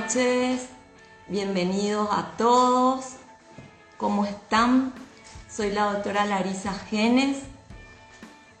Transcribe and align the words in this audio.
noches, 0.00 0.68
bienvenidos 1.26 2.06
a 2.12 2.32
todos. 2.36 3.14
¿Cómo 3.96 4.26
están? 4.26 4.92
Soy 5.50 5.70
la 5.70 5.84
doctora 5.84 6.26
Larisa 6.26 6.74
Genes, 6.90 7.38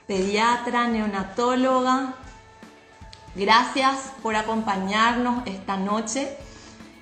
pediatra, 0.06 0.88
neonatóloga. 0.88 2.14
Gracias 3.34 4.12
por 4.22 4.34
acompañarnos 4.34 5.46
esta 5.46 5.76
noche. 5.76 6.38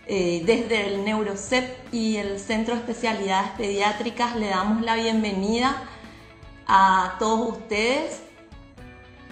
Eh, 0.08 0.42
desde 0.44 0.88
el 0.88 1.04
NeuroCEP 1.04 1.94
y 1.94 2.16
el 2.16 2.40
Centro 2.40 2.74
de 2.74 2.80
Especialidades 2.80 3.50
Pediátricas 3.52 4.34
le 4.34 4.48
damos 4.48 4.82
la 4.82 4.96
bienvenida 4.96 5.76
a 6.66 7.14
todos 7.20 7.58
ustedes. 7.58 8.20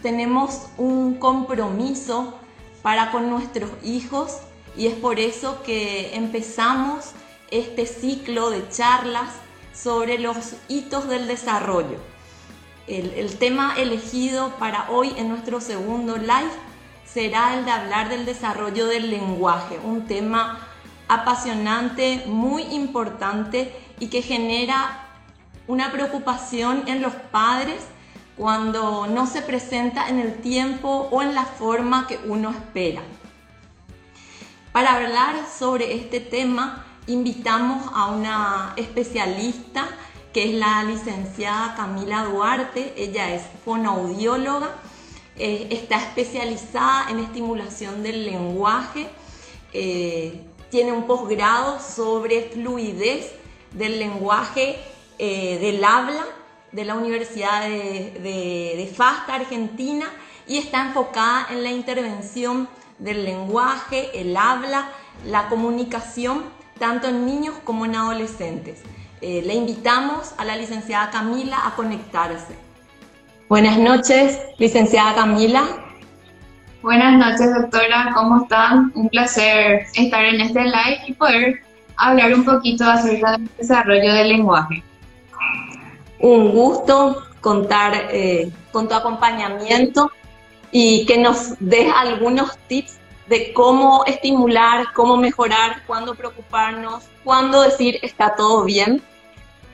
Tenemos 0.00 0.68
un 0.78 1.14
compromiso 1.14 2.34
para 2.82 3.10
con 3.10 3.28
nuestros 3.30 3.70
hijos 3.82 4.42
y 4.76 4.86
es 4.86 4.94
por 4.94 5.18
eso 5.18 5.62
que 5.62 6.14
empezamos 6.14 7.12
este 7.50 7.86
ciclo 7.86 8.50
de 8.50 8.68
charlas 8.70 9.30
sobre 9.74 10.18
los 10.18 10.54
hitos 10.68 11.08
del 11.08 11.26
desarrollo. 11.26 11.98
El, 12.86 13.38
tema 13.38 13.74
elegido 13.78 14.50
para 14.58 14.90
hoy 14.90 15.12
en 15.16 15.28
nuestro 15.28 15.60
segundo 15.60 16.16
live 16.16 16.50
será 17.04 17.56
el 17.56 17.64
de 17.64 17.70
hablar 17.70 18.08
del 18.08 18.26
desarrollo 18.26 18.86
del 18.86 19.10
lenguaje, 19.10 19.78
un 19.82 20.06
tema 20.06 20.58
apasionante, 21.08 22.24
muy 22.26 22.62
importante 22.62 23.74
y 24.00 24.08
que 24.08 24.22
genera 24.22 25.06
una 25.68 25.92
preocupación 25.92 26.84
en 26.86 27.02
los 27.02 27.14
padres 27.14 27.82
cuando 28.36 29.06
no 29.06 29.26
se 29.26 29.42
presenta 29.42 30.08
en 30.08 30.18
el 30.18 30.40
tiempo 30.40 31.08
o 31.10 31.22
en 31.22 31.34
la 31.34 31.44
forma 31.44 32.06
que 32.06 32.18
uno 32.26 32.50
espera. 32.50 33.02
Para 34.72 34.94
hablar 34.94 35.46
sobre 35.46 35.94
este 35.94 36.18
tema, 36.18 36.86
invitamos 37.06 37.90
a 37.94 38.06
una 38.06 38.72
especialista 38.76 39.86
que 40.32 40.44
es 40.44 40.54
la 40.54 40.82
licenciada 40.84 41.74
Camila 41.76 42.24
Duarte. 42.24 42.94
Ella 42.96 43.34
es 43.34 43.42
fonoaudióloga, 43.66 44.70
eh, 45.36 45.68
está 45.70 45.98
especializada 45.98 47.10
en 47.10 47.18
estimulación 47.18 48.02
del 48.02 48.24
lenguaje, 48.24 49.10
eh, 49.74 50.40
tiene 50.70 50.92
un 50.92 51.06
posgrado 51.06 51.78
sobre 51.78 52.48
fluidez 52.54 53.30
del 53.72 53.98
lenguaje 53.98 54.78
eh, 55.18 55.58
del 55.58 55.84
habla 55.84 56.24
de 56.72 56.86
la 56.86 56.94
Universidad 56.94 57.68
de, 57.68 58.74
de, 58.78 58.90
FASTA, 58.96 59.34
Argentina, 59.34 60.10
y 60.46 60.56
está 60.56 60.86
enfocada 60.86 61.48
en 61.50 61.62
la 61.62 61.70
intervención 61.70 62.70
del 63.02 63.24
lenguaje, 63.24 64.20
el 64.20 64.36
habla, 64.36 64.88
la 65.26 65.48
comunicación, 65.48 66.44
tanto 66.78 67.08
en 67.08 67.26
niños 67.26 67.54
como 67.64 67.84
en 67.84 67.96
adolescentes. 67.96 68.82
Eh, 69.20 69.42
le 69.44 69.54
invitamos 69.54 70.34
a 70.38 70.44
la 70.44 70.56
licenciada 70.56 71.10
Camila 71.10 71.58
a 71.64 71.74
conectarse. 71.76 72.56
Buenas 73.48 73.78
noches, 73.78 74.40
licenciada 74.58 75.14
Camila. 75.14 75.64
Buenas 76.82 77.18
noches, 77.18 77.54
doctora. 77.54 78.12
¿Cómo 78.14 78.42
están? 78.42 78.90
Un 78.94 79.08
placer 79.08 79.86
estar 79.94 80.24
en 80.24 80.40
este 80.40 80.64
live 80.64 81.00
y 81.06 81.12
poder 81.12 81.62
hablar 81.96 82.34
un 82.34 82.44
poquito 82.44 82.84
acerca 82.84 83.32
del 83.32 83.48
desarrollo 83.58 84.12
del 84.14 84.28
lenguaje 84.30 84.82
un 86.22 86.52
gusto 86.52 87.22
contar 87.40 88.08
eh, 88.10 88.50
con 88.70 88.88
tu 88.88 88.94
acompañamiento 88.94 90.10
y 90.72 91.04
que 91.06 91.18
nos 91.18 91.54
des 91.60 91.92
algunos 91.94 92.56
tips 92.66 92.98
de 93.28 93.52
cómo 93.52 94.04
estimular, 94.06 94.92
cómo 94.94 95.16
mejorar, 95.16 95.82
cuándo 95.86 96.14
preocuparnos, 96.14 97.04
cuándo 97.22 97.62
decir 97.62 97.98
está 98.02 98.34
todo 98.34 98.64
bien. 98.64 99.02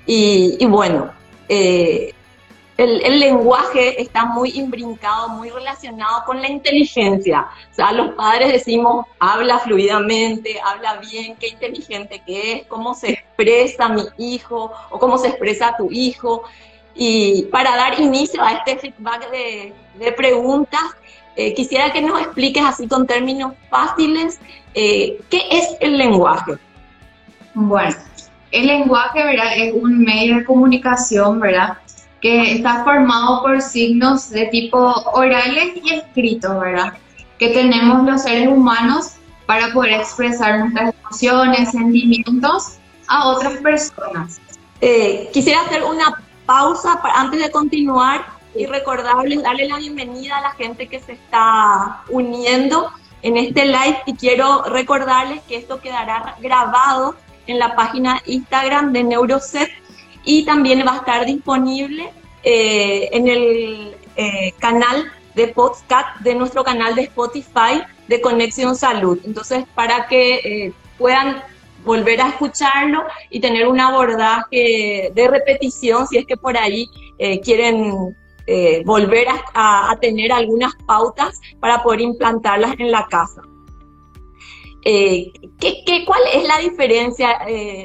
Y, 0.07 0.65
bueno, 0.67 1.13
eh, 1.49 2.15
el, 2.79 3.21
lenguaje 3.21 4.01
está 4.01 4.25
muy 4.25 4.51
imbrincado, 4.51 5.29
muy 5.29 5.51
relacionado 5.51 6.25
con 6.25 6.41
la 6.41 6.49
inteligencia. 6.49 7.47
O 7.71 7.75
sea, 7.75 7.93
los 7.93 8.15
padres 8.15 8.53
decimos, 8.53 9.07
habla 9.19 9.59
fluidamente, 9.59 10.61
habla 10.65 10.97
bien, 10.97 11.37
qué 11.37 11.49
inteligente 11.49 12.23
que 12.25 12.53
es, 12.53 12.67
cómo 12.67 12.95
se 12.95 13.11
expresa 13.11 13.89
mi 13.89 14.05
hijo 14.17 14.73
o 14.91 14.99
cómo 14.99 15.19
se 15.19 15.29
expresa 15.29 15.77
tu 15.77 15.91
hijo. 15.91 16.45
Y 16.95 17.43
para 17.53 17.77
dar 17.77 18.01
inicio 18.01 18.43
a 18.43 18.53
este 18.53 18.79
feedback 18.79 19.31
de, 19.31 19.75
preguntas, 20.17 20.81
eh, 21.37 21.55
quisiera 21.55 21.93
que 21.93 22.03
nos 22.03 22.21
expliques 22.21 22.65
así 22.65 22.89
con 22.89 23.07
términos 23.07 23.53
fáciles, 23.71 24.41
eh, 24.75 25.21
¿qué 25.31 25.43
es 25.51 25.77
el 25.81 25.99
lenguaje? 25.99 26.53
Bueno, 27.55 27.97
el 28.51 28.67
lenguaje, 28.67 29.25
¿verdad? 29.25 29.57
Es 29.57 29.75
un 29.75 30.03
medio 30.03 30.39
de 30.39 30.45
comunicación, 30.45 31.41
¿verdad? 31.41 31.79
que 32.21 32.53
está 32.53 32.85
formado 32.85 33.43
por 33.43 33.61
signos 33.61 34.31
de 34.31 34.47
tipo 34.47 34.79
orales 35.13 35.75
y 35.83 35.95
escritos, 35.95 36.59
¿verdad? 36.61 36.95
Que 37.39 37.51
tenemos 37.51 38.05
los 38.05 38.23
seres 38.23 38.49
humanos 38.49 39.13
para 39.47 39.73
poder 39.73 40.01
expresar 40.01 40.59
nuestras 40.59 40.95
emociones, 41.01 41.71
sentimientos 41.71 42.79
a 43.07 43.29
otras 43.29 43.59
personas. 43.59 44.41
Eh, 44.81 45.31
quisiera 45.33 45.63
hacer 45.63 45.85
una 45.85 46.23
pausa 46.45 47.01
antes 47.15 47.41
de 47.41 47.51
continuar 47.51 48.27
y 48.59 48.67
recordarles, 48.67 49.43
darle 49.43 49.69
la 49.69 49.77
bienvenida 49.77 50.39
a 50.39 50.41
la 50.41 50.51
gente 50.51 50.89
que 50.89 50.99
se 50.99 51.13
está 51.13 52.03
uniendo 52.09 52.91
en 53.23 53.37
este 53.37 53.67
live 53.67 53.99
y 54.05 54.15
quiero 54.15 54.65
recordarles 54.65 55.41
que 55.43 55.57
esto 55.57 55.81
quedará 55.81 56.37
grabado 56.41 57.15
en 57.47 57.61
la 57.61 57.77
página 57.77 58.21
Instagram 58.27 58.93
de 58.93 59.05
Neuroset 59.05 59.71
y 60.25 60.45
también 60.45 60.85
va 60.85 60.95
a 60.95 60.97
estar 60.97 61.25
disponible 61.25 62.11
eh, 62.43 63.09
en 63.13 63.29
el 63.29 63.97
eh, 64.17 64.53
canal 64.59 65.05
de 65.37 65.47
podcast 65.49 66.19
de 66.21 66.35
nuestro 66.35 66.65
canal 66.65 66.97
de 66.97 67.03
Spotify 67.03 67.83
de 68.09 68.21
Conexión 68.21 68.75
Salud. 68.75 69.21
Entonces, 69.25 69.67
para 69.77 70.09
que 70.09 70.35
eh, 70.35 70.73
puedan 70.99 71.45
volver 71.85 72.21
a 72.21 72.31
escucharlo 72.31 73.05
y 73.31 73.39
tener 73.39 73.69
un 73.69 73.79
abordaje 73.79 75.13
de 75.15 75.29
repetición, 75.29 76.09
si 76.09 76.19
es 76.19 76.27
que 76.27 76.37
por 76.37 76.59
ahí 76.59 76.89
quieren 77.43 78.17
volver 78.85 79.27
a, 79.55 79.97
tener 80.01 80.33
algunas 80.33 80.75
pautas 80.87 81.41
para 81.61 81.83
poder 81.83 82.01
implantarlas 82.01 82.75
en 82.79 82.91
la 82.91 83.07
casa. 83.09 83.43
¿qué, 84.83 85.33
qué, 85.61 86.05
cuál 86.07 86.21
es 86.33 86.47
la 86.49 86.59
diferencia, 86.59 87.41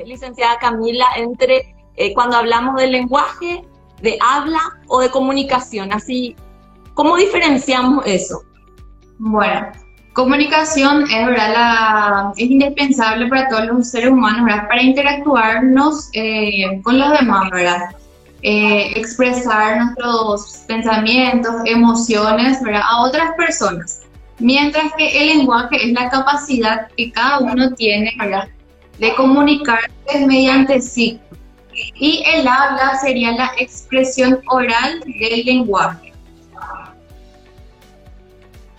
licenciada 0.06 0.58
Camila, 0.58 1.06
entre 1.18 1.74
eh, 1.96 2.14
cuando 2.14 2.38
hablamos 2.38 2.76
del 2.76 2.92
lenguaje, 2.92 3.64
de 4.02 4.18
habla 4.20 4.60
o 4.88 5.00
de 5.00 5.10
comunicación. 5.10 5.94
Así, 5.94 6.36
¿cómo 6.94 7.18
diferenciamos 7.18 8.06
eso? 8.06 8.42
Bueno, 9.20 9.68
comunicación 10.14 11.04
es, 11.04 11.26
¿verdad? 11.26 12.32
Es 12.36 12.50
indispensable 12.50 13.28
para 13.28 13.48
todos 13.48 13.66
los 13.66 13.90
seres 13.90 14.10
humanos, 14.10 14.46
¿verdad? 14.46 14.68
Para 14.68 14.82
interactuarnos 14.82 16.10
eh, 16.14 16.82
con 16.84 16.98
los 16.98 17.12
demás, 17.12 17.50
¿verdad? 17.52 17.96
Eh, 18.46 18.92
expresar 19.00 19.78
nuestros 19.78 20.64
pensamientos, 20.68 21.54
emociones, 21.66 22.62
¿verdad? 22.62 22.82
A 22.90 23.04
otras 23.04 23.32
personas. 23.38 24.02
Mientras 24.40 24.92
que 24.98 25.18
el 25.18 25.38
lenguaje 25.38 25.78
es 25.82 25.94
la 25.94 26.10
capacidad 26.10 26.88
que 26.98 27.10
cada 27.12 27.40
uno 27.40 27.72
tiene, 27.72 28.14
¿verdad? 28.20 28.50
De 29.00 29.16
comunicarse 29.16 30.26
mediante 30.28 30.82
sí 30.82 31.22
y 31.96 32.24
el 32.26 32.48
habla 32.48 32.98
sería 33.02 33.32
la 33.32 33.52
expresión 33.58 34.42
oral 34.48 35.00
del 35.20 35.46
lenguaje. 35.46 36.14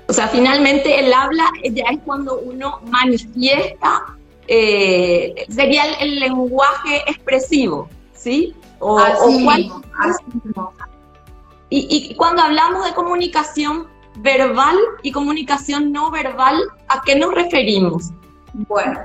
O 0.07 0.13
sea, 0.13 0.29
finalmente 0.29 1.01
el 1.01 1.13
habla 1.13 1.45
ya 1.71 1.85
es 1.91 1.99
cuando 2.05 2.39
uno 2.41 2.81
manifiesta, 2.91 4.03
eh, 4.47 5.47
sería 5.49 5.85
el, 5.95 6.21
lenguaje 6.21 7.03
expresivo, 7.07 7.89
¿sí? 8.13 8.55
O, 8.87 8.99
así, 8.99 9.71
Y, 11.71 12.11
y 12.11 12.15
cuando 12.17 12.43
hablamos 12.43 12.85
de 12.85 12.93
comunicación 12.93 13.89
verbal 14.19 14.77
y 15.03 15.11
comunicación 15.11 15.91
no 15.91 16.11
verbal, 16.11 16.61
¿a 16.89 17.01
qué 17.03 17.17
nos 17.17 17.35
referimos? 17.35 18.11
Bueno, 18.69 19.01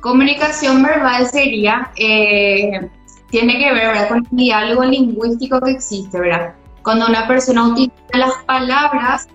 comunicación 0.00 0.82
verbal 0.84 1.26
sería 1.26 1.90
eh, 1.96 2.88
tiene 3.30 3.58
que 3.58 3.72
ver 3.72 3.88
¿verdad? 3.88 4.08
con 4.08 4.18
el 4.18 4.26
diálogo 4.30 4.84
lingüístico 4.84 5.60
que 5.60 5.72
existe, 5.72 6.20
¿verdad? 6.20 6.54
Cuando 6.84 7.06
una 7.06 7.26
persona 7.26 7.66
utiliza 7.66 7.92
las 8.12 8.34
palabras 8.46 9.26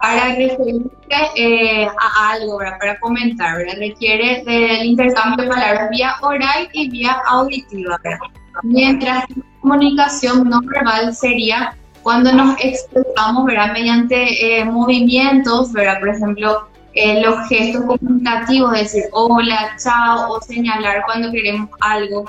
para 0.00 0.34
referirse 0.34 0.90
eh, 1.36 1.86
a 1.86 2.30
algo, 2.30 2.56
¿verdad? 2.56 2.78
Para 2.78 3.00
comentar, 3.00 3.58
¿verdad? 3.58 3.74
Requiere 3.78 4.42
del 4.44 4.86
intercambio 4.86 5.44
de 5.44 5.50
palabras 5.50 5.90
vía 5.90 6.14
oral 6.22 6.68
y 6.72 6.88
vía 6.88 7.16
auditiva, 7.28 7.98
¿verdad? 8.02 8.41
Mientras 8.62 9.28
la 9.30 9.44
comunicación 9.60 10.48
no 10.48 10.60
verbal 10.62 11.14
sería 11.14 11.76
cuando 12.02 12.32
nos 12.32 12.56
expresamos, 12.60 13.44
¿verdad? 13.46 13.72
Mediante 13.72 14.58
eh, 14.58 14.64
movimientos, 14.64 15.72
¿verdad? 15.72 16.00
Por 16.00 16.08
ejemplo, 16.10 16.68
eh, 16.94 17.22
los 17.22 17.48
gestos 17.48 17.84
comunicativos, 17.86 18.72
decir 18.72 19.04
hola, 19.12 19.76
chao 19.82 20.32
o 20.32 20.40
señalar 20.40 21.02
cuando 21.06 21.30
queremos 21.30 21.70
algo. 21.80 22.24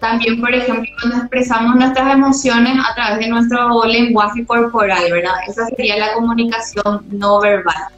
También, 0.00 0.40
por 0.40 0.54
ejemplo, 0.54 0.88
cuando 1.00 1.18
expresamos 1.18 1.76
nuestras 1.76 2.14
emociones 2.14 2.76
a 2.88 2.94
través 2.94 3.18
de 3.18 3.28
nuestro 3.28 3.84
lenguaje 3.84 4.44
corporal, 4.46 5.04
¿verdad? 5.10 5.34
Esa 5.46 5.66
sería 5.66 5.98
la 5.98 6.14
comunicación 6.14 7.04
no 7.10 7.40
verbal. 7.40 7.88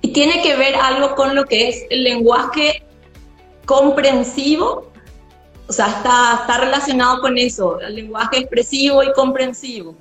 Y 0.00 0.12
tiene 0.12 0.42
que 0.42 0.56
ver 0.56 0.74
algo 0.76 1.14
con 1.14 1.34
lo 1.34 1.44
que 1.44 1.68
es 1.68 1.84
el 1.90 2.04
lenguaje 2.04 2.82
comprensivo, 3.66 4.85
o 5.68 5.72
sea, 5.72 5.86
está, 5.88 6.38
está 6.40 6.58
relacionado 6.58 7.20
con 7.20 7.36
eso, 7.38 7.80
el 7.80 7.96
lenguaje 7.96 8.38
expresivo 8.38 9.02
y 9.02 9.12
comprensivo. 9.12 9.96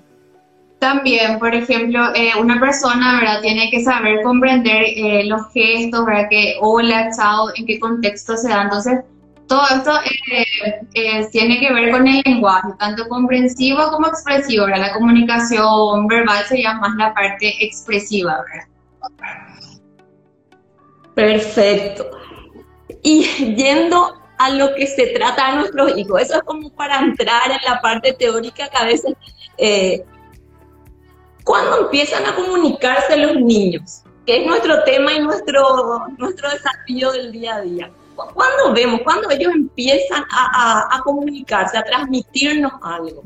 También, 0.80 1.40
por 1.40 1.56
ejemplo, 1.56 2.14
eh, 2.14 2.32
una 2.40 2.60
persona, 2.60 3.20
¿verdad? 3.20 3.42
Tiene 3.42 3.72
que 3.72 3.84
saber 3.84 4.22
comprender 4.22 4.84
eh, 4.86 5.24
los 5.26 5.42
gestos, 5.54 6.06
¿verdad? 6.06 6.28
Que 6.30 6.58
hola, 6.62 7.10
chao, 7.16 7.48
en 7.56 7.66
qué 7.66 7.80
contexto 7.80 8.38
se 8.38 8.50
da. 8.50 8.64
Entonces, 8.64 9.00
todo 9.48 9.64
esto 9.74 9.92
eh, 10.94 11.28
tiene 11.32 11.60
que 11.60 11.74
ver 11.74 11.92
con 11.92 12.08
el 12.08 12.22
lenguaje, 12.26 12.68
tanto 12.78 13.08
comprensivo 13.08 13.90
como 13.90 14.08
expresivo, 14.08 14.66
¿verdad? 14.66 14.88
La 14.88 14.94
comunicación 14.94 16.08
verbal 16.08 16.44
sería 16.46 16.74
más 16.76 16.96
la 16.98 17.14
parte 17.14 17.54
expresiva, 17.64 18.44
¿verdad? 18.44 18.68
Perfecto. 21.16 22.12
Y 23.02 23.24
yendo 23.56 24.25
a 24.38 24.50
lo 24.50 24.74
que 24.76 24.88
se 24.88 25.08
trata 25.08 25.48
a 25.48 25.56
nuestros 25.56 25.98
hijos, 25.98 26.22
eso 26.22 26.36
es 26.36 26.44
como 26.44 26.70
para 26.72 27.00
entrar 27.00 27.52
en 27.52 27.60
la 27.66 27.82
parte 27.82 28.14
teórica 28.14 28.68
que 28.68 28.78
a 28.78 28.86
veces... 28.86 29.14
Eh, 29.58 30.04
¿Cuándo 31.44 31.82
empiezan 31.82 32.26
a 32.26 32.34
comunicarse 32.34 33.16
los 33.18 33.36
niños? 33.36 34.02
Que 34.26 34.42
es 34.42 34.48
nuestro 34.48 34.84
tema 34.84 35.14
y 35.14 35.20
nuestro, 35.20 36.08
nuestro 36.18 36.50
desafío 36.50 37.12
del 37.12 37.32
día 37.32 37.58
a 37.58 37.62
día. 37.62 37.92
¿Cuándo 38.16 38.74
vemos? 38.74 39.02
¿Cuándo 39.04 39.30
ellos 39.30 39.54
empiezan 39.54 40.24
a, 40.32 41.00
comunicarse, 41.04 41.78
a 41.78 41.84
transmitirnos 41.84 42.72
algo? 42.82 43.24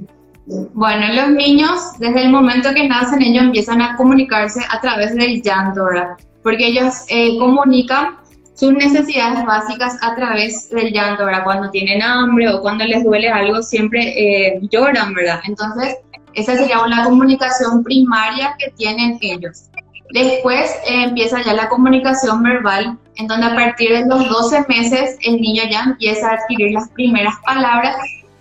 Bueno, 0.74 1.14
los 1.14 1.30
niños, 1.30 1.80
desde 2.00 2.24
el 2.24 2.30
momento 2.30 2.74
que 2.74 2.88
nacen, 2.88 3.22
ellos 3.22 3.44
empiezan 3.44 3.82
a 3.82 3.96
comunicarse 3.96 4.60
a 4.70 4.82
través 4.82 5.16
del 5.16 5.42
llanto, 5.42 5.86
¿verdad? 5.86 6.18
Porque 6.42 6.68
ellos 6.68 7.06
eh, 7.08 7.38
comunican 7.38 8.18
sus 8.60 8.74
necesidades 8.74 9.46
básicas 9.46 9.98
a 10.02 10.16
través 10.16 10.70
del 10.70 10.92
llanto, 10.92 11.24
¿verdad? 11.26 11.46
Cuando 11.46 11.70
tienen 11.72 12.02
hambre 12.02 12.50
o 12.50 12.60
cuando 12.60 12.84
les 12.84 13.06
duele 13.06 13.30
algo, 13.30 13.64
siempre 13.64 14.02
eh, 14.02 14.60
lloran, 14.70 15.14
¿verdad? 15.14 15.40
Entonces, 15.46 15.96
esa 16.34 16.58
sería 16.58 16.84
una 16.84 17.06
comunicación 17.06 17.86
primaria 17.86 18.54
que 18.60 18.70
tienen 18.72 19.18
ellos. 19.22 19.70
Después 20.12 20.72
eh, 20.86 21.04
empieza 21.04 21.42
ya 21.42 21.54
la 21.54 21.70
comunicación 21.70 22.44
verbal, 22.44 22.98
en 23.16 23.28
donde 23.28 23.48
a 23.48 23.56
partir 23.56 23.92
de 23.92 24.06
los 24.06 24.28
12 24.28 24.66
meses 24.68 25.18
el 25.22 25.40
niño 25.40 25.64
ya 25.72 25.84
empieza 25.84 26.30
a 26.30 26.34
adquirir 26.34 26.74
las 26.74 26.90
primeras 26.90 27.36
palabras 27.46 27.96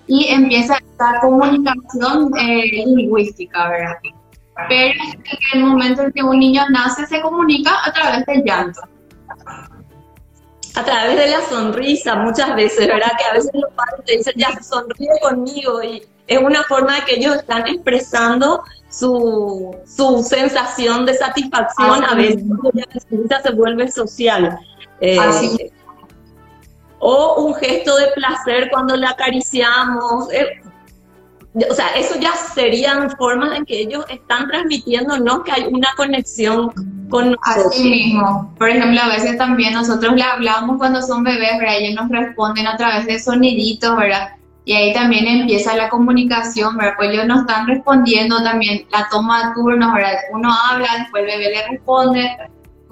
y 0.09 0.27
empieza 0.31 0.79
esta 0.79 1.21
comunicación 1.21 2.33
eh, 2.41 2.85
lingüística, 2.87 3.69
¿verdad? 3.69 3.95
Pero 4.69 4.95
en 5.53 5.61
el 5.61 5.65
momento 5.65 6.03
en 6.03 6.13
que 6.13 6.25
un 6.25 6.41
niño 6.41 6.63
nace 6.71 7.07
se 7.07 7.21
comunica 7.21 7.71
a 7.85 7.93
través 7.93 8.27
del 8.27 8.43
llanto. 8.43 8.81
A 10.79 10.85
través 10.85 11.17
de 11.17 11.27
la 11.27 11.41
sonrisa, 11.41 12.15
muchas 12.15 12.55
veces, 12.55 12.87
¿verdad? 12.87 13.11
Que 13.19 13.25
a 13.25 13.33
veces 13.33 13.51
los 13.53 13.73
padres 13.73 14.05
te 14.07 14.17
dicen, 14.17 14.35
ya 14.37 14.63
sonríe 14.63 15.11
conmigo 15.21 15.83
y 15.83 16.03
es 16.29 16.39
una 16.39 16.63
forma 16.63 16.95
de 16.95 17.03
que 17.03 17.15
ellos 17.17 17.35
están 17.35 17.67
expresando 17.67 18.63
su, 18.89 19.77
su 19.85 20.23
sensación 20.23 21.05
de 21.05 21.15
satisfacción, 21.15 22.05
a 22.05 22.15
veces 22.15 22.45
la 23.29 23.43
se 23.43 23.51
vuelve 23.51 23.91
social. 23.91 24.57
Eh, 25.01 25.19
o 27.01 27.45
un 27.45 27.55
gesto 27.55 27.97
de 27.97 28.09
placer 28.15 28.69
cuando 28.71 28.95
le 28.95 29.07
acariciamos. 29.07 30.33
Eh, 30.33 30.61
o 31.55 31.75
sea, 31.75 31.89
eso 31.97 32.15
ya 32.21 32.33
serían 32.35 33.11
formas 33.17 33.57
en 33.57 33.65
que 33.65 33.81
ellos 33.81 34.05
están 34.09 34.49
transmitiendo, 34.49 35.19
¿no? 35.19 35.43
Que 35.43 35.53
hay 35.53 35.65
una 35.65 35.89
conexión 35.97 36.71
con 37.09 37.31
nosotros. 37.31 37.67
Así 37.75 37.89
mismo. 37.89 38.55
Por 38.59 38.69
ejemplo, 38.69 39.01
a 39.01 39.09
veces 39.09 39.39
también 39.39 39.73
nosotros 39.73 40.15
le 40.15 40.23
hablamos 40.23 40.77
cuando 40.79 41.01
son 41.01 41.25
bebés, 41.25 41.59
¿verdad? 41.59 41.77
Ellos 41.79 41.95
nos 41.95 42.11
responden 42.11 42.67
a 42.67 42.77
través 42.77 43.07
de 43.07 43.19
soniditos, 43.19 43.97
¿verdad? 43.97 44.31
Y 44.65 44.75
ahí 44.75 44.93
también 44.93 45.27
empieza 45.27 45.75
la 45.75 45.89
comunicación, 45.89 46.77
¿verdad? 46.77 46.93
Pues 46.99 47.11
ellos 47.11 47.27
nos 47.27 47.41
están 47.41 47.67
respondiendo 47.67 48.43
también 48.43 48.87
la 48.93 49.09
toma 49.11 49.49
de 49.49 49.55
turnos, 49.55 49.95
¿verdad? 49.95 50.13
Uno 50.33 50.51
habla, 50.71 50.89
después 50.99 51.23
el 51.23 51.39
bebé 51.39 51.55
le 51.55 51.69
responde. 51.69 52.37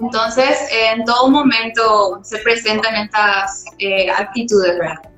Entonces, 0.00 0.59
en 0.73 1.05
todo 1.05 1.29
momento 1.29 2.20
se 2.23 2.38
presentan 2.38 2.94
estas 2.97 3.64
eh, 3.79 4.11
actitudes, 4.11 4.79
¿verdad? 4.79 5.15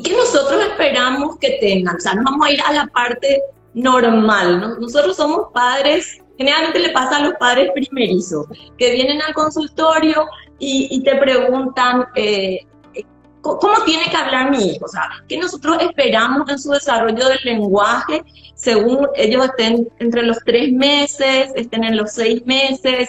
¿Y 0.00 0.02
qué 0.02 0.16
nosotros 0.16 0.62
esperamos 0.62 1.36
que 1.38 1.58
tengan? 1.60 1.94
O 1.96 2.00
sea, 2.00 2.14
no 2.14 2.22
vamos 2.24 2.46
a 2.46 2.50
ir 2.52 2.60
a 2.62 2.72
la 2.72 2.86
parte 2.86 3.42
normal, 3.74 4.58
¿no? 4.58 4.78
Nosotros 4.78 5.14
somos 5.14 5.48
padres, 5.52 6.22
generalmente 6.38 6.78
le 6.78 6.88
pasa 6.90 7.18
a 7.18 7.20
los 7.20 7.34
padres 7.34 7.70
primerizos, 7.74 8.46
que 8.78 8.92
vienen 8.92 9.20
al 9.20 9.34
consultorio 9.34 10.26
y, 10.58 11.02
te 11.02 11.16
preguntan, 11.16 12.06
eh, 12.14 12.60
¿Cómo 13.42 13.72
tiene 13.86 14.04
que 14.10 14.16
hablar 14.16 14.50
mi 14.50 14.72
hijo? 14.72 14.84
O 14.84 14.88
sea, 14.88 15.08
¿qué 15.26 15.38
nosotros 15.38 15.78
esperamos 15.80 16.48
en 16.50 16.58
su 16.58 16.72
desarrollo 16.72 17.26
del 17.26 17.38
lenguaje 17.44 18.22
según 18.54 19.08
ellos 19.14 19.46
estén 19.46 19.88
entre 19.98 20.24
los 20.24 20.38
tres 20.44 20.70
meses, 20.72 21.50
estén 21.56 21.84
en 21.84 21.96
los 21.96 22.12
seis 22.12 22.44
meses, 22.44 23.08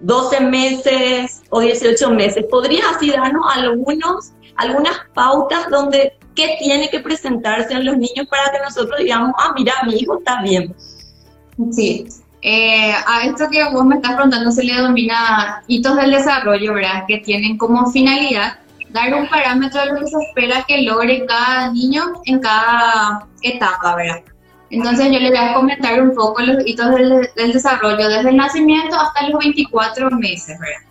12 0.00 0.40
meses 0.40 1.42
o 1.50 1.60
18 1.60 2.10
meses? 2.10 2.44
¿Podrías 2.50 2.86
así 2.96 3.10
darnos 3.10 3.46
algunos, 3.54 4.32
algunas 4.56 4.98
pautas 5.14 5.70
donde 5.70 6.17
qué 6.38 6.56
tiene 6.60 6.88
que 6.88 7.00
presentarse 7.00 7.74
en 7.74 7.84
los 7.84 7.96
niños 7.96 8.28
para 8.30 8.52
que 8.52 8.60
nosotros 8.62 8.96
digamos, 9.00 9.32
ah, 9.38 9.52
mira, 9.56 9.72
mi 9.84 9.96
hijo 9.96 10.18
está 10.18 10.40
bien? 10.40 10.72
Sí. 11.72 12.06
Eh, 12.42 12.92
a 12.92 13.24
esto 13.24 13.48
que 13.50 13.64
vos 13.72 13.84
me 13.84 13.96
estás 13.96 14.14
preguntando 14.14 14.52
se 14.52 14.62
le 14.62 14.74
denomina 14.74 15.64
hitos 15.66 15.96
del 15.96 16.12
desarrollo, 16.12 16.74
¿verdad? 16.74 17.02
Que 17.08 17.18
tienen 17.18 17.58
como 17.58 17.90
finalidad 17.90 18.60
dar 18.90 19.12
un 19.14 19.28
parámetro 19.28 19.80
de 19.80 19.86
lo 19.88 19.98
que 19.98 20.06
se 20.06 20.16
espera 20.28 20.64
que 20.68 20.82
logre 20.82 21.26
cada 21.26 21.72
niño 21.72 22.04
en 22.26 22.38
cada 22.38 23.26
etapa, 23.42 23.96
¿verdad? 23.96 24.22
Entonces 24.70 25.06
yo 25.06 25.18
le 25.18 25.30
voy 25.30 25.38
a 25.38 25.54
comentar 25.54 26.00
un 26.00 26.14
poco 26.14 26.40
los 26.42 26.64
hitos 26.64 26.94
del, 26.94 27.52
desarrollo 27.52 28.08
desde 28.08 28.30
el 28.30 28.36
nacimiento 28.36 28.96
hasta 28.96 29.28
los 29.28 29.40
24 29.40 30.08
meses, 30.12 30.56
¿verdad? 30.60 30.82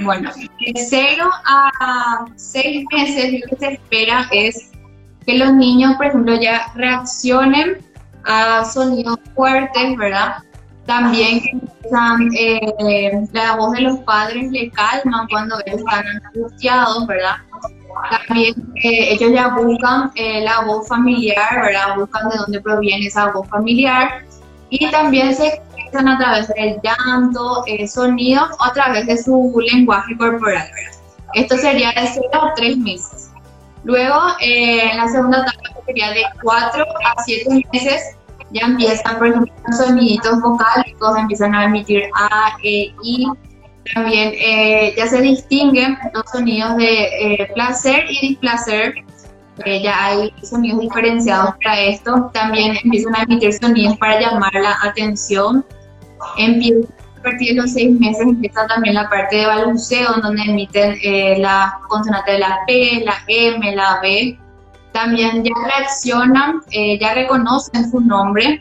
Bueno, 0.00 0.30
de 0.34 0.72
0 0.74 1.30
a 1.46 2.24
6 2.34 2.84
meses 2.90 3.40
lo 3.40 3.46
que 3.48 3.56
se 3.56 3.72
espera 3.74 4.28
es 4.32 4.72
que 5.26 5.38
los 5.38 5.52
niños, 5.52 5.94
por 5.96 6.06
ejemplo, 6.06 6.34
ya 6.40 6.72
reaccionen 6.74 7.78
a 8.24 8.64
sonidos 8.64 9.18
fuertes, 9.34 9.96
¿verdad? 9.96 10.36
También 10.86 11.42
eh, 12.34 13.26
la 13.32 13.56
voz 13.56 13.72
de 13.72 13.82
los 13.82 13.98
padres 14.00 14.50
le 14.50 14.70
calman 14.70 15.26
cuando 15.28 15.56
ellos 15.64 15.80
están 15.80 16.04
angustiados, 16.34 17.06
¿verdad? 17.06 17.36
También 18.26 18.54
eh, 18.82 19.12
ellos 19.12 19.32
ya 19.32 19.48
buscan 19.48 20.10
eh, 20.14 20.40
la 20.42 20.62
voz 20.62 20.88
familiar, 20.88 21.62
¿verdad? 21.62 21.96
Buscan 21.96 22.28
de 22.30 22.36
dónde 22.38 22.60
proviene 22.60 23.06
esa 23.06 23.30
voz 23.30 23.48
familiar. 23.48 24.24
Y 24.70 24.90
también 24.90 25.34
se 25.34 25.48
expresan 25.48 26.08
a 26.08 26.18
través 26.18 26.48
del 26.48 26.80
llanto, 26.82 27.64
sonidos 27.86 28.48
o 28.58 28.64
a 28.64 28.72
través 28.72 29.06
de 29.06 29.22
su 29.22 29.52
lenguaje 29.72 30.16
corporal, 30.16 30.66
¿verdad? 30.74 31.02
Esto 31.34 31.56
sería 31.56 31.88
de 31.92 32.08
0 32.12 32.28
a 32.32 32.54
3 32.54 32.76
meses. 32.78 33.31
Luego, 33.84 34.20
en 34.40 34.96
la 34.96 35.08
segunda 35.08 35.38
etapa 35.38 35.80
sería 35.86 36.10
de 36.10 36.22
4 36.42 36.84
a 36.84 37.22
7 37.24 37.66
meses, 37.72 38.16
ya 38.52 38.66
empiezan, 38.66 39.18
por 39.18 39.28
ejemplo, 39.28 39.52
los 39.66 39.76
soniditos 39.78 40.40
vocálicos, 40.40 41.18
empiezan 41.18 41.54
a 41.54 41.64
emitir 41.64 42.04
A, 42.14 42.56
E, 42.62 42.94
I. 43.02 43.26
También 43.94 44.32
eh, 44.36 44.94
ya 44.96 45.06
se 45.06 45.20
distinguen 45.20 45.98
los 46.14 46.24
sonidos 46.30 46.76
de 46.76 47.04
eh, 47.04 47.50
placer 47.54 48.04
y 48.08 48.28
displacer. 48.28 48.94
Eh, 49.64 49.82
ya 49.82 50.06
hay 50.06 50.32
sonidos 50.42 50.80
diferenciados 50.80 51.54
para 51.64 51.80
esto. 51.80 52.30
También 52.32 52.76
empiezan 52.84 53.14
a 53.16 53.22
emitir 53.22 53.52
sonidos 53.54 53.96
para 53.98 54.20
llamar 54.20 54.54
la 54.54 54.76
atención. 54.82 55.64
Empieza, 56.36 56.88
a 57.22 57.30
partir 57.30 57.54
de 57.54 57.62
los 57.62 57.72
seis 57.72 57.98
meses 58.00 58.22
empieza 58.22 58.66
también 58.66 58.96
la 58.96 59.08
parte 59.08 59.36
de 59.36 59.46
balbuceo, 59.46 60.12
donde 60.22 60.42
emiten 60.42 60.98
la 61.40 61.78
consonante 61.88 62.32
de 62.32 62.38
la 62.40 62.58
P, 62.66 63.02
la 63.04 63.14
M, 63.28 63.76
la 63.76 64.00
B 64.02 64.38
también 64.92 65.42
ya 65.42 65.52
reaccionan, 65.64 66.60
eh, 66.70 66.98
ya 66.98 67.14
reconocen 67.14 67.90
su 67.90 68.00
nombre 68.00 68.60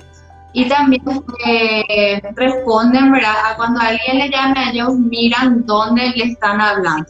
y 0.53 0.67
también 0.67 1.03
eh, 1.45 2.21
responden, 2.35 3.11
¿verdad? 3.11 3.35
A 3.45 3.55
cuando 3.55 3.79
alguien 3.79 4.19
le 4.19 4.29
llama, 4.29 4.71
ellos 4.71 4.93
miran 4.93 5.65
dónde 5.65 6.09
le 6.15 6.25
están 6.25 6.59
hablando. 6.59 7.09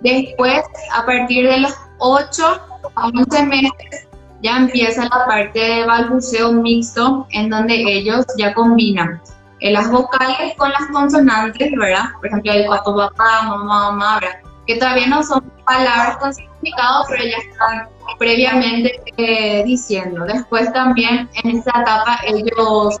Después, 0.00 0.62
a 0.94 1.04
partir 1.04 1.48
de 1.48 1.60
los 1.60 1.74
8 1.98 2.60
a 2.94 3.06
11 3.06 3.46
meses, 3.46 4.08
ya 4.40 4.56
empieza 4.56 5.04
la 5.04 5.26
parte 5.26 5.58
de 5.58 5.84
balbuceo 5.84 6.52
mixto, 6.52 7.26
en 7.30 7.50
donde 7.50 7.74
ellos 7.74 8.24
ya 8.36 8.54
combinan 8.54 9.20
eh, 9.60 9.72
las 9.72 9.90
vocales 9.90 10.54
con 10.56 10.70
las 10.70 10.86
consonantes, 10.92 11.70
¿verdad? 11.76 12.04
Por 12.16 12.26
ejemplo, 12.26 12.52
el 12.52 12.66
papá, 12.66 12.94
papá, 12.94 13.42
mamá, 13.42 13.90
mamá, 13.90 14.20
¿verdad? 14.20 14.40
Que 14.66 14.76
todavía 14.76 15.06
no 15.06 15.22
son 15.22 15.40
palabras 15.64 16.16
con 16.18 16.34
significado, 16.34 17.04
pero 17.08 17.24
ya 17.24 17.36
están 17.36 17.88
previamente 18.18 19.00
eh, 19.16 19.64
diciendo. 19.64 20.24
Después 20.26 20.72
también 20.72 21.28
en 21.42 21.56
esta 21.56 21.80
etapa 21.80 22.20
ellos 22.26 22.96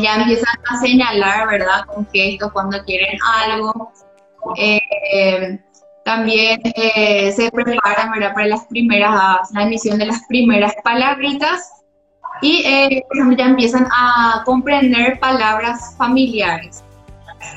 ya 0.00 0.16
empiezan 0.16 0.54
a 0.70 0.80
señalar, 0.80 1.48
¿verdad? 1.48 1.84
Con 1.86 2.08
gestos 2.12 2.52
cuando 2.52 2.82
quieren 2.84 3.18
algo. 3.44 3.92
Eh, 4.56 5.60
también 6.06 6.60
eh, 6.76 7.32
se 7.32 7.50
preparan 7.50 8.12
¿verdad? 8.12 8.32
para 8.32 8.46
las 8.46 8.64
primeras, 8.66 9.50
la 9.52 9.62
emisión 9.64 9.98
de 9.98 10.06
las 10.06 10.22
primeras 10.28 10.72
palabritas 10.84 11.75
y 12.42 12.64
eh, 12.66 13.02
ya 13.36 13.44
empiezan 13.44 13.88
a 13.92 14.42
comprender 14.44 15.18
palabras 15.20 15.94
familiares. 15.96 16.82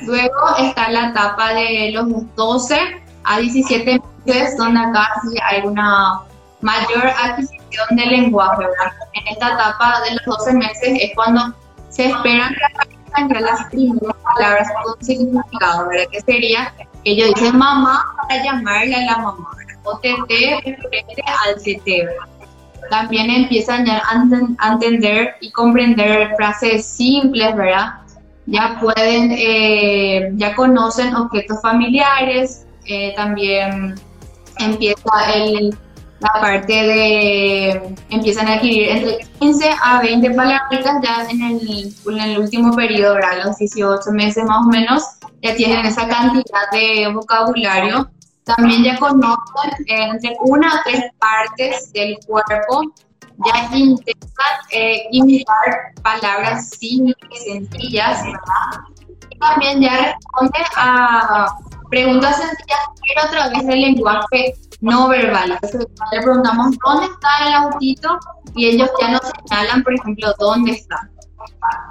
Luego 0.02 0.56
está 0.58 0.90
la 0.90 1.08
etapa 1.08 1.54
de 1.54 1.90
los 1.92 2.34
12 2.36 2.78
a 3.24 3.38
17 3.38 4.00
meses, 4.24 4.56
donde 4.56 4.80
acá 4.80 5.08
hay 5.48 5.62
una 5.62 6.20
mayor 6.60 7.06
adquisición 7.22 7.96
de 7.96 8.06
lenguaje. 8.06 8.58
¿verdad? 8.58 8.92
En 9.14 9.28
esta 9.28 9.54
etapa 9.54 10.00
de 10.02 10.14
los 10.14 10.38
12 10.38 10.54
meses 10.54 10.98
es 11.00 11.10
cuando 11.14 11.54
se 11.90 12.06
esperan 12.06 12.54
que 12.54 13.40
las 13.40 13.64
primeras 13.70 14.16
palabras 14.22 14.68
con 14.82 15.04
significado, 15.04 15.88
¿verdad? 15.88 16.06
que 16.12 16.20
sería 16.20 16.72
que 16.76 16.88
ellos 17.04 17.34
dicen 17.34 17.58
mamá 17.58 18.04
para 18.22 18.42
llamarle 18.42 18.94
a 18.94 19.00
la 19.00 19.18
mamá, 19.18 19.48
o 19.84 19.98
tete 19.98 20.54
al 20.54 21.62
tete. 21.62 22.08
También 22.88 23.30
empiezan 23.30 23.84
ya 23.84 24.02
a 24.58 24.72
entender 24.72 25.34
y 25.40 25.50
comprender 25.50 26.34
frases 26.36 26.86
simples, 26.86 27.54
¿verdad? 27.54 27.94
Ya 28.46 28.78
pueden, 28.80 29.32
eh, 29.36 30.30
ya 30.34 30.54
conocen 30.56 31.14
objetos 31.14 31.60
familiares, 31.62 32.66
eh, 32.86 33.12
también 33.14 33.94
empieza 34.58 35.32
el, 35.34 35.76
la 36.20 36.40
parte 36.40 36.72
de, 36.72 37.94
empiezan 38.10 38.48
a 38.48 38.54
adquirir 38.54 38.88
entre 38.88 39.18
15 39.38 39.70
a 39.82 40.00
20 40.02 40.30
palabras 40.32 40.84
ya 41.02 41.26
en 41.30 41.42
el, 41.42 41.94
en 42.06 42.20
el 42.20 42.38
último 42.38 42.74
periodo, 42.74 43.14
¿verdad? 43.14 43.44
Los 43.44 43.58
18 43.58 44.10
meses 44.12 44.44
más 44.44 44.66
o 44.66 44.68
menos, 44.68 45.02
ya 45.42 45.54
tienen 45.54 45.86
esa 45.86 46.06
cantidad 46.06 46.70
de 46.72 47.10
vocabulario. 47.12 48.10
También 48.44 48.84
ya 48.84 48.98
conocen 48.98 49.70
eh, 49.86 50.08
entre 50.10 50.36
una 50.40 50.74
o 50.74 50.78
tres 50.84 51.04
partes 51.18 51.92
del 51.92 52.18
cuerpo, 52.26 52.82
ya 53.44 53.76
intentan 53.76 54.54
eh, 54.70 55.06
imitar 55.12 55.92
palabras 56.02 56.70
simples, 56.70 57.44
sencillas, 57.44 58.22
¿verdad? 58.24 58.84
Y 59.30 59.38
también 59.38 59.80
ya 59.80 60.14
responden 60.14 60.62
a 60.76 61.46
preguntas 61.90 62.36
sencillas, 62.36 62.80
pero 63.06 63.26
a 63.26 63.30
través 63.30 63.66
del 63.66 63.80
lenguaje 63.80 64.54
no 64.80 65.08
verbal. 65.08 65.52
Entonces, 65.52 65.86
le 66.12 66.22
preguntamos 66.22 66.76
dónde 66.84 67.06
está 67.06 67.28
el 67.46 67.54
autito 67.54 68.18
y 68.54 68.66
ellos 68.66 68.90
ya 69.00 69.10
nos 69.10 69.20
señalan, 69.48 69.82
por 69.82 69.94
ejemplo, 69.94 70.34
dónde 70.38 70.72
está. 70.72 71.08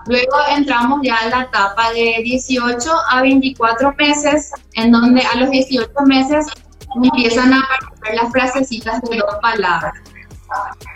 Luego 0.08 0.38
entramos 0.50 1.00
ya 1.04 1.18
a 1.18 1.30
la 1.30 1.42
etapa 1.44 1.92
de 1.92 2.22
18 2.24 2.92
a 3.10 3.22
24 3.22 3.94
meses, 3.98 4.52
en 4.74 4.92
donde 4.92 5.22
a 5.22 5.36
los 5.36 5.50
18 5.50 5.90
meses 6.06 6.48
empiezan 6.96 7.54
a 7.54 7.60
aparecer 7.60 8.16
las 8.16 8.32
frasecitas 8.32 9.02
de 9.02 9.18
dos 9.18 9.36
palabras. 9.42 9.94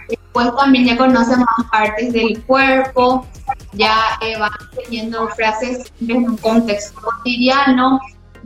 Después 0.09 0.55
también 0.55 0.85
ya 0.85 0.97
conocen 0.97 1.39
más 1.39 1.71
partes 1.71 2.13
del 2.13 2.43
cuerpo, 2.43 3.25
ya 3.73 3.95
eh, 4.21 4.37
van 4.39 4.51
teniendo 4.75 5.27
frases 5.29 5.91
en 6.01 6.29
un 6.29 6.37
contexto 6.37 6.99
cotidiano, 7.01 7.99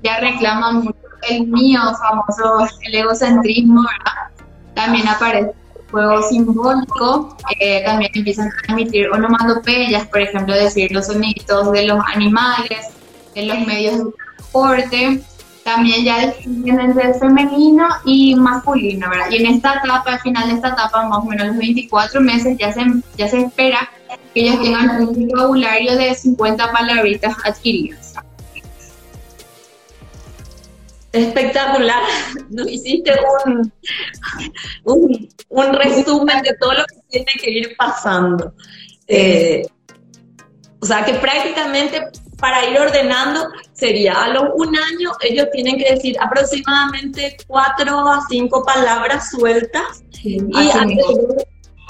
ya 0.03 0.19
reclaman 0.19 0.83
mucho 0.83 0.97
el 1.29 1.47
mío, 1.47 1.79
famoso 1.99 2.67
el 2.81 2.95
egocentrismo, 2.95 3.83
¿verdad? 3.83 4.45
También 4.75 5.07
aparece 5.07 5.53
juego 5.91 6.21
simbólico, 6.29 7.37
eh, 7.59 7.83
también 7.85 8.11
empiezan 8.13 8.49
a 8.49 8.71
emitir 8.71 9.09
onomatopeyas, 9.09 10.07
por 10.07 10.21
ejemplo, 10.21 10.53
decir 10.55 10.91
los 10.91 11.07
sonidos 11.07 11.71
de 11.71 11.87
los 11.87 11.99
animales, 12.13 12.87
de 13.33 13.43
los 13.43 13.59
medios 13.65 13.97
de 13.97 14.11
transporte, 14.11 15.21
también 15.63 16.05
ya 16.05 16.27
distinguen 16.27 16.79
entre 16.79 17.13
femenino 17.15 17.87
y 18.05 18.35
masculino, 18.35 19.09
¿verdad? 19.09 19.29
Y 19.29 19.37
en 19.37 19.55
esta 19.55 19.81
etapa, 19.83 20.13
al 20.13 20.19
final 20.19 20.47
de 20.47 20.55
esta 20.55 20.69
etapa, 20.69 21.07
más 21.07 21.19
o 21.19 21.25
menos 21.25 21.47
los 21.47 21.57
24 21.57 22.21
meses, 22.21 22.57
ya 22.57 22.71
se, 22.71 22.85
ya 23.17 23.27
se 23.27 23.41
espera 23.41 23.89
que 24.33 24.41
ellos 24.41 24.61
tengan 24.61 25.01
un 25.01 25.27
vocabulario 25.27 25.97
de 25.97 26.15
50 26.15 26.71
palabritas 26.71 27.35
adquiridas. 27.43 28.06
Espectacular, 31.17 32.03
nos 32.49 32.69
hiciste 32.69 33.11
un, 34.83 35.29
un, 35.49 35.73
resumen 35.73 36.41
de 36.43 36.53
todo 36.59 36.73
lo 36.73 36.85
que 36.85 36.95
tiene 37.09 37.31
que 37.41 37.49
ir 37.51 37.75
pasando. 37.77 38.53
Eh, 39.07 39.65
o 40.79 40.85
sea 40.85 41.03
que 41.05 41.13
prácticamente 41.15 42.09
para 42.37 42.69
ir 42.69 42.79
ordenando 42.79 43.47
sería 43.73 44.23
a 44.23 44.29
los 44.29 44.43
un 44.55 44.75
año 44.75 45.11
ellos 45.21 45.47
tienen 45.51 45.77
que 45.77 45.95
decir 45.95 46.15
aproximadamente 46.19 47.35
cuatro 47.47 47.99
a 47.99 48.21
cinco 48.29 48.63
palabras 48.63 49.31
sueltas 49.31 50.03
y 50.23 50.39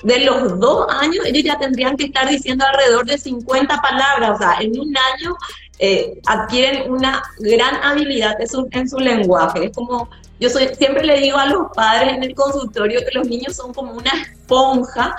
de 0.03 0.19
los 0.19 0.59
dos 0.59 0.87
años 1.01 1.25
ellos 1.25 1.43
ya 1.43 1.57
tendrían 1.57 1.97
que 1.97 2.05
estar 2.05 2.29
diciendo 2.29 2.65
alrededor 2.65 3.05
de 3.05 3.17
50 3.17 3.81
palabras, 3.81 4.31
o 4.35 4.37
sea, 4.37 4.57
en 4.59 4.79
un 4.79 4.95
año 4.95 5.35
eh, 5.79 6.19
adquieren 6.25 6.91
una 6.91 7.21
gran 7.39 7.75
habilidad 7.83 8.39
en 8.41 8.47
su, 8.47 8.67
en 8.71 8.89
su 8.89 8.97
lenguaje. 8.99 9.65
Es 9.65 9.71
como, 9.75 10.09
yo 10.39 10.49
soy, 10.49 10.69
siempre 10.75 11.05
le 11.05 11.19
digo 11.19 11.37
a 11.37 11.45
los 11.45 11.67
padres 11.75 12.13
en 12.13 12.23
el 12.23 12.33
consultorio 12.33 12.99
que 13.01 13.17
los 13.17 13.27
niños 13.27 13.55
son 13.55 13.73
como 13.73 13.93
una 13.93 14.11
esponja, 14.21 15.15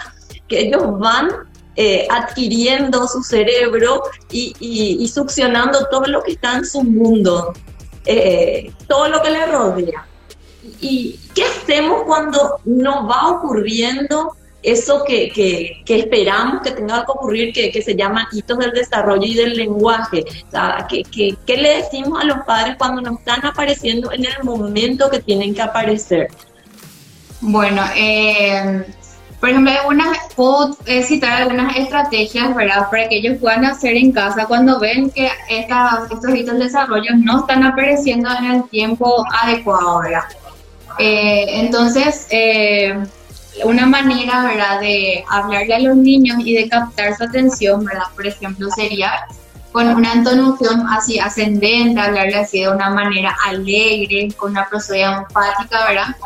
que 0.49 0.61
ellos 0.61 0.99
van 0.99 1.29
eh, 1.77 2.09
adquiriendo 2.11 3.07
su 3.07 3.23
cerebro 3.23 4.03
y, 4.33 4.53
y, 4.59 5.07
succionando 5.07 5.87
todo 5.93 6.07
lo 6.07 6.23
que 6.25 6.33
está 6.33 6.57
en 6.57 6.67
su 6.67 6.83
mundo, 6.83 7.53
eh, 8.05 8.73
todo 8.89 9.09
lo 9.09 9.23
que 9.23 9.31
le 9.31 9.47
rodea. 9.47 10.05
¿Y 10.81 11.21
qué 11.37 11.45
hacemos 11.45 12.03
cuando 12.03 12.59
nos 12.65 13.09
va 13.09 13.29
ocurriendo 13.29 14.35
eso 14.71 15.05
que, 15.05 15.31
que, 15.31 15.83
que, 15.85 16.01
esperamos 16.01 16.63
que 16.63 16.73
tenga 16.73 17.05
que 17.05 17.13
ocurrir, 17.13 17.53
que, 17.53 17.71
que, 17.71 17.83
se 17.83 17.95
llama 17.95 18.29
hitos 18.33 18.59
del 18.59 18.73
desarrollo 18.73 19.27
y 19.27 19.35
del 19.35 19.55
lenguaje. 19.55 20.25
O 20.49 20.51
sea, 20.51 20.87
¿qué, 20.89 21.03
qué, 21.05 21.57
le 21.57 21.77
decimos 21.77 22.21
a 22.21 22.25
los 22.25 22.39
padres 22.45 22.77
cuando 22.79 23.01
nos 23.03 23.19
están 23.19 23.45
apareciendo 23.45 24.13
en 24.13 24.25
el 24.25 24.45
momento 24.45 25.11
que 25.11 25.21
tienen 25.21 25.55
que 25.55 25.63
aparecer? 25.63 26.29
Bueno, 27.41 27.83
eh, 27.97 28.85
por 29.41 29.49
ejemplo, 29.49 29.73
algunas, 29.73 30.19
puedo 30.35 30.77
eh, 30.87 31.03
citar 31.03 31.43
algunas 31.43 31.77
estrategias 31.77 32.55
¿verdad? 32.55 32.91
para 32.91 33.09
que 33.09 33.17
ellos 33.17 33.39
puedan 33.41 33.65
hacer 33.65 33.97
en 33.97 34.13
casa 34.13 34.47
cuando 34.47 34.81
ven 34.81 35.11
que 35.11 35.31
estos 35.49 36.35
hitos 36.35 36.55
del 36.55 36.59
desarrollo 36.59 37.11
no 37.17 37.41
están 37.41 37.63
apareciendo 37.63 38.29
en 38.37 38.45
el 38.45 38.69
tiempo 38.69 39.25
adecuado. 39.41 40.01
¿verdad? 40.01 40.25
Eh, 40.99 41.61
entonces, 41.61 42.27
una 43.65 43.87
manera, 43.87 44.45
¿verdad?, 44.45 44.81
de 44.81 45.25
hablarle 45.29 45.75
a 45.75 45.79
los 45.81 45.97
niños 45.97 46.39
y 46.45 46.55
de 46.55 46.69
captar 46.69 47.17
su 47.17 47.25
atención, 47.25 47.85
¿verdad? 47.85 48.05
Por 48.15 48.27
ejemplo, 48.27 48.69
sería 48.71 49.13
con 49.73 49.87
una 49.89 50.13
entonación 50.13 50.87
así 50.89 51.19
ascendente, 51.19 52.01
hablarle 52.01 52.37
así 52.37 52.63
de 52.63 52.71
una 52.71 52.91
manera 52.91 53.37
alegre, 53.47 54.29
con 54.37 54.53
una 54.53 54.69
prosodia 54.69 55.19
empática, 55.19 55.87
¿verdad? 55.87 56.17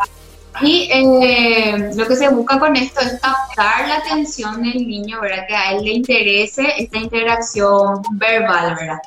Y 0.61 0.89
eh, 0.93 1.91
lo 1.97 2.07
que 2.07 2.17
se 2.17 2.29
busca 2.29 2.59
con 2.59 2.77
esto 2.77 3.01
es 3.01 3.21
captar 3.21 3.89
la 3.89 3.97
atención 3.97 4.63
del 4.63 4.87
niño, 4.87 5.21
¿verdad? 5.21 5.47
Que 5.49 5.55
a 5.55 5.73
él 5.73 5.85
le 5.85 5.93
interese 5.93 6.67
esta 6.79 6.99
interacción 6.99 8.03
verbal, 8.13 8.77
¿verdad? 8.79 8.99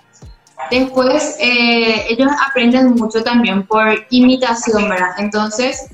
Después, 0.72 1.38
eh, 1.40 2.06
ellos 2.10 2.32
aprenden 2.48 2.96
mucho 2.96 3.24
también 3.24 3.64
por 3.68 4.06
imitación, 4.10 4.90
¿verdad? 4.90 5.12
Entonces, 5.18 5.88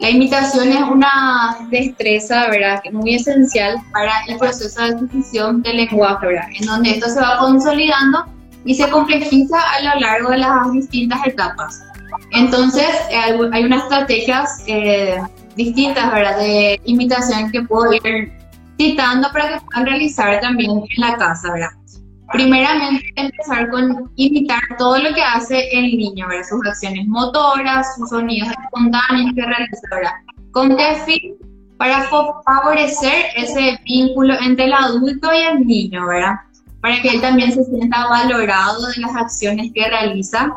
la 0.00 0.10
imitación 0.10 0.72
es 0.72 0.82
una 0.82 1.58
destreza, 1.70 2.48
¿verdad?, 2.48 2.80
muy 2.92 3.16
esencial 3.16 3.76
para 3.92 4.12
el 4.28 4.38
proceso 4.38 4.82
de 4.82 4.94
adquisición 4.94 5.62
del 5.62 5.76
lenguaje, 5.76 6.26
¿verdad?, 6.26 6.48
en 6.58 6.66
donde 6.66 6.90
esto 6.92 7.08
se 7.08 7.20
va 7.20 7.38
consolidando 7.38 8.24
y 8.64 8.74
se 8.74 8.88
complejiza 8.88 9.58
a 9.58 9.82
lo 9.82 10.00
largo 10.00 10.30
de 10.30 10.38
las 10.38 10.72
distintas 10.72 11.26
etapas. 11.26 11.82
Entonces, 12.32 12.86
hay 13.12 13.64
unas 13.64 13.82
estrategias 13.84 14.62
eh, 14.66 15.18
distintas, 15.54 16.10
¿verdad?, 16.10 16.38
de 16.38 16.80
imitación 16.84 17.50
que 17.50 17.62
puedo 17.62 17.92
ir 17.92 18.32
citando 18.78 19.30
para 19.32 19.48
que 19.50 19.64
puedan 19.66 19.84
realizar 19.84 20.40
también 20.40 20.70
en 20.70 20.86
la 20.96 21.16
casa, 21.18 21.52
¿verdad? 21.52 21.70
Primeramente, 22.32 23.04
empezar 23.16 23.70
con 23.70 24.10
imitar 24.16 24.60
todo 24.78 24.98
lo 24.98 25.12
que 25.14 25.22
hace 25.22 25.68
el 25.72 25.96
niño, 25.96 26.28
¿verdad? 26.28 26.46
sus 26.48 26.66
acciones 26.66 27.06
motoras, 27.08 27.96
sus 27.96 28.08
sonidos 28.10 28.48
espontáneos 28.50 29.32
que 29.34 29.42
realiza, 29.42 29.88
¿verdad? 29.90 30.12
¿Con 30.52 30.76
qué 30.76 30.96
fin? 31.06 31.34
Para 31.76 32.08
favorecer 32.44 33.26
ese 33.36 33.78
vínculo 33.84 34.34
entre 34.40 34.66
el 34.66 34.72
adulto 34.74 35.30
y 35.32 35.38
el 35.38 35.66
niño, 35.66 36.06
¿verdad? 36.06 36.36
para 36.80 37.00
que 37.02 37.08
él 37.08 37.20
también 37.20 37.52
se 37.52 37.64
sienta 37.64 38.06
valorado 38.08 38.86
de 38.86 39.00
las 39.00 39.14
acciones 39.16 39.70
que 39.74 39.86
realiza. 39.88 40.50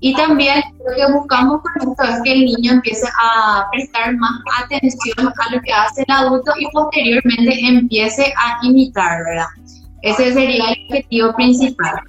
Y 0.00 0.14
también 0.14 0.62
lo 0.86 0.94
que 0.94 1.12
buscamos 1.12 1.62
con 1.62 1.90
esto 1.90 2.04
es 2.04 2.22
que 2.22 2.32
el 2.32 2.44
niño 2.44 2.72
empiece 2.72 3.08
a 3.22 3.66
prestar 3.72 4.14
más 4.16 4.32
atención 4.62 5.28
a 5.28 5.54
lo 5.54 5.62
que 5.62 5.72
hace 5.72 6.04
el 6.06 6.14
adulto 6.14 6.52
y 6.58 6.66
posteriormente 6.72 7.58
empiece 7.66 8.34
a 8.36 8.58
imitar, 8.66 9.24
¿verdad? 9.24 9.46
Ese 10.04 10.34
sería 10.34 10.70
el 10.70 10.84
objetivo 10.84 11.34
principal. 11.34 12.02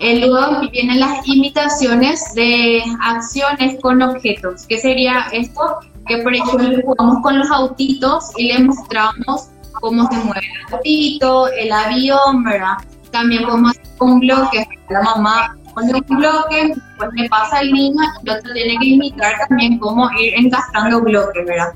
luego 0.00 0.70
vienen 0.72 1.00
las 1.00 1.28
imitaciones 1.28 2.34
de 2.34 2.82
acciones 3.02 3.78
con 3.82 4.00
objetos. 4.00 4.64
¿Qué 4.66 4.78
sería 4.78 5.26
esto? 5.30 5.80
Que 6.06 6.16
por 6.18 6.34
ejemplo 6.34 6.80
jugamos 6.82 7.22
con 7.22 7.38
los 7.38 7.50
autitos 7.50 8.30
y 8.38 8.50
le 8.50 8.60
mostramos 8.60 9.50
cómo 9.82 10.08
se 10.10 10.16
mueve 10.16 10.46
el 10.46 10.74
autito, 10.74 11.48
el 11.48 11.70
avión, 11.70 12.42
¿verdad? 12.42 12.78
También 13.10 13.44
podemos 13.44 13.72
hacer 13.72 13.92
un 14.00 14.20
bloque. 14.20 14.66
La 14.88 15.02
mamá 15.02 15.56
pone 15.74 15.92
un 15.92 16.16
bloque, 16.16 16.74
pues 16.96 17.10
le 17.16 17.28
pasa 17.28 17.58
al 17.58 17.70
niño 17.70 18.02
y 18.24 18.30
el 18.30 18.38
otro 18.38 18.52
tiene 18.54 18.78
que 18.78 18.86
imitar 18.86 19.34
también 19.46 19.78
cómo 19.78 20.10
ir 20.18 20.34
encajando 20.36 21.02
bloques, 21.02 21.44
¿verdad? 21.44 21.74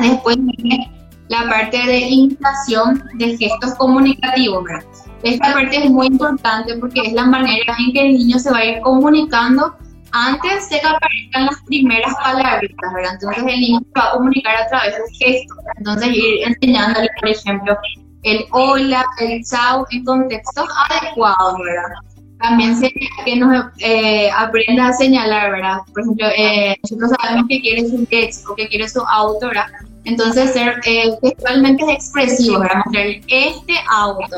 Después 0.00 0.36
viene 0.40 0.90
la 1.28 1.48
parte 1.48 1.78
de 1.78 2.00
imitación 2.00 3.02
de 3.14 3.36
gestos 3.36 3.74
comunicativos, 3.76 4.64
¿verdad? 4.64 4.84
Esta 5.22 5.54
parte 5.54 5.84
es 5.84 5.90
muy 5.90 6.08
importante 6.08 6.76
porque 6.76 7.00
es 7.00 7.12
la 7.14 7.24
manera 7.24 7.74
en 7.78 7.92
que 7.92 8.00
el 8.00 8.12
niño 8.12 8.38
se 8.38 8.50
va 8.50 8.58
a 8.58 8.64
ir 8.64 8.80
comunicando 8.82 9.74
antes 10.12 10.68
de 10.68 10.80
que 10.80 10.86
aparezcan 10.86 11.46
las 11.46 11.62
primeras 11.66 12.14
palabras, 12.16 12.70
¿verdad? 12.94 13.14
Entonces 13.14 13.44
el 13.46 13.60
niño 13.60 13.80
se 13.80 14.00
va 14.00 14.08
a 14.08 14.12
comunicar 14.12 14.56
a 14.56 14.68
través 14.68 14.94
de 14.94 15.26
gestos. 15.26 15.58
Entonces 15.78 16.08
ir 16.10 16.46
enseñándole, 16.46 17.08
por 17.20 17.28
ejemplo, 17.30 17.76
el 18.22 18.44
hola, 18.52 19.04
el 19.18 19.42
chao 19.44 19.86
en 19.90 20.04
contextos 20.04 20.68
adecuados, 20.90 21.58
¿verdad? 21.58 21.96
También 22.40 22.76
se 22.76 22.92
que 23.24 23.36
nos 23.36 23.66
eh, 23.78 24.30
aprenda 24.30 24.88
a 24.88 24.92
señalar, 24.92 25.52
¿verdad? 25.52 25.78
Por 25.92 26.02
ejemplo, 26.02 26.26
eh, 26.36 26.76
nosotros 26.82 27.10
sabemos 27.20 27.46
que 27.48 27.60
quiere 27.60 27.88
su 27.88 28.06
ex 28.10 28.44
o 28.46 28.54
que 28.54 28.68
quiere 28.68 28.88
su 28.88 29.00
auto, 29.00 29.48
¿verdad? 29.48 29.66
Entonces, 30.04 30.52
ser 30.52 30.80
eh, 30.84 31.16
textualmente 31.22 31.90
expresivo, 31.90 32.58
para 32.58 32.82
mostrar 32.84 33.06
este 33.26 33.74
auto, 33.90 34.36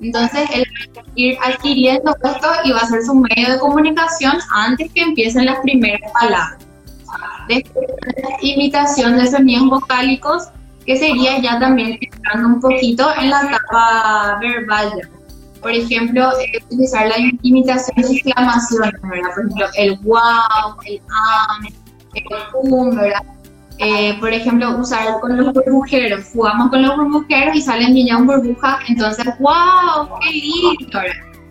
Entonces, 0.00 0.48
él 0.52 0.64
va 0.96 1.00
a 1.00 1.04
ir 1.14 1.38
adquiriendo 1.42 2.14
esto 2.22 2.48
y 2.64 2.72
va 2.72 2.80
a 2.80 2.86
ser 2.86 3.02
su 3.02 3.14
medio 3.14 3.52
de 3.52 3.58
comunicación 3.58 4.38
antes 4.54 4.92
que 4.92 5.00
empiecen 5.00 5.46
las 5.46 5.58
primeras 5.60 6.00
palabras. 6.12 6.58
Después, 7.48 7.86
la 8.22 8.36
imitación 8.42 9.16
de 9.16 9.26
sonidos 9.26 9.70
vocálicos, 9.70 10.48
que 10.84 10.96
sería 10.96 11.38
ya 11.40 11.58
también 11.58 11.98
entrando 12.00 12.48
un 12.48 12.60
poquito 12.60 13.10
en 13.18 13.30
la 13.30 13.42
etapa 13.42 14.38
verbal. 14.40 15.08
Por 15.62 15.72
ejemplo, 15.72 16.30
eh, 16.40 16.58
utilizar 16.64 17.08
la 17.08 17.16
imitación 17.42 17.96
de 17.96 18.16
exclamaciones, 18.16 19.00
¿verdad? 19.02 19.30
Por 19.34 19.44
ejemplo, 19.44 19.66
el 19.76 19.98
wow, 19.98 20.76
el 20.86 21.00
am, 21.08 21.66
el 22.14 22.24
pum, 22.52 22.96
¿verdad? 22.96 23.22
Eh, 23.82 24.14
por 24.20 24.30
ejemplo, 24.30 24.76
usar 24.76 25.18
con 25.20 25.38
los 25.38 25.54
burbujeros. 25.54 26.26
Jugamos 26.34 26.68
con 26.68 26.82
los 26.82 26.96
burbujeros 26.96 27.56
y 27.56 27.62
salen 27.62 27.94
niñas 27.94 28.22
burbujas, 28.22 28.78
entonces, 28.88 29.24
¡wow! 29.38 30.06
¡Qué 30.20 30.32
lindo! 30.32 31.00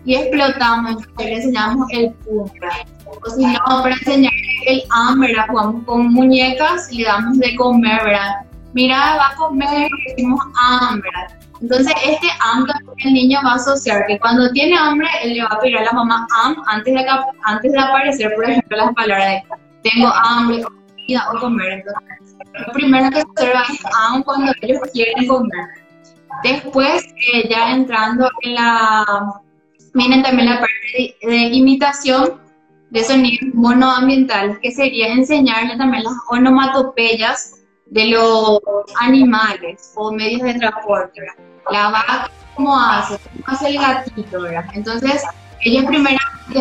Y 0.04 0.14
explotamos, 0.14 1.02
le 1.18 1.34
enseñamos 1.34 1.88
el 1.90 2.12
pum. 2.12 2.48
O 3.06 3.30
si 3.30 3.44
no, 3.44 3.58
para 3.66 3.96
enseñar 3.96 4.32
el 4.66 4.80
hambre, 4.90 5.34
jugamos 5.48 5.84
con 5.84 6.12
muñecas 6.12 6.92
y 6.92 6.98
le 6.98 7.04
damos 7.06 7.36
de 7.38 7.56
comer, 7.56 8.00
¿verdad? 8.04 8.46
Mira, 8.74 9.16
va 9.16 9.30
a 9.30 9.34
comer, 9.34 9.90
decimos 10.06 10.40
hambre. 10.62 11.10
Entonces, 11.60 11.92
este 12.06 12.28
hambre 12.40 12.72
el 13.04 13.12
niño 13.12 13.40
va 13.44 13.52
a 13.52 13.56
asociar 13.56 14.06
que 14.06 14.20
cuando 14.20 14.48
tiene 14.52 14.78
hambre, 14.78 15.08
él 15.24 15.34
le 15.34 15.42
va 15.42 15.48
a 15.50 15.58
pedir 15.58 15.78
a 15.78 15.82
la 15.82 15.92
mamá 15.92 16.26
am 16.44 16.54
antes 16.68 16.94
de, 16.94 17.06
antes 17.44 17.72
de 17.72 17.78
aparecer, 17.78 18.32
por 18.36 18.48
ejemplo, 18.48 18.76
las 18.76 18.94
palabras 18.94 19.26
de 19.26 19.42
tengo 19.82 20.08
hambre 20.08 20.62
o 21.16 21.40
comer. 21.40 21.72
Entonces, 21.72 22.36
lo 22.66 22.72
primero 22.72 23.10
que 23.10 23.16
se 23.16 23.26
observa 23.26 23.62
es 23.70 24.24
cuando 24.24 24.52
ellos 24.62 24.80
quieren 24.92 25.26
comer. 25.26 25.80
Después, 26.42 27.04
eh, 27.32 27.48
ya 27.48 27.72
entrando 27.72 28.28
en 28.42 28.54
la, 28.54 29.40
miren 29.94 30.22
también 30.22 30.48
la 30.48 30.60
parte 30.60 31.16
de, 31.22 31.36
imitación 31.48 32.40
de 32.90 33.04
sonidos 33.04 33.54
monoambientales, 33.54 34.58
que 34.60 34.70
sería 34.70 35.12
enseñarle 35.12 35.76
también 35.76 36.04
las 36.04 36.14
onomatopeyas 36.28 37.56
de 37.86 38.06
los 38.06 38.60
animales 39.00 39.92
o 39.96 40.12
medios 40.12 40.42
de 40.42 40.54
transporte. 40.54 41.20
La 41.70 41.90
vaca, 41.90 42.30
¿cómo 42.54 42.78
hace? 42.78 43.18
¿Cómo 43.32 43.44
hace 43.46 43.68
el 43.68 43.78
gatito? 43.78 44.42
¿verdad? 44.42 44.64
Entonces, 44.74 45.22
ellos 45.60 45.84
primero, 45.84 46.18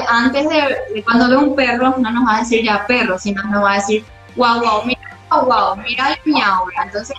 antes 0.10 0.50
de, 0.50 0.76
de, 0.94 1.04
cuando 1.04 1.30
ve 1.30 1.38
un 1.38 1.56
perro, 1.56 1.96
no 1.98 2.12
nos 2.12 2.28
va 2.28 2.38
a 2.38 2.40
decir 2.40 2.64
ya 2.64 2.86
perro, 2.86 3.18
sino 3.18 3.42
nos 3.44 3.64
va 3.64 3.74
a 3.74 3.76
decir, 3.76 4.04
wow, 4.40 4.62
wow, 4.62 4.86
mira 4.86 5.00
oh, 5.32 5.46
wow, 5.46 5.76
mira 5.76 6.14
el 6.14 6.34
miau. 6.34 6.66
Entonces, 6.84 7.18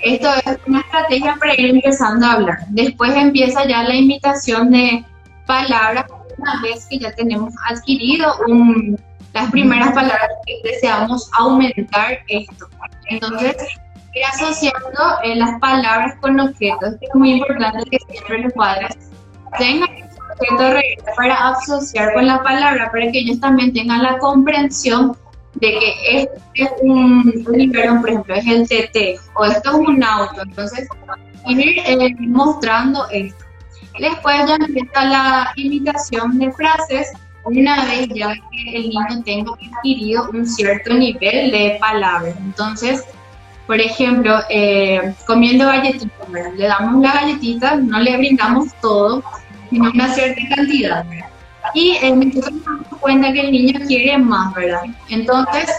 esto 0.00 0.28
es 0.46 0.58
una 0.66 0.80
estrategia 0.80 1.36
para 1.40 1.54
ir 1.54 1.70
empezando 1.70 2.26
a 2.26 2.32
hablar. 2.32 2.58
Después 2.68 3.14
empieza 3.16 3.66
ya 3.66 3.82
la 3.82 3.94
imitación 3.94 4.70
de 4.70 5.04
palabras 5.46 6.04
una 6.36 6.60
vez 6.62 6.86
que 6.88 6.98
ya 6.98 7.12
tenemos 7.14 7.52
adquirido 7.68 8.32
las 9.32 9.50
primeras 9.50 9.92
palabras 9.92 10.30
que 10.46 10.60
deseamos 10.62 11.28
aumentar 11.32 12.18
esto. 12.28 12.68
Entonces, 13.06 13.56
ir 14.14 14.24
asociando 14.24 15.00
eh, 15.24 15.34
las 15.36 15.58
palabras 15.60 16.14
con 16.20 16.38
objetos. 16.38 16.94
Es 17.00 17.14
muy 17.14 17.32
importante 17.32 17.90
que 17.90 17.98
siempre 18.08 18.42
los 18.42 18.52
padres 18.52 18.96
tengan 19.58 19.88
objeto 20.40 20.86
para 21.16 21.48
asociar 21.48 22.12
con 22.14 22.26
la 22.26 22.42
palabra, 22.42 22.90
para 22.92 23.10
que 23.10 23.18
ellos 23.18 23.40
también 23.40 23.72
tengan 23.72 24.02
la 24.02 24.18
comprensión 24.18 25.16
de 25.60 25.78
que 25.78 26.20
este 26.22 26.40
es 26.54 26.70
un, 26.80 27.44
un 27.46 28.00
por 28.00 28.10
ejemplo, 28.10 28.34
es 28.34 28.46
el 28.46 28.68
TT, 28.68 29.20
o 29.34 29.44
esto 29.44 29.70
es 29.70 29.76
un 29.76 30.02
auto, 30.02 30.42
entonces 30.42 30.88
ir 31.46 31.78
eh, 31.84 32.14
mostrando 32.20 33.08
esto. 33.10 33.44
Después 33.98 34.36
ya 34.46 34.56
empieza 34.56 35.04
la 35.04 35.52
imitación 35.56 36.38
de 36.38 36.52
frases, 36.52 37.12
una 37.44 37.84
vez 37.86 38.08
ya 38.14 38.34
que 38.34 38.76
el 38.76 38.88
niño 38.90 39.22
tenga 39.24 39.52
adquirido 39.52 40.28
un 40.32 40.46
cierto 40.46 40.94
nivel 40.94 41.50
de 41.50 41.78
palabras. 41.80 42.34
Entonces, 42.38 43.04
por 43.66 43.80
ejemplo, 43.80 44.38
eh, 44.50 45.14
comiendo 45.26 45.66
galletitas, 45.66 46.28
le 46.56 46.66
damos 46.66 47.02
la 47.02 47.12
galletita, 47.12 47.76
no 47.76 47.98
le 47.98 48.16
brindamos 48.16 48.68
todo, 48.80 49.22
sino 49.70 49.90
una 49.90 50.14
cierta 50.14 50.40
cantidad. 50.54 51.04
Y 51.74 51.92
eh, 52.02 52.14
nosotros 52.14 52.52
nos 52.52 52.64
damos 52.64 53.00
cuenta 53.00 53.32
que 53.32 53.40
el 53.40 53.52
niño 53.52 53.80
quiere 53.86 54.18
más, 54.18 54.54
¿verdad? 54.54 54.82
Entonces, 55.08 55.70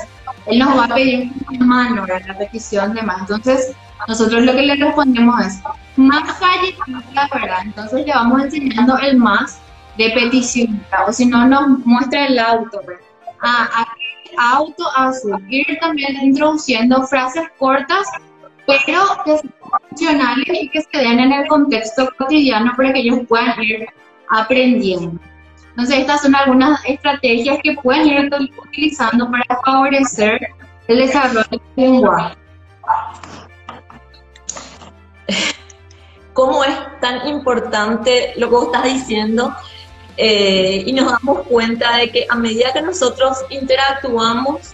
él 0.46 0.60
nos 0.60 0.78
va 0.78 0.86
a 0.86 0.96
pedir 0.96 1.32
más, 1.60 1.94
¿verdad? 1.94 2.22
La 2.28 2.38
petición 2.38 2.94
de 2.94 3.02
más. 3.04 3.22
Entonces, 3.22 3.76
nosotros 4.08 4.44
lo 4.44 4.54
que 4.54 4.62
le 4.62 4.76
respondemos 4.76 5.46
es, 5.46 5.62
más 5.98 6.40
galletitas, 6.40 7.30
¿verdad? 7.34 7.60
Entonces 7.66 8.06
le 8.06 8.14
vamos 8.14 8.44
enseñando 8.44 8.98
el 9.00 9.18
más 9.18 9.60
de 9.98 10.10
petición, 10.12 10.82
¿verdad? 10.92 11.10
o 11.10 11.14
si 11.14 11.26
no, 11.26 11.46
nos 11.48 11.80
muestra 11.86 12.28
el 12.28 12.40
auto, 12.40 12.80
¿verdad? 12.88 13.04
Ah, 13.42 13.86
auto 14.38 14.86
azul. 14.96 15.44
Ir 15.50 15.66
también 15.82 16.16
introduciendo 16.22 17.06
frases 17.08 17.44
cortas, 17.58 18.08
pero 18.66 19.02
que 19.26 19.38
sean 19.38 19.54
funcionales 19.90 20.48
y 20.50 20.70
que 20.70 20.82
se 20.82 20.98
den 20.98 21.20
en 21.20 21.34
el 21.34 21.48
contexto 21.48 22.10
cotidiano 22.18 22.72
para 22.78 22.94
que 22.94 23.00
ellos 23.00 23.20
puedan 23.28 23.62
ir 23.62 23.88
aprendiendo. 24.30 25.20
Entonces, 25.80 26.00
estas 26.02 26.22
son 26.24 26.36
algunas 26.36 26.84
estrategias 26.84 27.58
que 27.64 27.74
pueden 27.82 28.06
ir 28.06 28.30
utilizando 28.62 29.32
para 29.32 29.62
favorecer 29.64 30.38
el 30.90 30.98
desarrollo 30.98 31.46
del 31.50 31.62
lenguaje. 31.78 32.36
¿Cómo 36.34 36.66
es 36.66 36.76
tan 37.00 37.26
importante 37.30 38.34
lo 38.36 38.50
que 38.50 38.56
vos 38.56 38.66
estás 38.66 38.84
diciendo? 38.84 39.56
Eh, 40.18 40.84
y 40.86 40.92
nos 40.92 41.14
damos 41.14 41.48
cuenta 41.48 41.96
de 41.96 42.12
que 42.12 42.28
a 42.30 42.36
medida 42.36 42.74
que 42.74 42.82
nosotros 42.82 43.38
interactuamos 43.50 44.74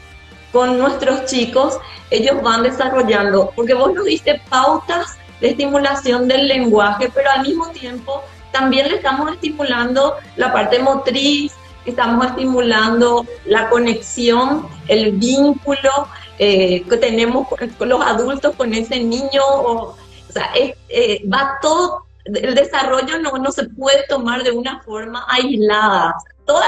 con 0.52 0.80
nuestros 0.80 1.26
chicos, 1.26 1.78
ellos 2.10 2.42
van 2.42 2.64
desarrollando, 2.64 3.52
porque 3.56 3.76
vos 3.76 3.94
nos 3.94 4.06
diste 4.06 4.42
pautas 4.50 5.20
de 5.40 5.50
estimulación 5.50 6.28
del 6.28 6.48
lenguaje, 6.48 7.12
pero 7.14 7.30
al 7.30 7.44
mismo 7.44 7.68
tiempo 7.68 8.24
también 8.56 8.88
le 8.88 8.96
estamos 8.96 9.30
estimulando 9.34 10.16
la 10.38 10.54
parte 10.54 10.80
motriz, 10.80 11.52
estamos 11.86 12.26
estimulando 12.26 13.26
la 13.46 13.70
conexión, 13.70 14.68
el 14.88 15.12
vínculo 15.12 15.92
eh, 16.40 16.84
que 16.90 16.98
tenemos 16.98 17.50
con, 17.50 17.90
los 17.90 18.02
adultos, 18.02 18.56
con 18.56 18.74
ese 18.74 19.04
niño. 19.04 19.44
O, 19.46 19.98
sea, 20.30 20.50
eh, 20.90 21.22
va 21.28 21.58
todo, 21.62 22.06
el 22.24 22.56
desarrollo 22.56 23.20
no, 23.20 23.32
no 23.38 23.52
se 23.52 23.66
puede 23.66 24.06
tomar 24.08 24.44
de 24.44 24.52
una 24.52 24.82
forma 24.84 25.26
aislada. 25.28 26.16
Todos 26.46 26.64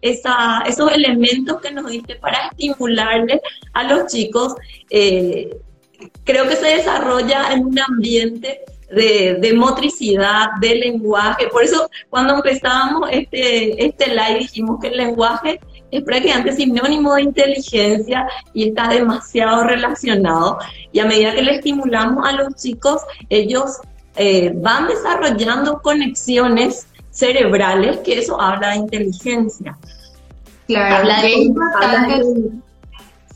esos 0.00 0.92
elementos 0.92 1.60
que 1.60 1.72
nos 1.72 1.90
diste 1.90 2.14
para 2.14 2.46
estimularle 2.48 3.42
a 3.74 3.82
los 3.82 4.06
chicos, 4.06 4.54
eh, 4.88 5.58
creo 6.24 6.48
que 6.48 6.56
se 6.56 6.76
desarrolla 6.76 7.52
en 7.52 7.66
un 7.66 7.78
ambiente 7.78 8.64
de, 8.90 9.52
motricidad, 9.54 10.48
de 10.60 10.74
lenguaje. 10.76 11.48
Por 11.48 11.62
eso 11.62 11.88
cuando 12.08 12.36
empezábamos 12.36 13.08
este, 13.12 13.84
este 13.84 14.08
live 14.08 14.38
dijimos 14.40 14.78
que 14.80 14.88
el 14.88 14.96
lenguaje 14.96 15.60
es 15.90 16.02
prácticamente 16.02 16.52
sinónimo 16.52 17.14
de 17.14 17.22
inteligencia 17.22 18.26
y 18.52 18.68
está 18.68 18.88
demasiado 18.88 19.64
relacionado. 19.64 20.58
Y 20.92 21.00
a 21.00 21.06
medida 21.06 21.34
que 21.34 21.42
le 21.42 21.56
estimulamos 21.56 22.26
a 22.26 22.32
los 22.32 22.54
chicos, 22.54 23.02
ellos 23.28 23.78
eh, 24.16 24.52
van 24.54 24.88
desarrollando 24.88 25.80
conexiones 25.80 26.86
cerebrales, 27.10 27.98
que 27.98 28.18
eso 28.18 28.40
habla 28.40 28.70
de 28.70 28.76
inteligencia. 28.76 29.76
Claro, 30.66 31.08
y, 31.08 31.26
es 31.26 31.38
importante, 31.38 32.22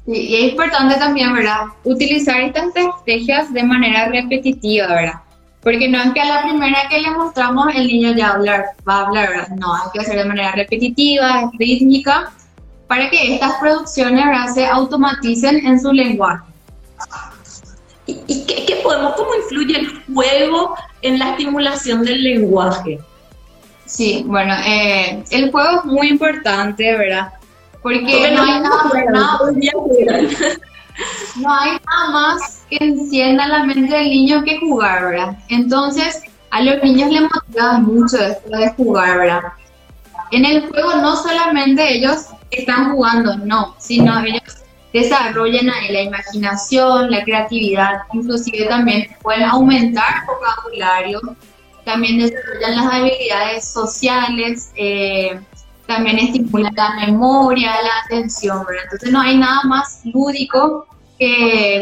y 0.06 0.34
es 0.34 0.52
importante 0.52 0.96
también, 0.96 1.32
¿verdad? 1.32 1.62
Utilizar 1.84 2.40
estas 2.42 2.66
estrategias 2.66 3.52
de 3.52 3.62
manera 3.62 4.08
repetitiva, 4.08 4.88
¿verdad? 4.88 5.22
Porque 5.62 5.88
no 5.88 6.02
es 6.02 6.12
que 6.12 6.20
a 6.20 6.24
la 6.24 6.42
primera 6.42 6.88
que 6.90 7.00
le 7.00 7.10
mostramos 7.12 7.72
el 7.74 7.86
niño 7.86 8.12
ya 8.14 8.30
hablar, 8.30 8.64
va 8.88 8.96
a 8.96 9.06
hablar, 9.06 9.28
¿verdad? 9.28 9.48
No, 9.56 9.74
hay 9.74 9.90
que 9.92 10.00
hacer 10.00 10.16
de 10.16 10.24
manera 10.24 10.52
repetitiva, 10.52 11.50
rítmica, 11.58 12.32
para 12.88 13.08
que 13.08 13.34
estas 13.34 13.54
producciones 13.54 14.24
¿verdad? 14.24 14.52
se 14.52 14.66
automaticen 14.66 15.64
en 15.64 15.80
su 15.80 15.92
lenguaje. 15.92 16.44
¿Y, 18.06 18.44
qué, 18.44 18.80
podemos, 18.82 19.14
cómo 19.14 19.30
influye 19.36 19.78
el 19.78 20.02
juego 20.12 20.74
en 21.02 21.18
la 21.18 21.30
estimulación 21.30 22.04
del 22.04 22.22
lenguaje? 22.22 22.98
Sí, 23.86 24.24
bueno, 24.26 24.54
eh, 24.66 25.22
el 25.30 25.52
juego 25.52 25.78
es 25.78 25.84
muy 25.84 26.08
importante, 26.08 26.96
¿verdad? 26.96 27.32
Porque, 27.82 28.30
no, 28.32 28.42
hay 28.42 28.60
nada, 28.60 29.38
no 31.36 31.52
hay 31.52 31.72
nada 31.86 32.10
más 32.10 32.62
que 32.68 32.76
encienda 32.80 33.46
la 33.48 33.64
mente 33.64 33.94
del 33.94 34.08
niño 34.08 34.42
que 34.44 34.58
jugar, 34.58 35.04
¿verdad? 35.04 35.36
Entonces, 35.48 36.22
a 36.50 36.62
los 36.62 36.82
niños 36.82 37.10
les 37.10 37.22
motiva 37.22 37.78
mucho 37.78 38.18
esto 38.18 38.50
de 38.50 38.70
jugar, 38.74 39.18
¿verdad? 39.18 39.42
En 40.30 40.44
el 40.44 40.68
juego 40.68 40.96
no 40.96 41.16
solamente 41.16 41.96
ellos 41.96 42.26
están 42.50 42.92
jugando, 42.92 43.36
no, 43.38 43.74
sino 43.78 44.18
ellos 44.24 44.62
desarrollan 44.92 45.66
la 45.66 46.02
imaginación, 46.02 47.10
la 47.10 47.24
creatividad, 47.24 48.02
inclusive 48.12 48.66
también 48.66 49.08
pueden 49.22 49.44
aumentar 49.44 50.26
vocabulario, 50.26 51.20
también 51.84 52.18
desarrollan 52.18 52.76
las 52.76 52.94
habilidades 52.94 53.68
sociales, 53.68 54.70
eh, 54.76 55.40
también 55.86 56.18
estimulan 56.18 56.74
la 56.76 56.94
memoria, 57.06 57.70
la 57.82 58.04
atención, 58.04 58.64
¿verdad? 58.66 58.84
Entonces 58.84 59.10
no 59.10 59.20
hay 59.20 59.38
nada 59.38 59.62
más 59.64 60.00
lúdico 60.04 60.86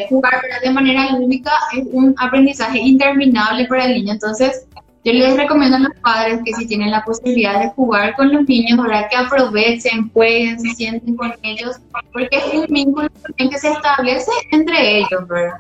jugar 0.08 0.40
de 0.62 0.70
manera 0.70 1.12
lúdica, 1.12 1.52
es 1.76 1.84
un 1.92 2.14
aprendizaje 2.18 2.78
interminable 2.78 3.66
para 3.66 3.86
el 3.86 3.94
niño, 3.94 4.12
entonces 4.12 4.66
yo 5.02 5.12
les 5.14 5.34
recomiendo 5.34 5.76
a 5.76 5.80
los 5.80 5.94
padres 6.02 6.40
que 6.44 6.52
si 6.52 6.66
tienen 6.66 6.90
la 6.90 7.02
posibilidad 7.02 7.58
de 7.58 7.70
jugar 7.70 8.14
con 8.16 8.32
los 8.32 8.46
niños, 8.46 8.78
¿verdad? 8.82 9.08
que 9.10 9.16
aprovechen, 9.16 10.10
jueguen, 10.12 10.60
se 10.60 10.74
sienten 10.74 11.16
con 11.16 11.32
ellos, 11.42 11.76
porque 12.12 12.36
es 12.36 12.54
un 12.54 12.66
vínculo 12.66 13.08
que 13.36 13.58
se 13.58 13.70
establece 13.70 14.30
entre 14.52 14.98
ellos, 14.98 15.26
¿verdad? 15.26 15.56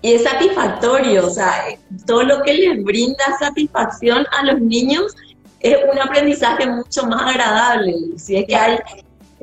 Y 0.00 0.14
es 0.14 0.24
satisfactorio, 0.24 1.26
o 1.26 1.30
sea, 1.30 1.52
todo 2.06 2.24
lo 2.24 2.42
que 2.42 2.54
les 2.54 2.82
brinda 2.82 3.24
satisfacción 3.38 4.26
a 4.38 4.46
los 4.46 4.60
niños 4.60 5.14
es 5.60 5.76
un 5.92 5.98
aprendizaje 6.00 6.66
mucho 6.66 7.06
más 7.06 7.22
agradable. 7.30 7.94
Si 8.16 8.36
es 8.36 8.46
que 8.46 8.56
hay 8.56 8.78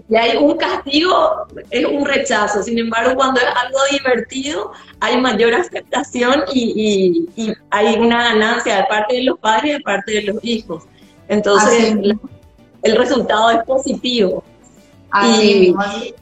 y 0.10 0.16
hay 0.16 0.38
un 0.38 0.58
castigo, 0.58 1.46
es 1.70 1.86
un 1.86 2.04
rechazo. 2.04 2.64
Sin 2.64 2.80
embargo, 2.80 3.16
cuando 3.16 3.40
es 3.40 3.46
algo 3.46 3.80
divertido, 3.92 4.72
hay 5.00 5.22
mayor 5.22 5.54
aceptación 5.54 6.46
y, 6.52 7.28
hay 7.70 7.96
una 7.96 8.24
ganancia 8.30 8.78
de 8.78 8.84
parte 8.86 9.16
de 9.18 9.24
los 9.24 9.38
padres 9.38 9.66
y 9.66 9.74
de 9.74 9.80
parte 9.82 10.12
de 10.14 10.22
los 10.24 10.44
hijos. 10.44 10.84
Entonces, 11.28 11.96
el 12.82 12.96
resultado 12.98 13.52
es 13.52 13.64
positivo. 13.66 14.44
Así 15.12 15.76
y, 15.76 16.14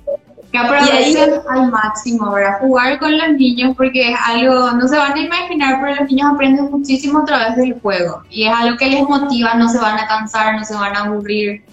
que 0.51 0.57
aprovechen 0.57 1.41
al 1.49 1.71
máximo, 1.71 2.31
¿verdad? 2.31 2.59
Jugar 2.59 2.99
con 2.99 3.17
los 3.17 3.29
niños 3.37 3.73
porque 3.75 4.11
es 4.11 4.17
algo, 4.25 4.71
no 4.71 4.87
se 4.87 4.97
van 4.97 5.13
a 5.13 5.19
imaginar, 5.19 5.79
pero 5.81 5.95
los 5.95 6.09
niños 6.09 6.31
aprenden 6.33 6.71
muchísimo 6.71 7.19
a 7.19 7.25
través 7.25 7.57
del 7.57 7.79
juego 7.81 8.23
y 8.29 8.47
es 8.47 8.53
algo 8.53 8.77
que 8.77 8.87
les 8.87 9.03
motiva, 9.03 9.55
no 9.55 9.67
se 9.67 9.77
van 9.77 9.99
a 9.99 10.07
cansar, 10.07 10.55
no 10.55 10.63
se 10.63 10.73
van 10.73 10.95
a 10.95 11.01
aburrir. 11.01 11.63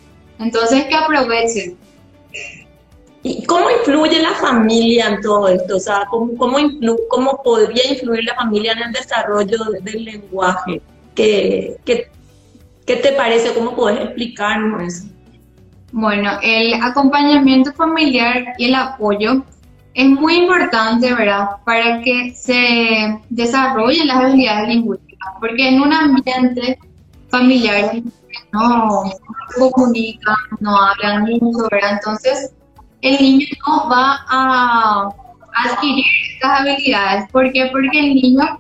Entonces 0.40 0.86
que 0.86 0.94
aprovechen. 0.96 1.76
¿Y 3.26 3.42
cómo 3.46 3.70
influye 3.70 4.20
la 4.20 4.34
familia 4.34 5.08
en 5.08 5.22
todo 5.22 5.48
esto? 5.48 5.76
O 5.76 5.80
sea, 5.80 6.04
¿cómo, 6.10 6.36
cómo, 6.36 6.58
cómo 7.08 7.42
podría 7.42 7.90
influir 7.90 8.22
la 8.24 8.34
familia 8.34 8.72
en 8.72 8.82
el 8.82 8.92
desarrollo 8.92 9.56
del 9.80 10.04
lenguaje? 10.04 10.82
¿Qué, 11.14 11.78
qué, 11.86 12.10
qué 12.86 12.96
te 12.96 13.12
parece? 13.12 13.54
¿Cómo 13.54 13.74
puedes 13.74 13.98
explicarnos 13.98 14.82
eso? 14.82 15.08
Bueno, 15.90 16.32
el 16.42 16.74
acompañamiento 16.74 17.72
familiar 17.72 18.44
y 18.58 18.66
el 18.66 18.74
apoyo 18.74 19.42
es 19.94 20.06
muy 20.06 20.34
importante, 20.34 21.14
¿verdad? 21.14 21.48
Para 21.64 22.02
que 22.02 22.34
se 22.34 23.18
desarrollen 23.30 24.06
las 24.06 24.18
habilidades 24.18 24.68
lingüísticas, 24.68 25.32
porque 25.40 25.68
en 25.68 25.80
un 25.80 25.94
ambiente 25.94 26.78
familiar 27.30 28.02
no 28.52 29.04
comunican, 29.56 30.36
no 30.60 30.76
hablan 30.76 31.22
mucho, 31.22 31.68
¿verdad? 31.70 31.92
Entonces, 31.92 32.52
el 33.04 33.20
niño 33.20 33.46
no 33.66 33.88
va 33.88 34.24
a 34.28 35.08
adquirir 35.66 36.04
estas 36.32 36.60
habilidades. 36.60 37.30
¿Por 37.30 37.52
qué? 37.52 37.68
Porque 37.70 37.98
el 37.98 38.14
niño 38.14 38.58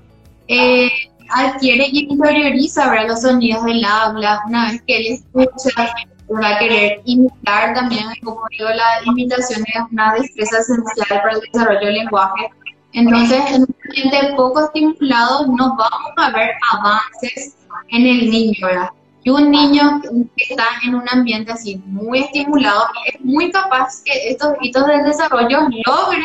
eh, 0.48 0.90
adquiere 1.30 1.88
y 1.90 2.06
interioriza 2.10 2.90
¿verdad? 2.90 3.08
los 3.08 3.22
sonidos 3.22 3.64
del 3.64 3.82
habla. 3.84 4.42
Una 4.46 4.70
vez 4.70 4.82
que 4.86 4.96
él 4.98 5.06
escucha, 5.14 5.94
va 6.30 6.56
a 6.56 6.58
querer 6.58 7.00
imitar 7.06 7.74
también, 7.74 8.04
como 8.22 8.42
digo, 8.50 8.68
la 8.68 9.02
imitación 9.06 9.62
es 9.66 9.82
una 9.90 10.12
destreza 10.12 10.58
esencial 10.58 11.06
para 11.08 11.32
el 11.32 11.40
desarrollo 11.40 11.86
del 11.86 11.94
lenguaje. 11.94 12.50
Entonces, 12.92 13.42
en 13.50 13.62
un 13.62 13.76
ambiente 13.86 14.34
poco 14.36 14.66
estimulado, 14.66 15.46
no 15.46 15.74
vamos 15.74 16.12
a 16.18 16.30
ver 16.30 16.50
avances 16.70 17.56
en 17.88 18.06
el 18.06 18.30
niño, 18.30 18.66
¿verdad? 18.66 18.90
Y 19.24 19.30
un 19.30 19.50
niño 19.50 20.02
que 20.36 20.44
está 20.44 20.66
en 20.86 20.94
un 20.94 21.08
ambiente 21.10 21.50
así 21.50 21.82
muy 21.86 22.20
estimulado 22.20 22.86
es 23.06 23.20
muy 23.24 23.50
capaz 23.50 24.02
que 24.04 24.28
estos 24.28 24.52
hitos 24.60 24.86
del 24.86 25.02
desarrollo 25.02 25.60
logre 25.86 26.22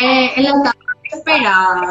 eh, 0.00 0.30
en 0.36 0.44
la 0.44 0.50
etapa 0.50 0.76
esperada. 1.10 1.90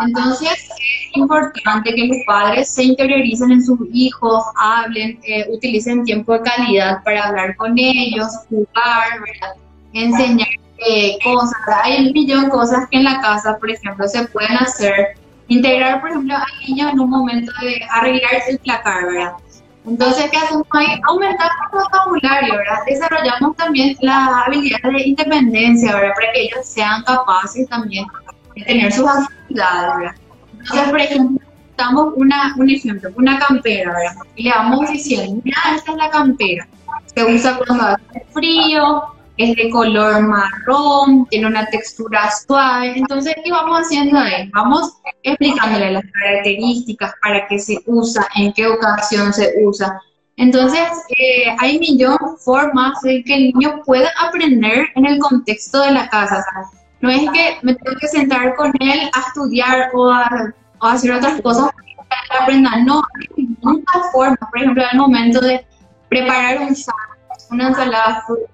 Entonces 0.00 0.50
es 0.50 1.16
importante 1.16 1.94
que 1.94 2.06
los 2.08 2.16
padres 2.26 2.74
se 2.74 2.82
interioricen 2.82 3.52
en 3.52 3.64
sus 3.64 3.78
hijos, 3.92 4.42
hablen, 4.56 5.20
eh, 5.22 5.46
utilicen 5.48 6.04
tiempo 6.04 6.32
de 6.32 6.40
calidad 6.40 7.02
para 7.04 7.28
hablar 7.28 7.56
con 7.56 7.78
ellos, 7.78 8.26
jugar, 8.48 9.20
enseñar 9.92 10.48
eh, 10.88 11.18
cosas. 11.22 11.52
Hay 11.84 12.06
un 12.06 12.12
millón 12.12 12.44
de 12.44 12.50
cosas 12.50 12.88
que 12.90 12.96
en 12.96 13.04
la 13.04 13.20
casa, 13.20 13.56
por 13.58 13.70
ejemplo, 13.70 14.08
se 14.08 14.26
pueden 14.28 14.56
hacer. 14.56 15.16
Integrar, 15.48 16.00
por 16.00 16.10
ejemplo, 16.10 16.34
al 16.34 16.66
niño 16.66 16.88
en 16.88 16.98
un 16.98 17.10
momento 17.10 17.52
de 17.60 17.80
arreglarse 17.90 18.52
el 18.52 18.58
placar, 18.58 19.04
¿verdad? 19.04 19.32
Entonces, 19.84 20.30
¿qué 20.30 20.36
hacemos 20.36 20.66
ahí? 20.70 20.86
Aumentar 21.08 21.50
el 21.72 21.78
vocabulario, 21.78 22.56
¿verdad? 22.56 22.78
Desarrollamos 22.86 23.56
también 23.56 23.96
la 24.00 24.44
habilidad 24.46 24.78
de 24.82 25.08
independencia, 25.08 25.94
¿verdad? 25.94 26.14
Para 26.14 26.32
que 26.32 26.42
ellos 26.42 26.64
sean 26.64 27.02
capaces 27.02 27.68
también 27.68 28.06
de 28.54 28.62
tener 28.64 28.92
sus 28.92 29.08
actividades, 29.08 29.96
¿verdad? 29.98 30.14
Entonces, 30.60 30.88
por 30.90 31.00
ejemplo, 31.00 31.46
damos 31.76 32.14
una, 32.16 32.54
un 32.56 32.70
ejemplo, 32.70 33.10
una 33.16 33.38
campera, 33.40 33.92
¿verdad? 33.92 34.14
Y 34.36 34.44
le 34.44 34.50
vamos 34.50 34.88
diciendo, 34.88 35.40
mira, 35.42 35.58
esta 35.74 35.92
es 35.92 35.98
la 35.98 36.10
campera. 36.10 36.68
Se 37.12 37.24
usa 37.24 37.58
cuando 37.58 37.84
hace 37.84 38.26
frío, 38.32 39.02
es 39.36 39.56
de 39.56 39.70
color 39.70 40.22
marrón, 40.22 41.26
tiene 41.30 41.46
una 41.46 41.66
textura 41.66 42.30
suave. 42.30 42.98
Entonces, 42.98 43.34
¿qué 43.42 43.50
vamos 43.50 43.80
haciendo 43.80 44.18
ahí? 44.18 44.50
Vamos 44.52 44.98
explicándole 45.22 45.92
las 45.92 46.04
características, 46.12 47.14
para 47.22 47.46
qué 47.48 47.58
se 47.58 47.78
usa, 47.86 48.26
en 48.34 48.52
qué 48.52 48.66
ocasión 48.66 49.32
se 49.32 49.54
usa. 49.64 50.00
Entonces, 50.36 50.88
eh, 51.18 51.54
hay 51.58 51.78
millón 51.78 52.18
formas 52.44 53.00
de 53.02 53.22
que 53.24 53.34
el 53.34 53.52
niño 53.52 53.82
pueda 53.84 54.10
aprender 54.20 54.86
en 54.94 55.06
el 55.06 55.18
contexto 55.18 55.80
de 55.82 55.92
la 55.92 56.08
casa. 56.08 56.44
no 57.00 57.10
es 57.10 57.30
que 57.30 57.58
me 57.62 57.74
tengo 57.74 57.96
que 58.00 58.08
sentar 58.08 58.54
con 58.54 58.72
él 58.80 59.10
a 59.12 59.20
estudiar 59.20 59.90
o 59.94 60.10
a, 60.10 60.52
hacer 60.80 61.12
otras 61.12 61.40
cosas 61.42 61.70
para 62.08 62.22
que 62.28 62.36
aprenda. 62.42 62.76
No, 62.84 63.02
hay 63.38 63.48
muchas 63.60 64.12
formas. 64.12 64.38
Por 64.50 64.58
ejemplo, 64.58 64.82
en 64.82 64.88
el 64.92 64.98
momento 64.98 65.40
de 65.40 65.64
preparar 66.08 66.60
un 66.60 66.74
sándwich 66.74 67.11
una 67.52 67.68
ensalada 67.68 68.22
fruta, 68.26 68.48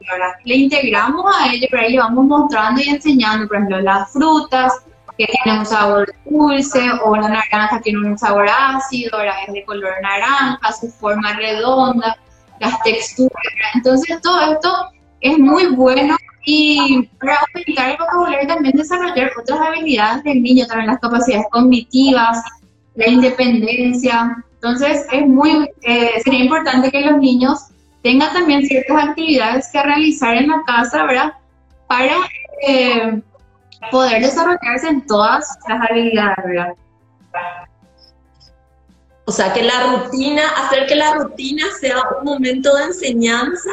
le 0.45 0.55
integramos 0.57 1.25
a 1.35 1.53
ella, 1.53 1.67
pero 1.71 1.83
ahí 1.83 1.93
le 1.93 1.99
vamos 1.99 2.27
mostrando 2.27 2.81
y 2.81 2.89
enseñando, 2.89 3.47
por 3.47 3.57
ejemplo, 3.57 3.81
las 3.81 4.13
frutas 4.13 4.73
que 5.17 5.27
tienen 5.27 5.61
un 5.61 5.67
sabor 5.67 6.15
dulce 6.27 6.91
o 7.05 7.17
la 7.17 7.29
naranja 7.29 7.81
tiene 7.81 8.07
un 8.07 8.19
sabor 8.19 8.47
ácido, 8.49 9.17
ahora 9.17 9.35
es 9.47 9.53
de 9.53 9.65
color 9.65 9.93
naranja, 10.01 10.73
su 10.73 10.89
forma 10.89 11.33
redonda, 11.35 12.17
las 12.61 12.81
texturas. 12.83 13.33
Entonces 13.75 14.21
todo 14.21 14.53
esto 14.53 14.71
es 15.21 15.39
muy 15.39 15.67
bueno 15.67 16.17
y 16.45 17.03
para 17.21 17.39
aumentar 17.55 17.91
el 17.91 17.97
vocabulario 17.99 18.47
también 18.47 18.77
desarrollar 18.77 19.31
otras 19.39 19.61
habilidades 19.61 20.23
del 20.25 20.43
niño, 20.43 20.67
también 20.67 20.91
las 20.91 21.01
capacidades 21.01 21.47
cognitivas, 21.51 22.43
la 22.95 23.09
independencia. 23.09 24.45
Entonces, 24.55 25.07
es 25.13 25.27
muy, 25.27 25.69
eh, 25.83 26.21
sería 26.25 26.45
importante 26.45 26.91
que 26.91 27.03
los 27.03 27.19
niños 27.19 27.59
tengan 28.03 28.33
también 28.33 28.65
ciertas 28.65 29.09
actividades 29.09 29.69
que 29.73 29.83
realizar 29.83 30.37
en 30.37 30.49
la 30.49 30.63
casa, 30.67 31.05
¿verdad? 31.05 31.33
Para 31.87 32.17
eh, 32.67 33.21
poder 33.91 34.23
desarrollarse 34.23 34.89
en 34.89 35.07
todas 35.07 35.59
las 35.69 35.91
habilidades, 35.91 36.45
¿verdad? 36.45 36.75
O 39.25 39.33
sea, 39.33 39.53
que 39.53 39.63
la 39.63 39.83
rutina, 39.89 40.43
hacer 40.57 40.87
que 40.87 40.95
la 40.95 41.15
rutina 41.15 41.65
sea 41.81 41.97
un 42.19 42.25
momento 42.25 42.75
de 42.77 42.85
enseñanza 42.85 43.71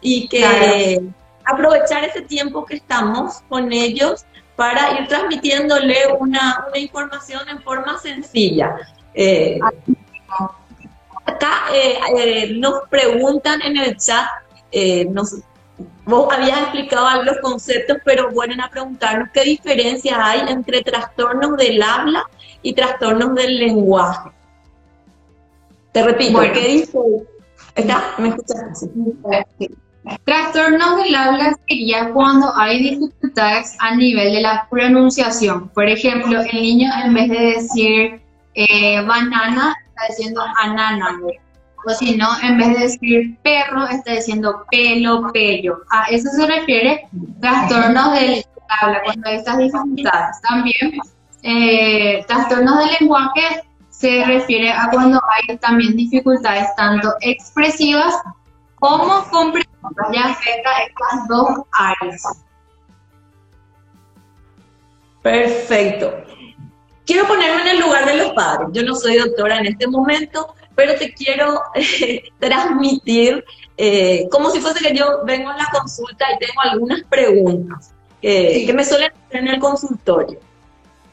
y 0.00 0.28
que 0.28 1.02
aprovechar 1.44 2.04
ese 2.04 2.22
tiempo 2.22 2.64
que 2.64 2.76
estamos 2.76 3.42
con 3.48 3.70
ellos 3.72 4.24
para 4.56 4.98
ir 4.98 5.08
transmitiéndole 5.08 5.96
una, 6.18 6.66
información 6.74 7.42
en 7.48 7.62
forma 7.62 7.98
sencilla. 7.98 8.76
Eh, 9.12 9.60
acá 11.24 11.64
eh, 11.72 11.98
eh, 12.18 12.54
nos 12.54 12.88
preguntan 12.88 13.62
en 13.62 13.76
el 13.76 13.96
chat, 13.96 14.26
nos, 15.10 15.36
vos 16.04 16.32
habías 16.32 16.60
explicado 16.62 17.22
los 17.22 17.38
conceptos, 17.38 17.98
pero 18.04 18.30
vuelven 18.30 18.60
a 18.60 18.68
preguntarnos 18.68 19.28
qué 19.32 19.42
diferencia 19.42 20.18
hay 20.20 20.40
entre 20.48 20.82
trastornos 20.82 21.56
del 21.56 21.82
habla 21.82 22.24
y 22.62 22.72
trastornos 22.72 23.34
del 23.34 23.58
lenguaje. 23.58 24.30
Te 25.92 26.02
repito, 26.02 26.40
¿qué 26.40 26.68
dice? 26.68 26.98
¿Está? 27.76 28.14
¿Me 28.18 28.28
escuchas? 28.30 28.86
Sí. 29.58 29.70
Trastornos 30.24 30.98
del 30.98 31.14
habla 31.14 31.56
sería 31.66 32.10
cuando 32.12 32.54
hay 32.54 32.90
dificultades 32.90 33.74
a 33.78 33.96
nivel 33.96 34.34
de 34.34 34.40
la 34.42 34.66
pronunciación. 34.70 35.68
Por 35.70 35.88
ejemplo, 35.88 36.40
el 36.42 36.60
niño 36.60 36.90
en 37.04 37.14
vez 37.14 37.30
de 37.30 37.40
decir 37.40 38.20
eh, 38.54 39.00
banana, 39.00 39.74
está 39.94 40.06
diciendo 40.08 40.42
anana. 40.62 41.18
O 41.86 41.90
si 41.90 42.16
no, 42.16 42.28
en 42.42 42.56
vez 42.58 42.68
de 42.68 42.80
decir 42.80 43.38
perro, 43.42 43.86
está 43.86 44.12
diciendo 44.12 44.64
pelo, 44.70 45.30
pello. 45.32 45.82
A 45.90 46.04
eso 46.04 46.28
se 46.30 46.46
refiere 46.46 47.06
trastornos 47.40 48.14
del 48.14 48.44
habla, 48.68 49.02
cuando 49.04 49.28
hay 49.28 49.36
estas 49.36 49.58
dificultades. 49.58 50.40
También, 50.48 50.98
eh, 51.42 52.24
trastornos 52.26 52.78
del 52.78 52.96
lenguaje 53.00 53.62
se 53.90 54.24
refiere 54.24 54.72
a 54.72 54.88
cuando 54.90 55.20
hay 55.28 55.56
también 55.58 55.94
dificultades 55.94 56.74
tanto 56.76 57.14
expresivas 57.20 58.14
como 58.76 59.24
comprensivas 59.30 59.74
ya 60.12 60.24
afecta 60.30 60.70
estas 60.88 61.28
dos 61.28 61.48
áreas. 61.72 62.22
Perfecto. 65.22 66.33
Quiero 67.06 67.26
ponerme 67.26 67.62
en 67.62 67.68
el 67.68 67.80
lugar 67.80 68.06
de 68.06 68.16
los 68.16 68.32
padres. 68.32 68.68
Yo 68.72 68.82
no 68.82 68.94
soy 68.94 69.16
doctora 69.16 69.58
en 69.58 69.66
este 69.66 69.86
momento, 69.86 70.54
pero 70.74 70.94
te 70.96 71.12
quiero 71.12 71.62
eh, 71.74 72.22
transmitir 72.38 73.44
eh, 73.76 74.26
como 74.30 74.50
si 74.50 74.60
fuese 74.60 74.84
que 74.84 74.96
yo 74.96 75.22
vengo 75.24 75.50
a 75.50 75.56
la 75.56 75.68
consulta 75.72 76.26
y 76.32 76.38
tengo 76.38 76.60
algunas 76.62 77.02
preguntas 77.04 77.92
que 78.20 78.72
me 78.74 78.82
suelen 78.82 79.12
hacer 79.12 79.42
en 79.42 79.48
el 79.48 79.60
consultorio. 79.60 80.38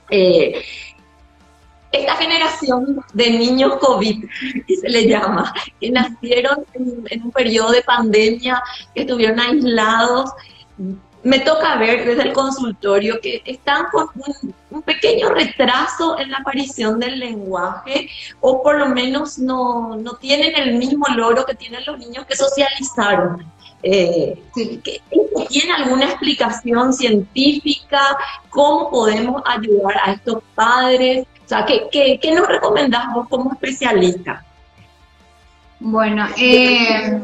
Eh, 0.10 0.62
esta 1.92 2.16
generación 2.16 3.04
de 3.14 3.30
niños 3.32 3.78
COVID, 3.78 4.26
que 4.68 4.76
se 4.76 4.90
le 4.90 5.08
llama, 5.08 5.54
que 5.80 5.92
nacieron 5.92 6.66
en, 6.74 7.24
un 7.24 7.32
periodo 7.32 7.72
de 7.72 7.82
pandemia, 7.82 8.62
que 8.94 9.02
estuvieron 9.02 9.40
aislados, 9.40 10.32
me 11.24 11.40
toca 11.40 11.78
ver 11.78 12.06
desde 12.06 12.24
el 12.24 12.34
consultorio 12.34 13.20
que 13.22 13.42
están 13.46 13.86
con 13.92 14.08
un, 14.70 14.82
pequeño 14.82 15.30
retraso 15.30 16.18
en 16.18 16.32
la 16.32 16.38
aparición 16.38 17.00
del 17.00 17.20
lenguaje 17.20 18.10
o 18.40 18.64
por 18.64 18.80
lo 18.80 18.88
menos 18.88 19.38
no, 19.38 19.96
no 19.96 20.16
tienen 20.16 20.56
el 20.56 20.76
mismo 20.78 21.06
logro 21.16 21.46
que 21.46 21.54
tienen 21.54 21.84
los 21.86 22.00
niños 22.00 22.26
que 22.26 22.36
socializaron. 22.36 23.46
Eh, 23.84 24.42
¿Tiene 25.50 25.74
alguna 25.74 26.06
explicación 26.06 26.94
científica? 26.94 28.18
¿Cómo 28.50 28.90
podemos 28.90 29.44
ayudar 29.46 29.98
a 30.04 30.14
estos 30.14 30.42
padres? 30.56 31.28
sea, 31.52 31.66
¿qué, 31.66 32.20
qué, 32.22 32.32
nos 32.32 32.48
recomendás 32.48 33.14
vos 33.14 33.28
como 33.28 33.52
especialista? 33.52 34.44
Bueno, 35.80 36.28
eh, 36.38 37.22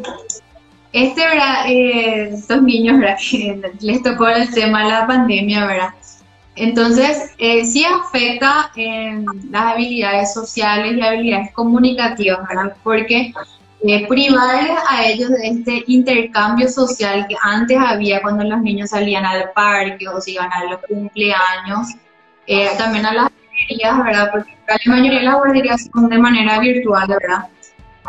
este, 0.93 1.21
¿verdad? 1.21 1.65
Eh, 1.67 2.29
estos 2.33 2.61
niños, 2.61 2.99
¿verdad? 2.99 3.17
Que 3.29 3.71
les 3.81 4.03
tocó 4.03 4.27
el 4.27 4.51
tema 4.53 4.83
de 4.83 4.89
la 4.89 5.07
pandemia, 5.07 5.65
¿verdad? 5.65 5.93
Entonces, 6.55 7.33
eh, 7.37 7.63
sí 7.65 7.85
afecta 7.85 8.71
en 8.75 9.25
las 9.51 9.73
habilidades 9.73 10.33
sociales 10.33 10.97
y 10.97 11.01
habilidades 11.01 11.51
comunicativas, 11.53 12.47
¿verdad? 12.47 12.75
Porque 12.83 13.31
eh, 13.83 14.07
privarles 14.07 14.71
a 14.89 15.05
ellos 15.05 15.29
de 15.29 15.47
este 15.49 15.83
intercambio 15.85 16.67
social 16.67 17.27
que 17.29 17.35
antes 17.43 17.77
había 17.77 18.23
cuando 18.23 18.43
los 18.43 18.59
niños 18.61 18.89
salían 18.89 19.23
al 19.23 19.51
parque 19.51 20.07
o 20.07 20.19
se 20.19 20.31
iban 20.31 20.51
a 20.51 20.63
los 20.63 20.79
cumpleaños, 20.87 21.89
eh, 22.47 22.69
también 22.77 23.05
a 23.05 23.13
las 23.13 23.31
¿verdad? 24.03 24.29
Porque 24.31 24.55
la 24.67 24.91
mayoría 24.91 25.19
de 25.19 25.25
las 25.25 25.35
guarderías 25.35 25.89
son 25.93 26.09
de 26.09 26.17
manera 26.17 26.59
virtual, 26.59 27.07
¿verdad? 27.07 27.47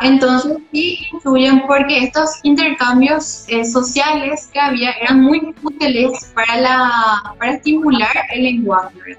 Entonces 0.01 0.59
sí 0.73 1.07
influyen 1.13 1.63
porque 1.67 2.05
estos 2.05 2.31
intercambios 2.43 3.45
eh, 3.49 3.65
sociales 3.65 4.49
que 4.53 4.61
había 4.61 4.93
eran 4.93 5.21
muy 5.21 5.55
útiles 5.63 6.33
para, 6.35 6.61
la, 6.61 7.35
para 7.39 7.53
estimular 7.53 8.13
el 8.33 8.45
lenguaje. 8.45 9.19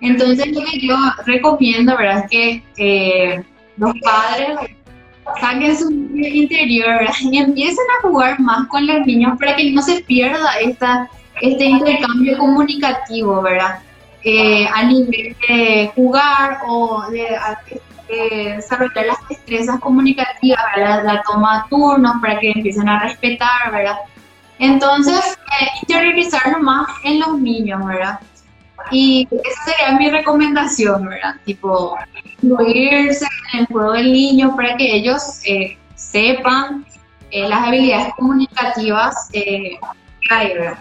Entonces 0.00 0.48
lo 0.48 0.64
que 0.64 0.80
yo 0.80 0.96
recomiendo, 1.24 1.96
¿verdad? 1.96 2.24
Es 2.24 2.30
que 2.30 2.62
eh, 2.76 3.44
los 3.76 3.94
padres 4.00 4.58
saquen 5.40 5.76
su 5.76 5.90
interior 5.90 7.00
y 7.20 7.38
empiecen 7.38 7.84
a 7.98 8.08
jugar 8.08 8.40
más 8.40 8.66
con 8.68 8.86
los 8.86 9.06
niños 9.06 9.38
para 9.38 9.56
que 9.56 9.70
no 9.72 9.82
se 9.82 10.00
pierda 10.02 10.58
esta, 10.60 11.08
este 11.40 11.64
intercambio 11.64 12.38
comunicativo, 12.38 13.42
¿verdad? 13.42 13.80
Eh, 14.24 14.66
a 14.66 14.82
nivel 14.82 15.36
de 15.48 15.90
jugar 15.94 16.58
o 16.66 17.08
de, 17.10 17.28
desarrollar 18.08 19.06
las 19.06 19.28
destrezas 19.28 19.78
comunicativas, 19.80 20.60
la, 20.76 21.22
toma 21.22 21.62
de 21.62 21.68
turnos 21.70 22.14
para 22.20 22.38
que 22.38 22.50
empiecen 22.50 22.88
a 22.88 23.00
respetar, 23.00 23.72
¿verdad? 23.72 23.96
Entonces, 24.58 25.38
eh, 25.60 25.66
interiorizarlo 25.82 26.60
más 26.60 26.88
en 27.04 27.20
los 27.20 27.38
niños, 27.38 27.84
¿verdad? 27.84 28.18
Y 28.90 29.28
esa 29.30 29.64
sería 29.64 29.98
mi 29.98 30.10
recomendación, 30.10 31.06
¿verdad? 31.06 31.36
Tipo, 31.44 31.96
incluirse 32.42 33.26
en 33.52 33.60
el 33.60 33.66
juego 33.66 33.92
del 33.92 34.12
niño 34.12 34.56
para 34.56 34.76
que 34.76 34.96
ellos 34.96 35.40
eh, 35.44 35.76
sepan 35.94 36.86
eh, 37.30 37.48
las 37.48 37.68
habilidades 37.68 38.14
comunicativas 38.14 39.28
que 39.32 39.78
hay, 40.30 40.54
¿verdad? 40.54 40.78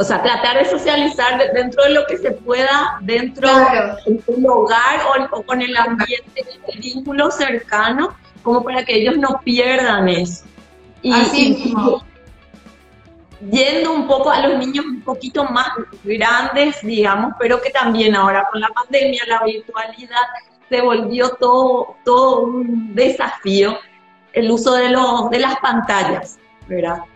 O 0.00 0.02
sea, 0.02 0.22
tratar 0.22 0.56
de 0.56 0.64
socializar 0.64 1.52
dentro 1.52 1.84
de 1.84 1.90
lo 1.90 2.06
que 2.06 2.16
se 2.16 2.30
pueda, 2.30 2.98
dentro 3.02 3.46
del 4.06 4.46
hogar 4.46 5.28
o, 5.30 5.42
con 5.42 5.60
el 5.60 5.76
ambiente, 5.76 6.42
el 6.68 6.80
vínculo 6.80 7.30
cercano, 7.30 8.16
como 8.42 8.64
para 8.64 8.82
que 8.82 8.94
ellos 8.96 9.18
no 9.18 9.42
pierdan 9.44 10.08
eso. 10.08 10.44
Y, 11.02 11.12
Así 11.12 11.50
mismo. 11.50 12.02
yendo 13.50 13.92
un 13.92 14.06
poco 14.06 14.30
a 14.30 14.40
los 14.40 14.58
niños 14.58 14.86
un 14.86 15.02
poquito 15.02 15.44
más 15.44 15.68
grandes, 16.02 16.80
digamos, 16.80 17.34
pero 17.38 17.60
que 17.60 17.68
también 17.68 18.16
ahora 18.16 18.48
con 18.50 18.62
la 18.62 18.68
pandemia, 18.68 19.22
la 19.26 19.44
virtualidad, 19.44 20.16
se 20.70 20.80
volvió 20.80 21.28
todo, 21.38 21.96
todo 22.06 22.44
un 22.44 22.94
desafío 22.94 23.78
el 24.32 24.50
uso 24.50 24.72
de, 24.72 24.88
los, 24.88 25.28
de 25.28 25.40
las 25.40 25.56
pantallas. 25.60 26.39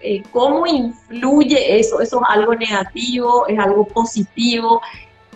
Eh, 0.01 0.23
¿Cómo 0.33 0.67
influye 0.67 1.79
eso? 1.79 2.01
¿Eso 2.01 2.21
es 2.21 2.29
algo 2.29 2.55
negativo? 2.55 3.47
¿Es 3.47 3.59
algo 3.59 3.87
positivo? 3.87 4.81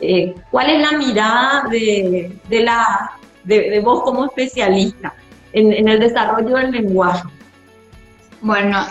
Eh, 0.01 0.35
¿Cuál 0.51 0.71
es 0.71 0.91
la 0.91 0.99
mirada 0.99 1.69
de, 1.69 2.39
la, 2.51 3.13
de, 3.45 3.81
vos 3.81 4.03
como 4.03 4.27
especialista 4.27 5.15
en, 5.53 5.89
el 5.89 6.01
desarrollo 6.01 6.57
del 6.57 6.71
lenguaje? 6.73 7.29
Bueno, 8.41 8.87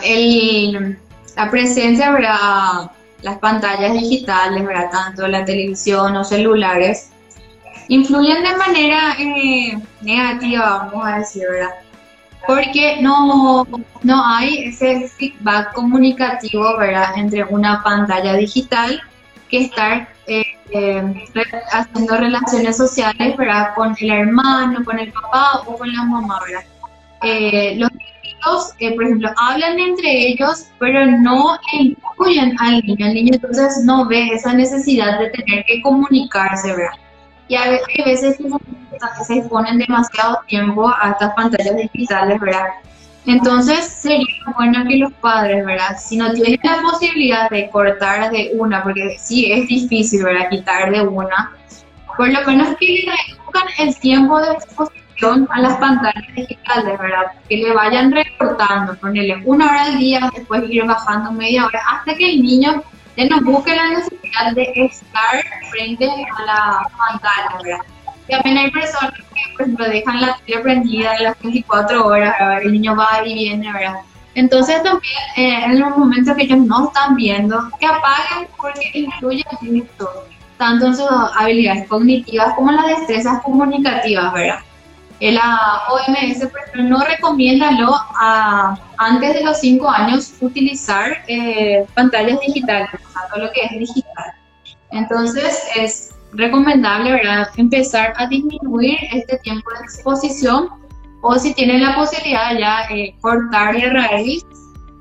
la 1.35 1.51
presencia, 1.51 2.11
¿verdad? 2.11 2.91
las 3.21 3.37
pantallas 3.39 3.93
digitales, 3.93 4.65
¿verdad? 4.65 4.89
tanto 4.91 5.27
la 5.27 5.43
televisión 5.43 6.15
o 6.15 6.23
celulares, 6.23 7.09
influyen 7.87 8.43
de 8.43 8.55
manera 8.55 9.15
eh, 9.19 9.79
negativa, 10.01 10.89
vamos 10.91 11.07
a 11.07 11.17
decir, 11.19 11.43
¿verdad? 11.49 11.71
Porque 12.47 13.01
no, 13.01 13.67
no 14.03 14.25
hay 14.25 14.69
ese 14.69 15.09
feedback 15.09 15.73
comunicativo, 15.73 16.77
¿verdad?, 16.77 17.17
entre 17.17 17.43
una 17.43 17.83
pantalla 17.83 18.33
digital 18.35 19.01
que 19.49 19.65
estar 19.65 20.07
eh, 20.27 20.43
eh, 20.71 21.25
haciendo 21.71 22.17
relaciones 22.17 22.77
sociales, 22.77 23.37
¿verdad?, 23.37 23.73
con 23.75 23.95
el 23.99 24.09
hermano, 24.09 24.83
con 24.83 24.97
el 24.97 25.11
papá 25.11 25.61
o 25.65 25.77
con 25.77 25.93
la 25.93 26.03
mamá, 26.03 26.39
¿verdad? 26.45 26.65
Eh, 27.23 27.75
los 27.77 27.89
eh, 28.79 28.95
por 28.95 29.03
ejemplo, 29.03 29.29
hablan 29.37 29.79
entre 29.79 30.27
ellos, 30.27 30.67
pero 30.79 31.05
no 31.05 31.57
incluyen 31.73 32.55
al 32.59 32.81
niño. 32.81 33.07
El 33.07 33.13
niño 33.13 33.31
entonces 33.33 33.83
no 33.83 34.07
ve 34.07 34.29
esa 34.29 34.53
necesidad 34.53 35.19
de 35.19 35.29
tener 35.31 35.65
que 35.65 35.81
comunicarse, 35.81 36.69
¿verdad? 36.69 36.97
Y 37.47 37.55
a 37.55 37.69
veces, 38.05 38.37
se 39.27 39.41
ponen 39.43 39.77
demasiado 39.77 40.39
tiempo 40.47 40.89
a 40.89 41.11
estas 41.11 41.33
pantallas 41.33 41.75
digitales, 41.75 42.39
¿verdad? 42.39 42.67
Entonces 43.25 43.85
sería 43.85 44.25
bueno 44.55 44.85
que 44.87 44.97
los 44.97 45.11
padres, 45.13 45.65
¿verdad? 45.65 45.97
Si 45.99 46.15
no 46.15 46.31
tienen 46.31 46.59
la 46.63 46.81
posibilidad 46.81 47.49
de 47.49 47.69
cortar 47.69 48.31
de 48.31 48.51
una, 48.57 48.83
porque 48.83 49.17
sí 49.19 49.51
es 49.51 49.67
difícil, 49.67 50.23
¿verdad? 50.23 50.49
Quitar 50.49 50.91
de 50.91 51.01
una, 51.01 51.51
por 52.15 52.29
lo 52.29 52.41
menos 52.45 52.75
que 52.79 52.85
le 52.85 53.11
reduzcan 53.11 53.67
el 53.79 53.95
tiempo 53.99 54.39
de 54.41 54.53
exposición 54.53 55.47
a 55.51 55.61
las 55.61 55.77
pantallas 55.77 56.23
digitales, 56.35 56.97
¿verdad? 56.99 57.31
Que 57.49 57.57
le 57.57 57.73
vayan 57.73 58.11
recortando, 58.11 58.95
ponerle 58.95 59.41
una 59.45 59.65
hora 59.65 59.83
al 59.83 59.97
día, 59.97 60.29
después 60.33 60.63
ir 60.69 60.85
bajando 60.85 61.31
media 61.31 61.65
hora, 61.65 61.81
hasta 61.91 62.15
que 62.15 62.31
el 62.31 62.41
niño 62.41 62.81
ya 63.17 63.25
no 63.25 63.41
busque 63.41 63.75
la 63.75 63.89
necesidad 63.89 64.53
de 64.53 64.71
estar 64.75 65.43
frente 65.71 66.05
a 66.05 66.45
la 66.45 66.89
pantalla, 66.97 67.57
¿verdad? 67.63 67.85
También 68.29 68.57
hay 68.57 68.71
personas 68.71 69.13
que, 69.13 69.23
por 69.53 69.61
ejemplo, 69.61 69.89
dejan 69.89 70.21
la 70.21 70.37
tele 70.45 70.59
prendida 70.59 71.19
las 71.21 71.39
24 71.41 72.05
horas, 72.05 72.35
¿verdad? 72.39 72.61
el 72.61 72.71
niño 72.73 72.95
va 72.95 73.25
y 73.25 73.33
viene, 73.33 73.73
¿verdad? 73.73 74.01
Entonces 74.35 74.83
también 74.83 75.13
eh, 75.35 75.65
en 75.65 75.79
los 75.79 75.97
momentos 75.97 76.35
que 76.35 76.43
ellos 76.43 76.59
no 76.59 76.87
están 76.87 77.15
viendo, 77.15 77.59
que 77.79 77.87
apaguen 77.87 78.47
porque 78.55 78.91
influye 78.93 79.43
mucho, 79.61 80.09
tanto 80.57 80.85
en 80.85 80.95
sus 80.95 81.09
habilidades 81.35 81.87
cognitivas 81.87 82.53
como 82.53 82.69
en 82.69 82.75
las 82.75 82.87
destrezas 82.87 83.41
comunicativas, 83.41 84.31
¿verdad? 84.33 84.59
La 85.19 85.81
OMS, 85.89 86.45
por 86.47 86.59
ejemplo, 86.59 86.83
no 86.83 87.03
recomienda 87.03 87.71
lo, 87.71 87.95
a, 87.95 88.77
antes 88.97 89.33
de 89.33 89.43
los 89.43 89.59
5 89.59 89.89
años 89.89 90.33
utilizar 90.41 91.23
eh, 91.27 91.85
pantallas 91.95 92.39
digitales, 92.41 92.89
todo 93.33 93.45
lo 93.45 93.51
que 93.51 93.61
es 93.61 93.71
digital. 93.71 94.33
Entonces 94.91 95.63
es 95.75 96.15
recomendable 96.33 97.11
¿verdad? 97.13 97.49
empezar 97.57 98.13
a 98.17 98.27
disminuir 98.27 98.97
este 99.11 99.37
tiempo 99.39 99.69
de 99.71 99.85
exposición 99.85 100.69
o 101.21 101.35
si 101.39 101.53
tienen 101.53 101.83
la 101.83 101.95
posibilidad 101.95 102.57
ya 102.57 102.81
eh, 102.91 103.15
cortar 103.21 103.75
y 103.75 103.85
raíz 103.85 104.45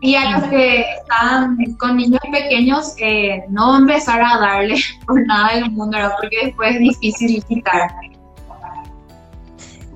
y 0.01 0.15
a 0.15 0.31
los 0.31 0.45
que 0.45 0.81
están 0.81 1.57
con 1.79 1.97
niños 1.97 2.21
pequeños 2.31 2.95
eh, 2.99 3.45
no 3.49 3.77
empezar 3.77 4.23
a 4.23 4.39
darle 4.39 4.77
por 5.07 5.25
nada 5.27 5.55
del 5.55 5.71
mundo 5.71 5.97
¿verdad? 5.97 6.15
porque 6.21 6.47
después 6.47 6.75
es 6.75 6.81
difícil 6.81 7.45
quitar 7.45 7.91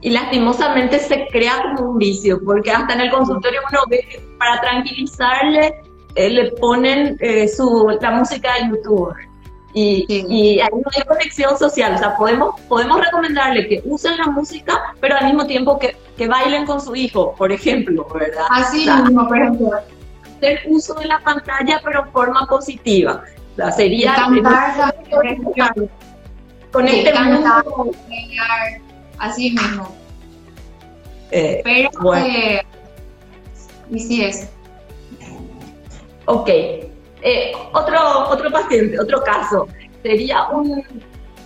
y 0.02 0.10
lastimosamente 0.10 0.98
se 0.98 1.26
crea 1.28 1.62
como 1.62 1.90
un 1.90 1.98
vicio, 1.98 2.40
porque 2.44 2.70
hasta 2.70 2.94
en 2.94 3.00
el 3.02 3.10
consultorio 3.10 3.60
uno 3.70 3.80
ve 3.88 4.06
que 4.10 4.18
para 4.38 4.60
tranquilizarle 4.60 5.82
eh, 6.14 6.30
le 6.30 6.52
ponen 6.52 7.18
su, 7.54 7.96
la 8.00 8.10
música 8.10 8.54
de 8.54 8.70
YouTube 8.70 9.14
y, 9.72 10.04
y, 10.08 10.60
ahí 10.60 10.68
no 10.72 10.90
hay 10.96 11.02
conexión 11.04 11.56
social, 11.56 11.94
o 11.94 11.98
sea, 11.98 12.16
podemos, 12.16 12.60
podemos 12.62 13.00
recomendarle 13.00 13.68
que 13.68 13.82
usen 13.84 14.16
la 14.16 14.26
música, 14.26 14.94
pero 15.00 15.16
al 15.16 15.26
mismo 15.26 15.46
tiempo 15.46 15.78
que, 15.78 15.96
que 16.16 16.26
bailen 16.26 16.66
con 16.66 16.80
su 16.80 16.96
hijo, 16.96 17.34
por 17.36 17.52
ejemplo, 17.52 18.06
¿verdad? 18.12 18.46
Así 18.50 18.90
mismo, 18.90 19.28
por 19.28 19.38
ejemplo. 19.38 19.70
Hacer 20.36 20.62
uso 20.66 20.94
de 20.94 21.06
la 21.06 21.20
pantalla, 21.20 21.80
pero 21.84 22.04
en 22.04 22.10
forma 22.10 22.46
positiva. 22.46 23.22
O 23.52 23.56
sea, 23.56 23.70
sería... 23.70 24.14
Cantar, 24.14 24.94
con 26.72 26.86
este 26.88 27.12
cantar, 27.12 27.64
así 29.20 29.50
mismo. 29.50 29.94
Eh, 31.30 31.60
pero, 31.62 31.90
bueno. 32.00 32.26
eh, 32.26 32.62
es. 33.92 34.48
Ok, 36.26 36.48
eh, 36.48 37.52
otro, 37.72 38.28
otro 38.28 38.50
paciente, 38.50 38.98
otro 38.98 39.22
caso, 39.22 39.68
sería 40.02 40.48
un, 40.48 40.82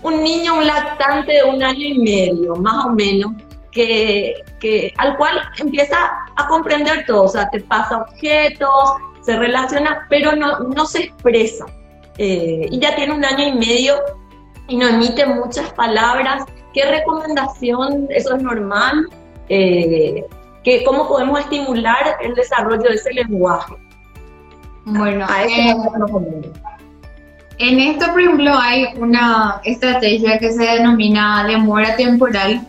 un, 0.03 0.23
niño, 0.23 0.59
un 0.59 0.67
lactante 0.67 1.33
de 1.33 1.45
un 1.45 1.63
año 1.63 1.87
y 1.87 1.99
medio, 1.99 2.57
más 2.57 2.87
o 2.87 2.91
menos, 2.91 3.33
que, 3.71 4.35
que, 4.61 4.93
al 4.99 5.17
cual 5.17 5.41
empieza 5.59 5.97
a 6.37 6.47
comprender 6.49 7.05
todo, 7.07 7.25
o 7.25 7.29
sea, 7.29 7.49
te 7.51 7.61
pasa 7.61 7.99
objetos, 7.99 8.71
se 9.23 9.37
relaciona, 9.39 10.07
pero 10.09 10.37
no, 10.37 10.61
no 10.61 10.87
se 10.87 11.05
expresa. 11.05 11.65
Eh, 12.19 12.69
y 12.71 12.79
ya 12.79 12.95
tiene 12.95 13.13
un 13.15 13.25
año 13.25 13.49
y 13.49 13.53
medio 13.53 13.97
y 14.69 14.77
no 14.77 14.87
emite 14.87 15.27
muchas 15.27 15.73
palabras. 15.73 16.45
¿Qué 16.75 16.85
recomendación? 16.85 18.07
¿Eso 18.11 18.37
es 18.37 18.43
normal? 18.43 19.07
Eh, 19.49 20.25
que, 20.65 20.83
¿Cómo 20.85 21.07
podemos 21.09 21.41
estimular 21.41 22.17
el 22.23 22.35
desarrollo 22.35 22.83
de 22.83 22.95
ese 22.95 23.13
lenguaje? 23.13 23.75
Bueno, 24.87 25.25
A 25.29 25.45
ese 25.45 25.71
eh, 25.71 25.75
en 27.59 27.79
esto, 27.79 28.07
por 28.11 28.21
ejemplo, 28.21 28.53
hay 28.59 28.87
una 28.97 29.61
estrategia 29.65 30.39
que 30.39 30.51
se 30.53 30.63
denomina 30.65 31.47
demora 31.47 31.95
temporal, 31.97 32.67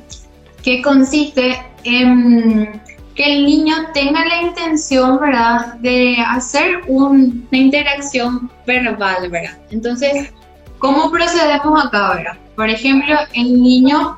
que 0.64 0.82
consiste 0.82 1.60
en 1.84 2.82
que 3.16 3.24
el 3.34 3.46
niño 3.46 3.74
tenga 3.94 4.26
la 4.26 4.42
intención, 4.42 5.20
¿verdad?, 5.20 5.76
de 5.76 6.18
hacer 6.28 6.82
un- 6.88 7.48
una 7.52 7.60
interacción 7.62 8.52
verbal, 8.68 9.30
¿verdad? 9.32 9.58
Entonces, 9.72 10.32
¿cómo 10.80 11.10
procedemos 11.10 11.86
acá, 11.86 12.16
verdad? 12.16 12.38
Por 12.56 12.70
ejemplo, 12.70 13.16
el 13.34 13.62
niño 13.62 14.18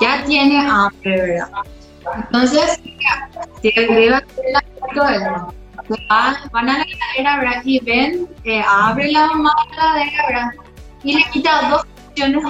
ya 0.00 0.24
tiene 0.24 0.58
hambre, 0.58 1.20
¿verdad? 1.20 1.48
Entonces, 2.16 2.80
si 3.62 3.72
debe 3.72 4.14
hacer 4.14 4.44
la 4.52 4.62
van, 6.08 6.68
a 6.68 6.78
la 6.78 6.84
heladera, 6.84 7.38
¿verdad? 7.38 7.62
Y 7.64 7.80
ven, 7.80 8.28
abre 8.66 9.12
la 9.12 9.26
mamá 9.28 9.52
la 9.76 10.02
heladera. 10.02 10.52
Y 11.04 11.14
le 11.14 11.24
quita 11.32 11.70
dos 11.70 11.86
opciones 12.08 12.44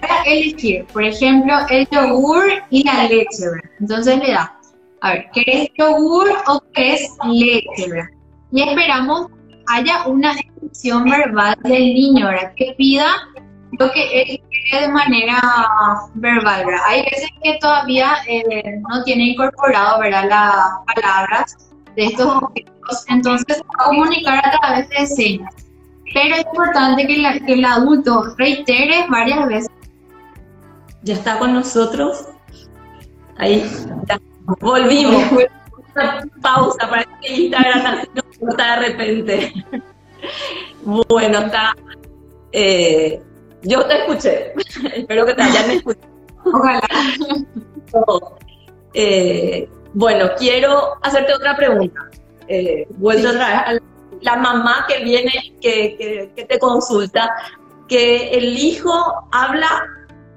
para 0.00 0.22
elegir. 0.22 0.84
Por 0.86 1.04
ejemplo, 1.04 1.54
el 1.70 1.88
yogur 1.90 2.44
y 2.70 2.84
la 2.84 3.04
leche, 3.04 3.44
¿verdad? 3.50 3.70
Entonces 3.80 4.18
le 4.18 4.32
da, 4.32 4.58
a 5.00 5.12
ver, 5.12 5.26
¿querés 5.32 5.68
yogur 5.76 6.28
o 6.46 6.62
querés 6.72 7.10
leche, 7.24 7.90
¿verdad? 7.90 8.08
Y 8.52 8.62
esperamos 8.62 9.26
haya 9.68 10.06
una 10.06 10.32
expresión 10.32 11.04
verbal 11.04 11.56
del 11.64 11.94
niño, 11.94 12.26
¿verdad? 12.28 12.52
Que 12.56 12.74
pida 12.78 13.06
lo 13.72 13.90
que 13.92 14.22
él 14.22 14.40
de 14.70 14.88
manera 14.88 15.40
verbal. 16.14 16.64
Hay 16.86 17.02
veces 17.04 17.30
que 17.42 17.58
todavía 17.60 18.16
eh, 18.26 18.80
no 18.88 19.02
tiene 19.04 19.30
incorporado, 19.30 20.00
¿verdad? 20.00 20.28
Las 20.28 20.94
palabras 20.94 21.56
de 21.96 22.06
estos 22.06 22.26
objetos, 22.26 23.04
entonces 23.08 23.62
va 23.62 23.84
a 23.84 23.88
comunicar 23.88 24.46
a 24.46 24.58
través 24.58 24.88
de 24.90 25.06
señas. 25.06 25.54
Pero 26.12 26.36
es 26.36 26.44
importante 26.44 27.06
que, 27.06 27.52
el 27.52 27.64
adulto 27.64 28.34
reitere 28.36 29.06
varias 29.08 29.46
veces. 29.46 29.70
¿Ya 31.02 31.14
está 31.14 31.38
con 31.38 31.54
nosotros? 31.54 32.26
Ahí, 33.36 33.64
ya. 34.06 34.18
volvimos. 34.60 35.22
Una 35.94 36.22
pausa 36.40 36.88
para 36.88 37.04
que 37.20 37.34
Instagram 37.34 38.06
nos 38.14 38.38
corta 38.38 38.80
de 38.80 38.88
repente. 38.88 39.52
Bueno, 40.84 41.38
está. 41.38 41.74
eh, 42.52 43.20
yo 43.68 43.84
te 43.86 43.98
escuché. 43.98 44.52
Espero 44.94 45.26
que 45.26 45.34
te 45.34 45.42
hayan 45.42 45.70
escuchado. 45.76 46.08
Ojalá. 46.44 46.80
Eh, 48.94 49.68
bueno, 49.94 50.30
quiero 50.38 50.94
hacerte 51.02 51.34
otra 51.34 51.56
pregunta. 51.56 52.00
Eh, 52.48 52.86
vuelto 52.96 53.28
otra 53.30 53.46
vez 53.48 53.56
a 53.66 53.72
la- 53.74 53.82
la 54.20 54.36
mamá 54.36 54.84
que 54.88 55.04
viene, 55.04 55.30
que, 55.60 55.96
que- 55.96 56.32
que 56.34 56.44
te 56.44 56.58
consulta, 56.58 57.30
que 57.86 58.30
el 58.30 58.58
hijo 58.58 58.92
habla 59.30 59.86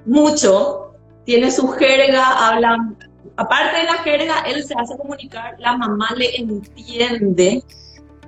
mucho, 0.06 0.92
tiene 1.24 1.50
su 1.50 1.68
jerga, 1.68 2.48
habla, 2.48 2.76
aparte 3.36 3.78
de 3.78 3.84
la 3.84 3.94
jerga, 4.04 4.40
él 4.46 4.62
se 4.64 4.74
hace 4.78 4.96
comunicar, 4.96 5.56
la 5.58 5.76
mamá 5.76 6.08
le 6.16 6.36
entiende, 6.36 7.62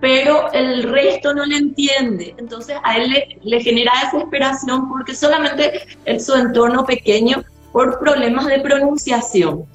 pero 0.00 0.52
el 0.52 0.82
resto 0.84 1.34
no 1.34 1.44
le 1.44 1.56
entiende. 1.56 2.34
Entonces 2.38 2.76
a 2.82 2.96
él 2.96 3.14
le, 3.42 3.60
genera 3.60 3.92
desesperación 4.04 4.88
porque 4.88 5.14
solamente 5.14 5.82
en 6.04 6.20
su 6.20 6.34
entorno 6.34 6.84
pequeño 6.84 7.42
por 7.72 7.98
problemas 7.98 8.46
de 8.46 8.60
pronunciación. 8.60 9.66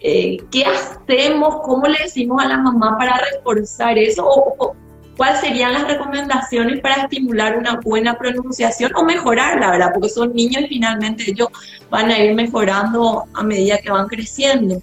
Eh, 0.00 0.38
¿Qué 0.50 0.64
hacemos? 0.64 1.62
¿Cómo 1.62 1.86
le 1.86 1.98
decimos 2.02 2.42
a 2.42 2.48
la 2.48 2.58
mamá 2.58 2.96
para 2.98 3.20
reforzar 3.32 3.96
eso? 3.96 4.26
¿O, 4.26 4.54
o 4.58 4.76
cuáles 5.16 5.40
serían 5.40 5.72
las 5.72 5.88
recomendaciones 5.88 6.80
para 6.80 7.04
estimular 7.04 7.56
una 7.56 7.80
buena 7.80 8.18
pronunciación 8.18 8.92
o 8.94 9.04
mejorarla, 9.04 9.70
verdad? 9.70 9.90
Porque 9.94 10.10
son 10.10 10.34
niños 10.34 10.64
y 10.64 10.68
finalmente 10.68 11.30
ellos 11.30 11.48
van 11.90 12.10
a 12.10 12.18
ir 12.18 12.34
mejorando 12.34 13.24
a 13.32 13.42
medida 13.42 13.78
que 13.78 13.90
van 13.90 14.06
creciendo. 14.06 14.82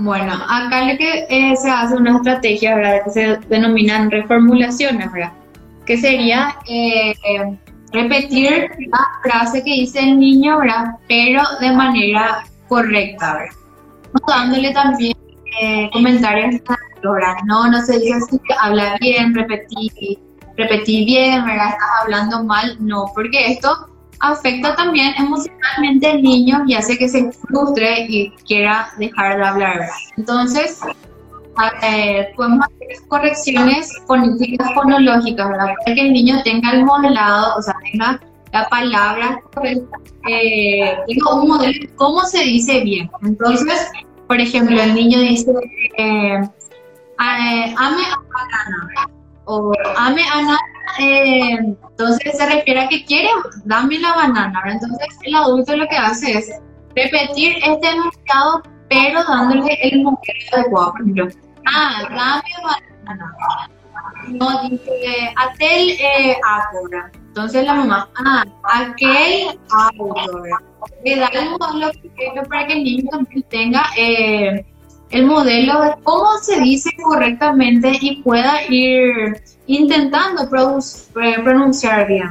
Bueno, 0.00 0.32
acá 0.32 0.84
lo 0.84 0.96
que 0.96 1.26
eh, 1.28 1.56
se 1.56 1.68
hace 1.68 1.96
una 1.96 2.16
estrategia, 2.16 2.76
¿verdad? 2.76 3.00
Que 3.04 3.10
se 3.10 3.36
denominan 3.48 4.10
reformulaciones, 4.12 5.10
¿verdad? 5.10 5.32
Que 5.86 5.96
sería 5.96 6.54
eh, 6.68 7.10
eh, 7.10 7.58
repetir 7.92 8.70
la 8.90 9.06
frase 9.24 9.64
que 9.64 9.72
dice 9.72 9.98
el 9.98 10.20
niño, 10.20 10.58
¿verdad? 10.58 10.94
Pero 11.08 11.42
de 11.60 11.72
manera 11.72 12.44
correcta, 12.68 13.34
¿verdad? 13.34 13.54
Dándole 14.28 14.72
también 14.72 15.16
eh, 15.60 15.90
comentarios 15.92 16.62
no, 17.46 17.68
no 17.68 17.84
se 17.84 17.98
dice 17.98 18.14
así, 18.14 18.40
habla 18.60 18.96
bien, 19.00 19.34
repetí, 19.34 20.18
repetí 20.56 21.04
bien, 21.06 21.44
¿verdad? 21.44 21.70
Estás 21.70 21.88
hablando 22.02 22.44
mal, 22.44 22.76
no, 22.78 23.06
porque 23.14 23.52
esto 23.52 23.87
afecta 24.20 24.74
también 24.74 25.14
emocionalmente 25.16 26.06
al 26.06 26.22
niño 26.22 26.64
y 26.66 26.74
hace 26.74 26.98
que 26.98 27.08
se 27.08 27.30
frustre 27.32 28.06
y 28.08 28.30
quiera 28.46 28.90
dejar 28.98 29.38
de 29.38 29.46
hablar. 29.46 29.88
Entonces, 30.16 30.80
eh, 31.82 32.28
podemos 32.36 32.66
hacer 32.66 33.08
correcciones 33.08 33.92
fonéticas 34.06 34.72
fonológicas, 34.74 35.48
¿verdad? 35.48 35.74
Para 35.84 35.94
que 35.94 36.00
el 36.00 36.12
niño 36.12 36.42
tenga 36.44 36.72
el 36.72 36.84
modelado, 36.84 37.56
o 37.56 37.62
sea, 37.62 37.74
tenga 37.90 38.20
la 38.52 38.68
palabra 38.68 39.40
correcta, 39.54 39.98
eh, 40.28 40.96
tenga 41.06 41.34
un 41.34 41.48
modelo 41.48 41.72
de 41.80 41.88
cómo 41.96 42.22
se 42.22 42.42
dice 42.44 42.80
bien. 42.80 43.10
Entonces, 43.22 43.88
por 44.26 44.40
ejemplo, 44.40 44.80
el 44.80 44.94
niño 44.94 45.18
dice, 45.20 45.52
eh, 45.96 46.48
ame 47.18 47.74
a 47.76 47.76
banana, 47.76 49.10
o 49.48 49.72
ame 49.96 50.22
a 50.22 50.42
nada, 50.42 50.58
eh, 50.98 51.58
entonces 51.58 52.36
se 52.36 52.46
refiere 52.46 52.80
a 52.80 52.88
que 52.88 53.04
quiere, 53.04 53.28
dame 53.64 53.98
la 53.98 54.14
banana, 54.14 54.62
entonces 54.66 55.08
el 55.22 55.34
adulto 55.34 55.76
lo 55.76 55.88
que 55.88 55.96
hace 55.96 56.38
es 56.38 56.60
repetir 56.94 57.56
este 57.64 57.88
enunciado, 57.88 58.62
pero 58.88 59.24
dándole 59.24 59.78
el 59.82 60.02
momento 60.02 60.22
adecuado, 60.52 60.92
por 60.92 61.00
ejemplo, 61.00 61.28
ah, 61.66 62.02
dame 62.10 62.50
banana, 62.62 63.34
no 64.28 64.68
dice, 64.68 65.32
aquel 65.36 65.90
eh. 66.00 66.36
Entonces 67.28 67.64
la 67.64 67.74
mamá, 67.74 68.08
ah, 68.16 68.44
aquel 68.64 69.58
ahora. 69.70 70.58
Le 71.04 71.16
da 71.16 71.26
el 71.28 71.50
modelo 71.50 71.90
para 72.48 72.66
que 72.66 72.72
el 72.72 72.84
niño 72.84 73.08
también 73.10 73.42
tenga 73.48 73.84
eh, 73.96 74.64
el 75.10 75.26
modelo 75.26 75.80
de 75.82 75.94
cómo 76.02 76.38
se 76.42 76.60
dice 76.60 76.90
correctamente 77.02 77.92
y 78.00 78.22
pueda 78.22 78.66
ir 78.68 79.40
intentando 79.66 80.42
eh, 80.42 81.36
pronunciar 81.42 82.06
bien, 82.06 82.28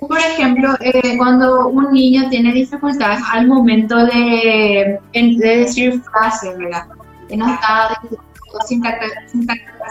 por 0.00 0.18
ejemplo, 0.18 0.74
eh, 0.80 1.16
cuando 1.16 1.68
un 1.68 1.92
niño 1.92 2.28
tiene 2.30 2.52
dificultades 2.52 3.20
al 3.32 3.46
momento 3.46 3.96
de, 4.06 4.98
de 5.12 5.56
decir 5.58 6.00
frases, 6.12 6.56
¿verdad? 6.56 6.86
No 7.36 7.52
está 7.52 8.00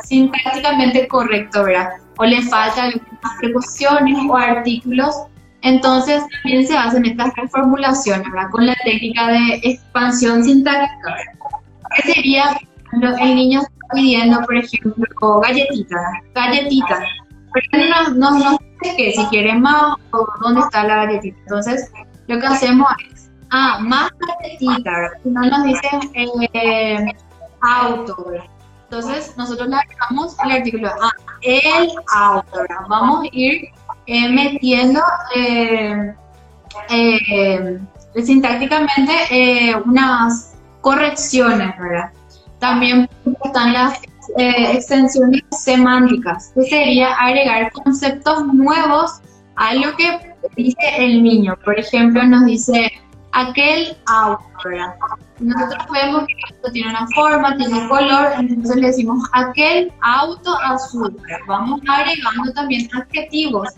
sintácticamente 0.06 1.08
correcto, 1.08 1.64
¿verdad? 1.64 1.90
O 2.18 2.26
le 2.26 2.42
faltan 2.44 2.86
algunas 2.86 3.38
preposiciones 3.40 4.18
o 4.30 4.36
artículos, 4.36 5.16
entonces 5.64 6.22
también 6.44 6.68
se 6.68 6.78
hacen 6.78 7.06
estas 7.06 7.34
reformulaciones, 7.36 8.30
¿verdad? 8.30 8.50
Con 8.52 8.66
la 8.66 8.76
técnica 8.84 9.28
de 9.30 9.62
expansión 9.64 10.44
sintáctica. 10.44 11.16
¿Qué 11.96 12.14
sería 12.14 12.58
el 12.92 13.36
niño 13.36 13.62
está 13.62 13.88
pidiendo, 13.94 14.42
por 14.42 14.58
ejemplo, 14.58 15.40
galletitas, 15.40 16.02
galletitas? 16.36 17.00
Pero 17.54 17.86
no, 17.90 18.10
no, 18.10 18.40
no 18.40 18.58
sé 18.82 18.96
qué, 18.98 19.14
si 19.14 19.26
quiere 19.28 19.56
más 19.56 19.96
o 20.12 20.28
dónde 20.42 20.62
está 20.62 20.84
la 20.84 21.06
galletita. 21.06 21.38
Entonces, 21.44 21.92
lo 22.28 22.40
que 22.40 22.46
hacemos 22.46 22.88
es, 23.14 23.32
ah, 23.52 23.80
más 23.80 24.12
galletitas. 24.42 25.12
No 25.24 25.46
nos 25.46 25.64
dicen 25.64 26.12
eh, 26.54 27.14
auto, 27.62 28.26
Entonces, 28.84 29.34
nosotros 29.38 29.70
le 29.70 29.78
agregamos 29.78 30.36
el 30.44 30.52
artículo, 30.52 30.90
ah, 31.02 31.12
el 31.42 31.90
auto, 32.14 32.66
Vamos 32.90 33.24
a 33.24 33.28
ir 33.32 33.70
eh, 34.06 34.30
metiendo 34.30 35.02
eh, 35.36 36.14
eh, 36.90 37.80
sintácticamente 38.24 39.14
unas 39.86 40.56
correcciones, 40.82 41.74
¿verdad? 41.80 42.12
También 42.60 43.10
están 43.46 43.74
las 43.74 44.00
extensiones 44.38 45.42
semánticas, 45.52 46.52
que 46.56 46.64
sería 46.64 47.14
agregar 47.14 47.72
conceptos 47.72 48.46
nuevos 48.48 49.22
a 49.56 49.74
lo 49.76 49.96
que 49.96 50.34
dice 50.56 50.78
el 50.98 51.24
niño. 51.24 51.58
Por 51.64 51.80
ejemplo, 51.80 52.24
nos 52.24 52.46
dice 52.46 52.92
aquel 53.34 53.98
auto, 54.06 54.44
¿verdad? 54.64 54.96
Nosotros 55.40 55.86
vemos 55.92 56.26
que 56.28 56.36
esto 56.50 56.72
tiene 56.72 56.90
una 56.90 57.08
forma, 57.16 57.56
tiene 57.58 57.80
un 57.80 57.90
color, 57.90 58.28
entonces 58.38 58.76
le 58.78 58.88
decimos 58.88 59.28
aquel 59.34 59.92
auto 60.02 60.58
azul. 60.62 61.16
Vamos 61.48 61.82
agregando 61.88 62.54
también 62.54 62.90
adjetivos 62.94 63.70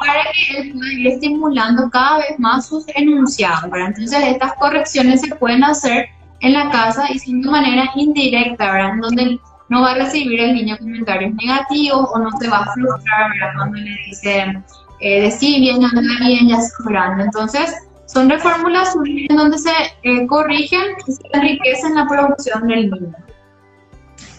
para 0.00 0.24
que 0.32 0.58
él 0.58 0.72
pueda 0.72 0.92
ir 0.92 1.06
estimulando 1.06 1.88
cada 1.90 2.18
vez 2.18 2.38
más 2.38 2.66
sus 2.66 2.84
enunciados. 2.94 3.70
¿verdad? 3.70 3.88
Entonces 3.88 4.22
estas 4.26 4.52
correcciones 4.54 5.20
se 5.22 5.34
pueden 5.36 5.64
hacer 5.64 6.08
en 6.40 6.52
la 6.52 6.70
casa 6.70 7.06
y 7.10 7.18
de 7.18 7.50
manera 7.50 7.90
indirecta, 7.94 8.72
¿verdad? 8.72 8.94
Donde 9.00 9.40
no 9.68 9.82
va 9.82 9.92
a 9.92 9.94
recibir 9.94 10.40
el 10.40 10.54
niño 10.54 10.76
comentarios 10.78 11.34
negativos 11.34 12.08
o 12.12 12.18
no 12.18 12.30
se 12.38 12.48
va 12.48 12.58
a 12.58 12.72
frustrar, 12.72 13.30
¿verdad? 13.30 13.52
Cuando 13.56 13.76
le 13.78 13.96
dicen, 14.06 14.64
eh, 15.00 15.22
decí 15.22 15.60
bien, 15.60 15.84
habla 15.84 16.26
bien, 16.26 16.48
ya 16.48 16.60
se 16.60 16.72
Entonces, 17.20 17.74
son 18.08 18.28
reformulaciones 18.28 19.30
en 19.30 19.36
donde 19.36 19.58
se 19.58 19.70
eh, 20.02 20.26
corrigen 20.26 20.96
y 21.06 21.12
se 21.12 21.22
enriquecen 21.32 21.94
la 21.94 22.06
producción 22.06 22.66
del 22.66 22.90
niño. 22.90 23.14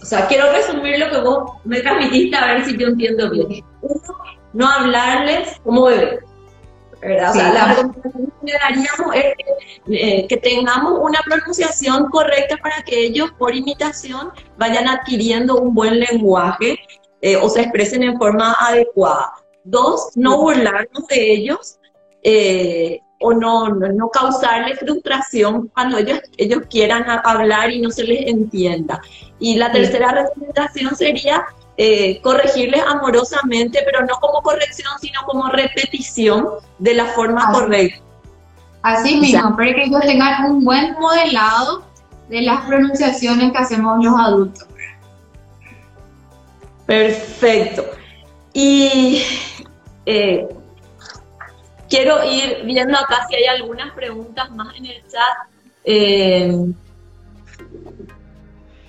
O 0.01 0.05
sea, 0.05 0.27
quiero 0.27 0.51
resumir 0.51 0.97
lo 0.97 1.09
que 1.11 1.21
vos 1.21 1.51
me 1.65 1.81
transmitiste 1.81 2.35
a 2.35 2.53
ver 2.53 2.65
si 2.65 2.77
yo 2.77 2.87
entiendo 2.87 3.29
bien. 3.29 3.63
Uno, 3.81 4.01
no 4.53 4.67
hablarles 4.67 5.59
como 5.63 5.85
bebé. 5.85 6.19
¿verdad? 7.01 7.29
o 7.29 7.33
sea, 7.33 7.53
la 7.53 7.65
recomendación 7.75 8.33
que 8.45 8.53
daríamos 8.53 9.15
es 9.15 9.33
eh, 9.87 10.27
que 10.27 10.37
tengamos 10.37 10.99
una 11.01 11.19
pronunciación 11.23 12.09
correcta 12.09 12.57
para 12.57 12.81
que 12.83 13.05
ellos, 13.05 13.31
por 13.37 13.55
imitación, 13.55 14.31
vayan 14.57 14.87
adquiriendo 14.87 15.57
un 15.61 15.73
buen 15.73 15.99
lenguaje 15.99 16.77
eh, 17.21 17.37
o 17.37 17.47
se 17.47 17.61
expresen 17.61 18.03
en 18.03 18.17
forma 18.17 18.53
adecuada. 18.59 19.31
Dos, 19.63 20.11
no 20.15 20.39
burlarnos 20.39 21.07
de 21.07 21.33
ellos. 21.33 21.79
Eh, 22.23 22.99
o 23.19 23.33
no, 23.33 23.69
no, 23.69 24.09
causarle 24.09 24.75
frustración 24.75 25.69
cuando 25.73 25.97
ellos, 25.97 26.19
ellos 26.37 26.63
quieran 26.69 27.05
hablar 27.23 27.71
y 27.71 27.81
no 27.81 27.91
se 27.91 28.03
les 28.03 28.27
entienda. 28.27 29.01
Y 29.39 29.55
la 29.55 29.71
tercera 29.71 30.11
recomendación 30.11 30.95
sería 30.95 31.45
eh, 31.77 32.19
corregirles 32.21 32.81
amorosamente, 32.87 33.79
pero 33.85 34.05
no 34.05 34.15
como 34.21 34.41
corrección, 34.41 34.91
sino 34.99 35.21
como 35.25 35.49
repetición 35.49 36.45
de 36.77 36.93
la 36.93 37.05
forma 37.05 37.51
correcta. 37.51 38.01
Así 38.81 39.17
mismo, 39.17 39.55
para 39.55 39.73
que 39.73 39.83
ellos 39.83 40.01
tengan 40.01 40.51
un 40.51 40.63
buen 40.63 40.93
modelado 40.93 41.83
de 42.29 42.41
las 42.41 42.65
pronunciaciones 42.65 43.51
que 43.51 43.57
hacemos 43.57 44.03
los 44.03 44.17
adultos. 44.17 44.67
Perfecto. 46.85 47.85
Y 48.53 49.23
eh, 50.05 50.47
quiero 51.89 52.23
ir 52.23 52.63
viendo 52.65 52.97
acá 52.97 53.25
si 53.27 53.35
hay 53.35 53.45
algunas 53.45 53.91
preguntas 53.93 54.49
más 54.51 54.75
en 54.77 54.85
el 54.85 55.01
chat. 55.07 55.49
Eh, 55.83 56.55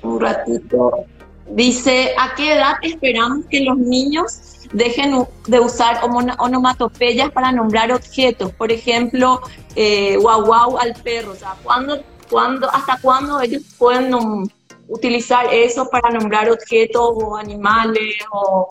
un 0.03 0.21
ratito. 0.21 1.05
Dice, 1.49 2.15
¿a 2.17 2.35
qué 2.35 2.55
edad 2.55 2.75
esperamos 2.83 3.47
que 3.47 3.61
los 3.61 3.77
niños 3.77 4.69
dejen 4.73 5.27
de 5.47 5.61
usar 5.61 6.01
onomatopeyas 6.39 7.31
para 7.33 7.51
nombrar 7.51 7.91
objetos? 7.91 8.53
Por 8.53 8.71
ejemplo, 8.71 9.41
eh, 9.75 10.17
guau 10.17 10.45
guau 10.45 10.79
al 10.79 10.95
perro. 11.03 11.33
O 11.33 11.35
sea, 11.35 11.57
¿cuándo, 11.63 12.01
cuándo, 12.31 12.71
¿hasta 12.71 12.99
cuándo 13.01 13.41
ellos 13.41 13.63
pueden 13.79 14.15
utilizar 14.87 15.53
eso 15.53 15.89
para 15.91 16.11
nombrar 16.11 16.51
objetos 16.51 17.13
o 17.15 17.37
animales 17.37 18.15
o 18.33 18.69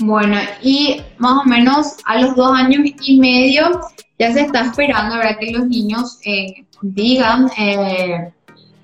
bueno, 0.00 0.36
y 0.62 1.02
más 1.18 1.44
o 1.44 1.48
menos 1.48 1.96
a 2.04 2.18
los 2.20 2.36
dos 2.36 2.52
años 2.52 2.82
y 3.02 3.18
medio 3.18 3.80
ya 4.18 4.32
se 4.32 4.42
está 4.42 4.62
esperando, 4.62 5.16
¿verdad? 5.16 5.38
Que 5.38 5.52
los 5.52 5.66
niños 5.66 6.18
eh, 6.24 6.66
digan, 6.82 7.50
eh, 7.58 8.32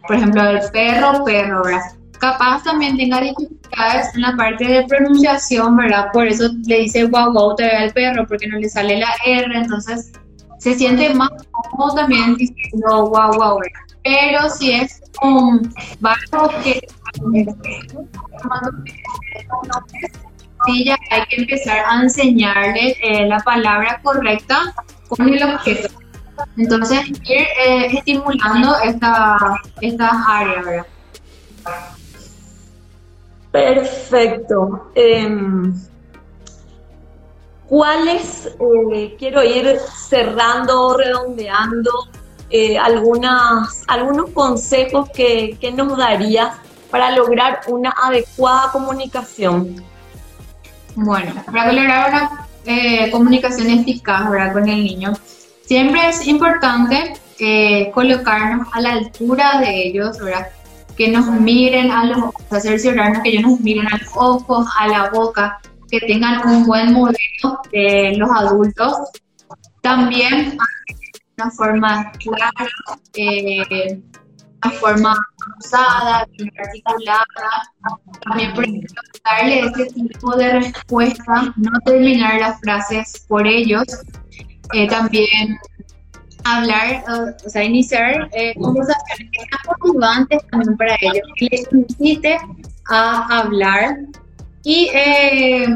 por 0.06 0.16
ejemplo, 0.16 0.42
el 0.48 0.60
perro, 0.70 1.24
perro. 1.24 1.62
Capaz 2.18 2.62
también 2.62 2.96
tenga 2.96 3.20
dificultades 3.20 4.14
en 4.14 4.22
la 4.22 4.36
parte 4.36 4.64
de 4.64 4.84
pronunciación, 4.84 5.76
¿verdad? 5.76 6.06
Por 6.12 6.26
eso 6.26 6.48
le 6.66 6.80
dice 6.80 7.04
guau 7.04 7.32
guau 7.32 7.54
te 7.56 7.68
al 7.68 7.92
perro, 7.92 8.26
porque 8.26 8.46
no 8.46 8.58
le 8.58 8.68
sale 8.68 8.98
la 8.98 9.12
R, 9.26 9.56
entonces 9.56 10.12
se 10.58 10.74
siente 10.74 11.12
más 11.14 11.30
cómodo 11.50 11.96
también 11.96 12.36
diciendo 12.36 13.06
guau 13.08 13.34
guau, 13.34 13.58
¿verdad? 13.58 13.80
Pero 14.02 14.48
si 14.50 14.72
es 14.72 15.02
un 15.22 15.72
barco 16.00 16.50
que 16.62 16.80
hay 20.66 21.26
que 21.28 21.36
empezar 21.36 21.84
a 21.86 22.02
enseñarle 22.02 22.96
eh, 23.02 23.26
la 23.26 23.38
palabra 23.40 24.00
correcta 24.02 24.74
con 25.08 25.28
el 25.28 25.42
objeto. 25.42 25.88
Entonces, 26.56 27.06
ir 27.08 27.20
eh, 27.28 27.86
estimulando 27.92 28.76
esta, 28.82 29.60
estas 29.80 30.12
áreas, 30.26 30.64
¿verdad? 30.64 30.86
Perfecto. 33.52 34.90
Em, 34.94 35.74
¿Cuáles, 37.68 38.46
eh, 38.92 39.16
quiero 39.18 39.42
ir 39.42 39.78
cerrando, 40.08 40.96
redondeando, 40.96 41.90
algunas, 42.80 43.82
algunos 43.88 44.30
consejos 44.30 45.08
que, 45.10 45.56
que 45.60 45.72
nos 45.72 45.96
darías 45.98 46.52
para 46.94 47.10
lograr 47.10 47.62
una 47.66 47.92
adecuada 48.04 48.70
comunicación. 48.70 49.84
Bueno, 50.96 51.32
para 51.46 51.72
lograr 51.72 52.10
una 52.10 52.46
eh, 52.64 53.10
comunicación 53.10 53.68
eficaz 53.70 54.30
¿verdad? 54.30 54.52
con 54.52 54.68
el 54.68 54.84
niño, 54.84 55.12
siempre 55.66 56.08
es 56.08 56.26
importante 56.26 57.14
colocarnos 57.92 58.68
a 58.72 58.80
la 58.80 58.92
altura 58.92 59.60
de 59.60 59.88
ellos, 59.88 60.18
¿verdad? 60.18 60.48
que 60.96 61.08
nos 61.08 61.26
miren 61.26 61.90
a 61.90 62.04
los 62.04 62.18
ojos, 62.18 62.44
hacer 62.50 62.80
que 62.80 63.28
ellos 63.30 63.42
nos 63.42 63.60
miren 63.60 63.86
a 63.88 63.98
los 63.98 64.10
ojos, 64.14 64.66
a 64.78 64.88
la 64.88 65.10
boca, 65.10 65.60
que 65.90 66.00
tengan 66.00 66.46
un 66.48 66.66
buen 66.66 66.92
modelo 66.92 67.60
de 67.72 68.14
los 68.16 68.30
adultos. 68.30 68.96
También 69.82 70.56
una 71.36 71.50
forma 71.50 72.12
clara, 72.12 72.70
eh, 73.14 74.00
una 74.64 74.74
forma 74.78 75.16
usada, 75.58 76.26
articulada. 76.58 77.26
También, 78.24 78.54
por 78.54 78.64
ejemplo, 78.64 79.02
darle 79.24 79.60
ese 79.60 79.86
tipo 79.86 80.36
de 80.36 80.60
respuesta, 80.60 81.54
no 81.56 81.72
terminar 81.84 82.40
las 82.40 82.60
frases 82.60 83.24
por 83.28 83.46
ellos. 83.46 83.84
Eh, 84.72 84.88
también 84.88 85.58
hablar, 86.44 87.04
o 87.44 87.48
sea, 87.48 87.64
iniciar 87.64 88.28
eh, 88.32 88.54
conversaciones 88.60 89.30
que 89.32 89.40
sean 89.40 89.78
motivantes 89.80 90.46
también 90.50 90.76
para 90.76 90.96
ellos, 91.00 91.26
que 91.36 91.48
les 91.50 91.72
incite 91.72 92.38
a 92.90 93.40
hablar 93.40 93.98
y 94.62 94.90
eh, 94.94 95.66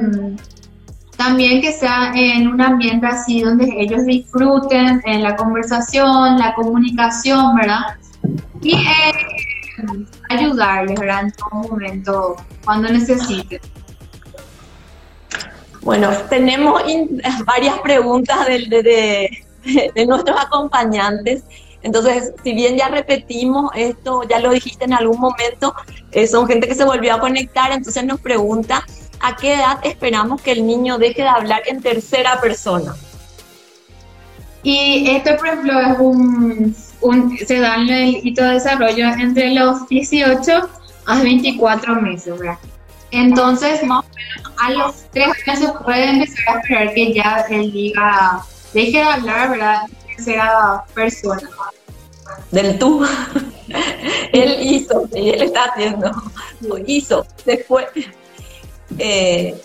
también 1.16 1.60
que 1.60 1.72
sea 1.72 2.12
en 2.14 2.48
un 2.48 2.60
ambiente 2.60 3.06
así 3.06 3.42
donde 3.42 3.68
ellos 3.78 4.04
disfruten 4.06 5.02
en 5.04 5.22
la 5.22 5.36
conversación, 5.36 6.38
la 6.38 6.54
comunicación, 6.54 7.56
¿verdad? 7.56 7.80
Y 8.62 8.74
eh, 8.74 9.12
ayudarles, 10.28 10.98
¿verdad? 10.98 11.24
En 11.24 11.32
todo 11.32 11.68
momento, 11.68 12.36
cuando 12.64 12.88
necesiten. 12.88 13.60
Bueno, 15.82 16.10
tenemos 16.28 16.82
varias 17.46 17.78
preguntas 17.80 18.46
de, 18.46 18.58
de, 18.68 19.92
de, 19.94 20.06
nuestros 20.06 20.38
acompañantes. 20.38 21.44
Entonces, 21.82 22.32
si 22.42 22.52
bien 22.54 22.76
ya 22.76 22.88
repetimos 22.88 23.70
esto, 23.74 24.22
ya 24.28 24.40
lo 24.40 24.50
dijiste 24.50 24.84
en 24.84 24.92
algún 24.92 25.20
momento, 25.20 25.74
eh, 26.10 26.26
son 26.26 26.46
gente 26.46 26.66
que 26.66 26.74
se 26.74 26.84
volvió 26.84 27.14
a 27.14 27.20
conectar, 27.20 27.70
entonces 27.70 28.04
nos 28.04 28.20
pregunta 28.20 28.84
a 29.20 29.36
qué 29.36 29.54
edad 29.54 29.78
esperamos 29.84 30.42
que 30.42 30.52
el 30.52 30.66
niño 30.66 30.98
deje 30.98 31.22
de 31.22 31.28
hablar 31.28 31.62
en 31.66 31.80
tercera 31.80 32.40
persona. 32.40 32.94
Y 34.62 35.08
esto, 35.10 35.36
por 35.36 35.46
ejemplo, 35.46 35.80
es 35.80 35.98
un, 35.98 36.76
un 37.00 37.36
se 37.38 37.60
da 37.60 37.76
en 37.76 37.88
el 37.88 38.26
hito 38.26 38.44
de 38.44 38.54
desarrollo 38.54 39.08
entre 39.18 39.54
los 39.54 39.88
18 39.88 40.68
a 41.06 41.22
24 41.22 42.00
meses, 42.00 42.38
¿verdad? 42.38 42.58
Entonces, 43.10 43.82
más 43.84 44.04
o 44.04 44.08
menos 44.14 44.52
a 44.58 44.70
los 44.70 44.96
3 45.12 45.28
meses 45.46 45.70
puede 45.84 46.10
empezar 46.10 46.56
a 46.56 46.60
esperar 46.60 46.94
que 46.94 47.14
ya 47.14 47.44
él 47.48 47.72
diga 47.72 48.42
deje 48.72 48.98
de 48.98 49.02
hablar, 49.02 49.50
¿verdad? 49.50 49.82
Sea 50.18 50.84
persona. 50.94 51.48
Del 52.50 52.78
tú. 52.78 53.06
él 54.32 54.56
hizo, 54.60 55.08
y 55.14 55.30
él 55.30 55.42
está 55.42 55.64
haciendo. 55.64 56.10
Hizo. 56.86 57.26
Después, 57.44 57.86
eh, 58.98 59.60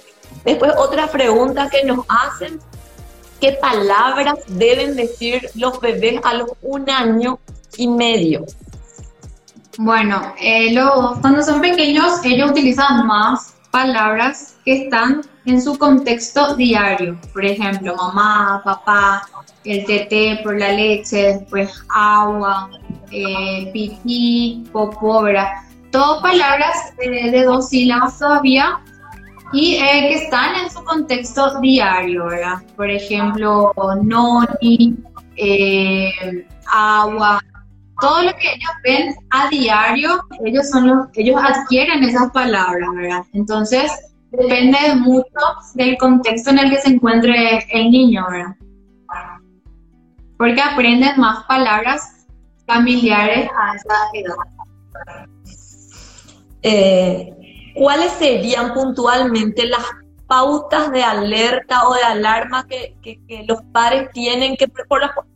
después 0.45 0.71
otra 0.77 1.07
pregunta 1.07 1.69
que 1.69 1.83
nos 1.83 2.05
hacen. 2.07 2.59
¿Qué 3.43 3.57
palabras 3.59 4.35
deben 4.47 4.95
decir 4.95 5.49
los 5.55 5.81
bebés 5.81 6.17
a 6.23 6.33
los 6.33 6.51
un 6.61 6.89
año 6.89 7.39
y 7.75 7.89
medio? 7.89 8.45
Bueno, 9.77 10.33
eh, 10.39 10.73
cuando 11.19 11.43
son 11.43 11.59
pequeños 11.59 12.23
ellos 12.23 12.51
utilizan 12.51 13.05
más 13.05 13.53
palabras 13.69 14.55
que 14.63 14.83
están 14.83 15.23
en 15.43 15.61
su 15.61 15.77
contexto 15.77 16.55
diario. 16.55 17.19
Por 17.33 17.43
ejemplo, 17.43 17.97
mamá, 17.97 18.61
papá, 18.63 19.27
el 19.65 19.83
teté 19.83 20.39
por 20.41 20.57
la 20.57 20.71
leche, 20.71 21.33
después 21.33 21.69
agua, 21.93 22.69
eh, 23.11 23.69
pipí, 23.73 24.63
popó, 24.71 25.23
¿verdad? 25.23 25.49
Todas 25.91 26.21
palabras 26.21 26.77
de 26.97 27.43
dos 27.43 27.67
sílabas 27.67 28.17
todavía 28.17 28.79
y 29.53 29.75
eh, 29.75 30.07
que 30.09 30.15
están 30.15 30.55
en 30.55 30.69
su 30.69 30.83
contexto 30.83 31.59
diario, 31.61 32.25
¿verdad? 32.25 32.63
Por 32.75 32.89
ejemplo, 32.89 33.71
noni, 34.01 34.97
eh, 35.35 36.45
agua, 36.65 37.39
todo 38.01 38.23
lo 38.23 38.31
que 38.33 38.47
ellos 38.47 38.71
ven 38.83 39.15
a 39.29 39.47
diario, 39.49 40.19
ellos 40.43 40.69
son 40.69 40.87
los, 40.87 41.07
ellos 41.13 41.39
adquieren 41.41 42.03
esas 42.03 42.31
palabras, 42.31 42.89
¿verdad? 42.95 43.23
Entonces, 43.33 43.91
depende 44.31 44.77
mucho 44.95 45.27
del 45.75 45.97
contexto 45.97 46.49
en 46.49 46.59
el 46.59 46.71
que 46.71 46.81
se 46.81 46.89
encuentre 46.89 47.65
el 47.71 47.91
niño, 47.91 48.25
¿verdad? 48.29 48.55
Porque 50.37 50.61
aprenden 50.61 51.19
más 51.19 51.43
palabras 51.45 52.25
familiares 52.65 53.49
a 53.55 53.75
esa 53.75 53.93
edad. 54.13 55.27
Eh, 56.63 57.42
¿Cuáles 57.75 58.11
serían 58.13 58.73
puntualmente 58.73 59.65
las 59.65 59.83
pautas 60.27 60.91
de 60.91 61.03
alerta 61.03 61.87
o 61.87 61.93
de 61.93 62.01
alarma 62.01 62.65
que, 62.67 62.95
los 63.47 63.61
padres 63.71 64.09
tienen 64.13 64.55
que 64.55 64.67
por 64.67 64.87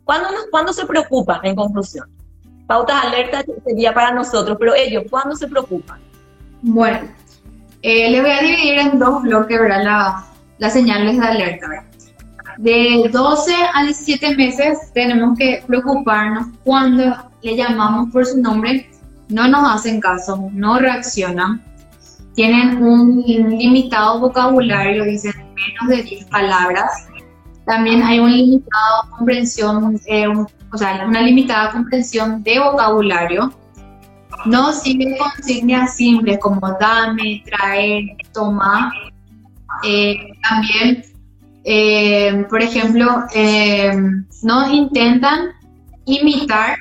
¿cuándo, 0.03 0.27
¿cuándo, 0.51 0.73
se 0.73 0.85
preocupan 0.85 1.39
en 1.43 1.55
conclusión? 1.55 2.09
Pautas 2.67 3.01
de 3.01 3.07
alerta 3.07 3.43
sería 3.65 3.93
para 3.93 4.11
nosotros, 4.11 4.57
pero 4.59 4.75
ellos, 4.75 5.03
¿cuándo 5.09 5.35
se 5.35 5.47
preocupan? 5.47 5.99
Bueno, 6.61 7.07
eh, 7.81 8.09
les 8.09 8.21
voy 8.21 8.31
a 8.31 8.41
dividir 8.41 8.79
en 8.79 8.99
dos 8.99 9.21
bloques, 9.21 9.59
¿verdad? 9.59 10.15
las 10.57 10.73
señales 10.73 11.19
de 11.19 11.25
alerta. 11.25 11.67
De 12.57 13.07
12 13.11 13.53
a 13.73 13.83
17 13.83 14.35
meses 14.35 14.91
tenemos 14.93 15.38
que 15.38 15.63
preocuparnos 15.67 16.47
cuando 16.63 17.15
le 17.43 17.55
llamamos 17.55 18.11
por 18.11 18.25
su 18.25 18.41
nombre, 18.41 18.89
no 19.29 19.47
nos 19.47 19.75
hacen 19.75 19.99
caso, 19.99 20.49
no 20.53 20.79
reaccionan, 20.79 21.63
tienen 22.38 22.83
un 22.83 23.23
limitado 23.25 24.19
vocabulario, 24.19 25.05
dicen 25.05 25.33
menos 25.55 25.88
de 25.89 26.03
10 26.03 26.25
palabras. 26.25 27.07
También 27.65 28.03
hay 28.03 28.19
un 28.19 28.31
limitado 28.31 29.09
comprensión, 29.09 29.99
eh, 30.05 30.27
o 30.27 30.77
sea, 30.77 31.03
una 31.07 31.21
limitada 31.21 31.71
comprensión 31.71 32.43
de 32.43 32.59
vocabulario 32.59 33.51
no 34.45 34.71
sigue 34.71 35.17
consignas 35.17 35.95
simples 35.95 36.38
como 36.39 36.61
dame, 36.79 37.43
traer, 37.43 38.03
tomar. 38.35 38.91
Eh, 39.83 40.31
también, 40.47 41.03
eh, 41.63 42.45
por 42.51 42.61
ejemplo, 42.61 43.23
no 44.43 44.71
intentan 44.71 45.49
imitar 46.05 46.77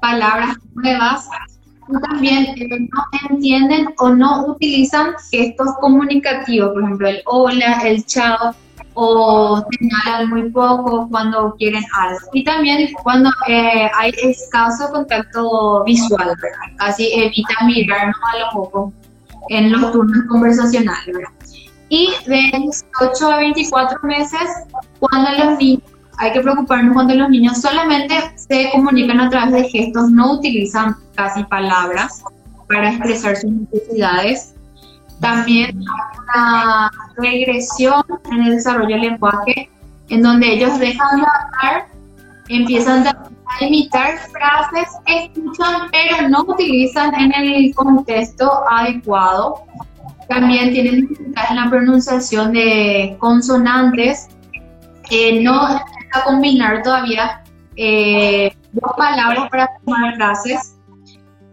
palabras 0.00 0.56
nuevas 0.74 1.28
también 2.00 2.54
no 2.92 3.04
entienden 3.28 3.88
o 3.98 4.10
no 4.10 4.46
utilizan 4.46 5.14
gestos 5.30 5.68
comunicativos, 5.80 6.72
por 6.72 6.82
ejemplo, 6.82 7.08
el 7.08 7.22
hola, 7.26 7.80
el 7.84 8.04
chao, 8.06 8.54
o 8.94 9.62
señalan 9.70 10.30
muy 10.30 10.50
poco 10.50 11.08
cuando 11.10 11.54
quieren 11.58 11.84
algo. 11.94 12.18
Y 12.32 12.44
también 12.44 12.92
cuando 13.02 13.30
eh, 13.48 13.90
hay 13.96 14.12
escaso 14.22 14.88
contacto 14.90 15.84
visual, 15.84 16.34
casi 16.76 17.12
evita 17.12 17.54
mirarnos 17.66 18.16
a 18.32 18.38
lo 18.38 18.50
poco 18.52 18.92
en 19.48 19.72
los 19.72 19.92
turnos 19.92 20.24
conversacionales. 20.28 21.06
¿verdad? 21.06 21.30
Y 21.88 22.12
de 22.26 22.50
18 23.00 23.30
a 23.30 23.36
24 23.36 23.98
meses, 24.04 24.48
cuando 25.00 25.30
los 25.32 25.58
niños, 25.58 25.82
hay 26.18 26.32
que 26.32 26.40
preocuparnos 26.40 26.94
cuando 26.94 27.14
los 27.14 27.28
niños 27.28 27.60
solamente 27.60 28.14
se 28.36 28.70
comunican 28.72 29.20
a 29.20 29.28
través 29.28 29.52
de 29.52 29.68
gestos, 29.68 30.10
no 30.10 30.34
utilizan 30.34 30.96
casi 31.14 31.44
palabras 31.44 32.22
para 32.68 32.90
expresar 32.90 33.36
sus 33.36 33.50
necesidades 33.50 34.54
también 35.20 35.78
hay 35.78 36.18
una 36.22 36.90
regresión 37.16 38.02
en 38.30 38.42
el 38.42 38.56
desarrollo 38.56 38.96
del 38.96 39.00
lenguaje, 39.00 39.70
en 40.08 40.22
donde 40.22 40.52
ellos 40.52 40.78
dejan 40.78 41.20
de 41.20 41.26
hablar, 41.26 41.86
empiezan 42.48 43.06
a 43.06 43.64
imitar 43.64 44.18
frases 44.32 44.88
escuchan, 45.06 45.88
pero 45.92 46.28
no 46.28 46.42
utilizan 46.42 47.14
en 47.14 47.32
el 47.32 47.74
contexto 47.74 48.50
adecuado. 48.68 49.62
También 50.28 50.72
tienen 50.72 51.02
dificultad 51.02 51.44
en 51.50 51.56
la 51.56 51.70
pronunciación 51.70 52.52
de 52.52 53.16
consonantes. 53.18 54.28
Eh, 55.10 55.42
no 55.42 55.54
a 55.54 56.24
combinar 56.24 56.82
todavía 56.82 57.42
eh, 57.76 58.54
dos 58.72 58.92
palabras 58.96 59.48
para 59.50 59.68
formar 59.84 60.16
frases 60.16 60.73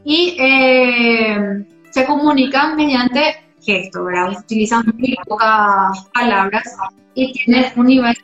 y 0.03 0.35
eh, 0.39 1.65
se 1.91 2.05
comunican 2.05 2.75
mediante 2.75 3.43
gesto, 3.61 4.05
¿verdad? 4.05 4.31
Utilizan 4.39 4.83
muy 4.97 5.15
pocas 5.27 6.05
palabras 6.13 6.75
y 7.13 7.31
tienen 7.33 7.65
un 7.75 7.85
nivel 7.85 8.15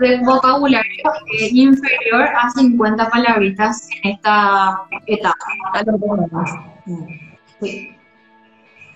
de 0.00 0.18
vocabulario 0.18 1.12
eh, 1.38 1.48
inferior 1.52 2.22
a 2.22 2.50
50 2.50 3.10
palabritas 3.10 3.88
en 4.02 4.12
esta 4.12 4.82
etapa. 5.06 5.34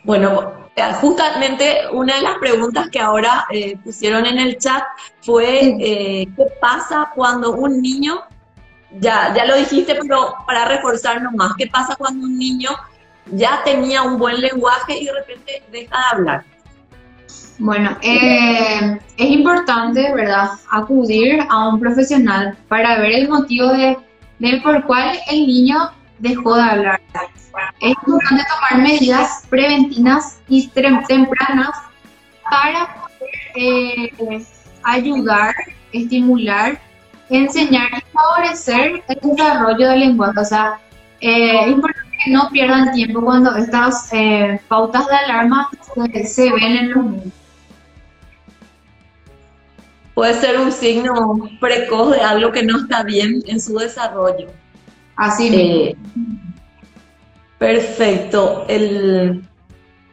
Bueno, 0.04 0.52
justamente 1.00 1.80
una 1.92 2.14
de 2.16 2.22
las 2.22 2.38
preguntas 2.38 2.88
que 2.90 3.00
ahora 3.00 3.46
eh, 3.50 3.76
pusieron 3.82 4.24
en 4.26 4.38
el 4.38 4.58
chat 4.58 4.84
fue 5.22 5.76
¿qué 5.78 6.46
pasa 6.60 7.10
cuando 7.14 7.52
un 7.52 7.82
niño, 7.82 8.20
ya, 8.92 9.34
ya 9.34 9.44
lo 9.44 9.56
dijiste, 9.56 9.94
pero 9.94 10.34
para 10.46 10.64
reforzarnos 10.66 11.32
más, 11.34 11.52
¿qué 11.56 11.66
pasa 11.66 11.96
cuando 11.96 12.26
un 12.26 12.38
niño 12.38 12.70
ya 13.32 13.62
tenía 13.64 14.02
un 14.02 14.18
buen 14.18 14.40
lenguaje 14.40 14.98
y 14.98 15.04
de 15.04 15.12
repente 15.12 15.62
deja 15.70 15.96
de 15.96 16.04
hablar? 16.12 16.44
Bueno, 17.58 17.98
eh, 18.02 18.98
es 19.16 19.30
importante, 19.30 20.12
¿verdad?, 20.14 20.50
acudir 20.70 21.40
a 21.48 21.68
un 21.68 21.80
profesional 21.80 22.56
para 22.68 22.98
ver 23.00 23.12
el 23.12 23.28
motivo 23.28 23.68
de, 23.68 23.98
del 24.38 24.62
por 24.62 24.84
cual 24.84 25.18
el 25.28 25.46
niño 25.46 25.90
dejó 26.20 26.54
de 26.54 26.62
hablar. 26.62 27.00
Es 27.80 27.90
importante 27.90 28.44
tomar 28.48 28.86
medidas 28.86 29.44
preventivas 29.50 30.40
y 30.48 30.68
tempranas 30.68 31.70
para 32.48 32.94
poder 32.94 33.32
eh, 33.56 34.44
ayudar, 34.84 35.54
estimular, 35.92 36.80
enseñar 37.28 37.97
favorecer 38.18 39.02
el 39.08 39.18
desarrollo 39.22 39.88
del 39.90 40.00
lenguaje. 40.00 40.40
O 40.40 40.44
sea, 40.44 40.78
eh, 41.20 41.60
es 41.64 41.68
importante 41.68 42.10
que 42.24 42.30
no 42.30 42.48
pierdan 42.50 42.92
tiempo 42.92 43.22
cuando 43.22 43.54
estas 43.56 44.10
pautas 44.68 45.06
de 45.06 45.14
alarma 45.14 45.70
se, 46.24 46.50
ven 46.52 46.76
en 46.76 46.90
los 46.90 47.04
niños 47.04 47.32
puede 50.18 50.34
ser 50.34 50.58
un 50.58 50.72
signo 50.72 51.48
precoz 51.60 52.10
de 52.10 52.20
algo 52.20 52.50
que 52.50 52.64
no 52.64 52.78
está 52.78 53.04
bien 53.04 53.40
en 53.46 53.60
su 53.60 53.78
desarrollo. 53.78 54.48
Así 55.14 55.48
eh, 55.54 55.96
Perfecto. 57.56 58.64
El, 58.68 59.44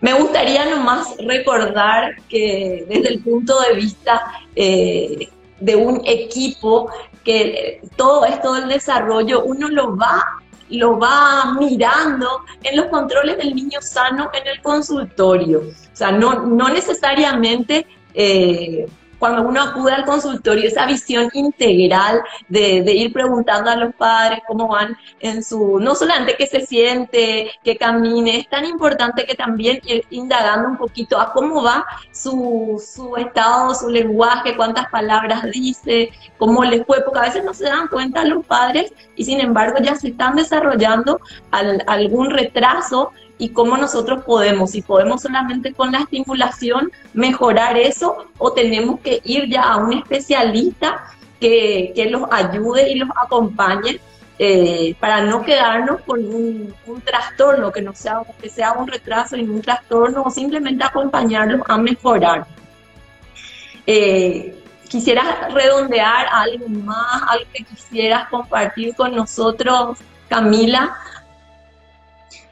me 0.01 0.13
gustaría 0.13 0.63
nomás 0.69 1.15
recordar 1.25 2.21
que 2.29 2.85
desde 2.87 3.15
el 3.15 3.19
punto 3.21 3.59
de 3.61 3.73
vista 3.73 4.21
eh, 4.55 5.27
de 5.59 5.75
un 5.75 6.01
equipo, 6.05 6.89
que 7.23 7.81
todo 7.95 8.25
esto 8.25 8.53
del 8.53 8.69
desarrollo 8.69 9.43
uno 9.43 9.69
lo 9.69 9.95
va, 9.95 10.23
lo 10.69 10.99
va 10.99 11.55
mirando 11.59 12.41
en 12.63 12.77
los 12.77 12.87
controles 12.87 13.37
del 13.37 13.55
niño 13.55 13.81
sano 13.81 14.29
en 14.33 14.47
el 14.47 14.61
consultorio. 14.61 15.59
O 15.59 15.95
sea, 15.95 16.11
no, 16.11 16.45
no 16.45 16.69
necesariamente... 16.69 17.87
Eh, 18.13 18.87
cuando 19.19 19.43
uno 19.43 19.61
acude 19.61 19.93
al 19.93 20.05
consultorio, 20.05 20.67
esa 20.67 20.85
visión 20.85 21.29
integral 21.33 22.21
de, 22.47 22.83
ir 22.93 23.11
preguntando 23.13 23.69
a 23.69 23.75
los 23.75 23.93
padres 23.95 24.39
cómo 24.47 24.67
van 24.67 24.97
en 25.19 25.43
su, 25.43 25.79
no 25.79 25.95
solamente 25.95 26.35
que 26.37 26.47
se 26.47 26.65
siente, 26.65 27.51
que 27.63 27.77
camine, 27.77 28.39
es 28.39 28.49
tan 28.49 28.65
importante 28.65 29.25
que 29.25 29.35
también 29.35 29.79
ir 29.85 30.05
indagando 30.09 30.69
un 30.69 30.77
poquito 30.77 31.19
a 31.19 31.33
cómo 31.33 31.63
va 31.63 31.85
su, 32.11 32.81
su 32.85 33.15
estado, 33.17 33.73
su 33.75 33.89
lenguaje, 33.89 34.55
cuántas 34.55 34.89
palabras 34.89 35.43
dice, 35.51 36.11
cómo 36.37 36.63
les 36.63 36.85
fue, 36.85 37.01
porque 37.01 37.19
a 37.19 37.23
veces 37.23 37.43
no 37.43 37.53
se 37.53 37.65
dan 37.65 37.87
cuenta 37.87 38.25
los 38.25 38.45
padres 38.45 38.93
y 39.15 39.25
sin 39.25 39.39
embargo 39.39 39.77
ya 39.81 39.95
se 39.95 40.09
están 40.09 40.35
desarrollando 40.35 41.19
algún 41.51 42.29
retraso 42.29 43.11
y 43.37 43.49
cómo 43.49 43.77
nosotros 43.77 44.23
podemos, 44.23 44.71
si 44.71 44.81
podemos 44.81 45.21
solamente 45.21 45.73
con 45.73 45.91
la 45.91 45.99
estimulación 45.99 46.91
mejorar 47.13 47.77
eso 47.77 48.25
o 48.37 48.53
tenemos 48.53 48.99
que 49.01 49.21
ir 49.23 49.49
ya 49.49 49.63
a 49.63 49.77
un 49.77 49.93
especialista 49.93 51.03
que, 51.39 51.91
que 51.95 52.09
los 52.09 52.23
ayude 52.31 52.89
y 52.89 52.95
los 52.95 53.09
acompañe 53.21 53.99
eh, 54.37 54.95
para 54.99 55.21
no 55.21 55.43
quedarnos 55.43 56.01
con 56.01 56.19
un, 56.19 56.75
trastorno, 57.05 57.71
que 57.71 57.81
no 57.81 57.93
sea, 57.93 58.21
que 58.41 58.49
sea 58.49 58.73
un 58.73 58.87
retraso 58.87 59.37
y 59.37 59.43
un 59.43 59.61
trastorno 59.61 60.23
o 60.23 60.29
simplemente 60.29 60.83
acompañarlos 60.83 61.61
a 61.67 61.77
mejorar. 61.77 62.45
Eh, 63.87 64.61
quisieras 64.89 65.53
redondear 65.53 66.27
algo 66.31 66.67
más, 66.67 67.21
algo 67.29 67.45
que 67.53 67.63
quisieras 67.63 68.27
compartir 68.27 68.93
con 68.95 69.15
nosotros, 69.15 69.99
Camila, 70.27 70.97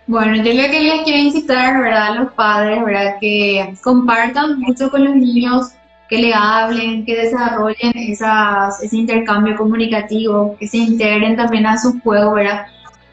bueno, 0.06 0.36
yo 0.36 0.54
lo 0.54 0.70
que 0.70 0.82
les 0.82 1.02
quiero 1.04 1.20
incitar, 1.20 1.82
¿verdad? 1.82 2.08
A 2.08 2.16
los 2.16 2.34
padres, 2.34 2.84
¿verdad? 2.84 3.16
Que 3.22 3.74
compartan 3.82 4.60
mucho 4.60 4.92
con 4.92 5.06
los 5.06 5.16
niños, 5.16 5.72
que 6.10 6.18
le 6.18 6.34
hablen, 6.34 7.06
que 7.06 7.16
desarrollen 7.16 7.94
esas, 7.96 8.84
ese 8.84 8.98
intercambio 8.98 9.56
comunicativo, 9.56 10.58
que 10.60 10.68
se 10.68 10.78
integren 10.78 11.38
también 11.38 11.66
a 11.66 11.78
su 11.78 12.00
juego, 12.02 12.34
¿verdad? 12.34 12.66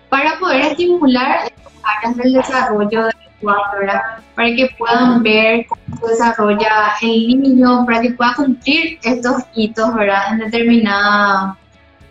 Para 0.09 0.39
poder 0.39 0.63
estimular 0.63 1.53
áreas 1.83 2.17
del 2.17 2.33
desarrollo 2.33 3.05
del 3.05 3.15
lenguaje, 3.37 3.79
¿verdad? 3.79 4.03
Para 4.35 4.49
que 4.49 4.69
puedan 4.77 5.23
ver 5.23 5.67
cómo 5.67 5.97
se 5.97 6.09
desarrolla 6.09 6.93
el 7.03 7.41
niño, 7.41 7.87
para 7.87 8.01
que 8.01 8.11
pueda 8.11 8.35
cumplir 8.35 8.99
estos 9.05 9.45
hitos, 9.55 9.95
¿verdad? 9.95 10.33
En 10.33 10.39
determinada 10.39 11.57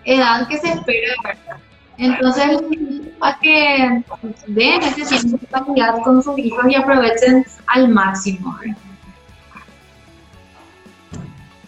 edad 0.06 0.48
que 0.48 0.58
se 0.58 0.70
espera, 0.70 1.14
¿verdad? 1.24 1.69
Entonces, 2.00 2.46
a 3.20 3.40
que 3.40 4.04
den 4.48 4.82
ese 4.84 5.06
tiempo 5.06 5.74
de 5.74 6.02
con 6.02 6.24
sus 6.24 6.40
hijos 6.40 6.64
y 6.70 6.76
aprovechen 6.76 7.46
al 7.68 7.90
máximo. 7.90 8.58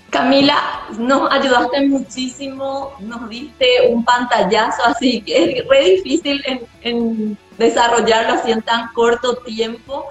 Camila, 0.10 0.56
nos 0.98 1.30
ayudaste 1.32 1.88
muchísimo, 1.88 2.94
nos 3.00 3.30
diste 3.30 3.66
un 3.90 4.06
pantallazo, 4.06 4.86
así 4.86 5.22
que 5.22 5.60
es 5.60 5.68
re 5.68 5.84
difícil 5.96 6.42
en, 6.82 7.38
desarrollarlo 7.58 8.34
así 8.34 8.52
en 8.52 8.62
tan 8.62 8.88
corto 8.94 9.36
tiempo, 9.38 10.06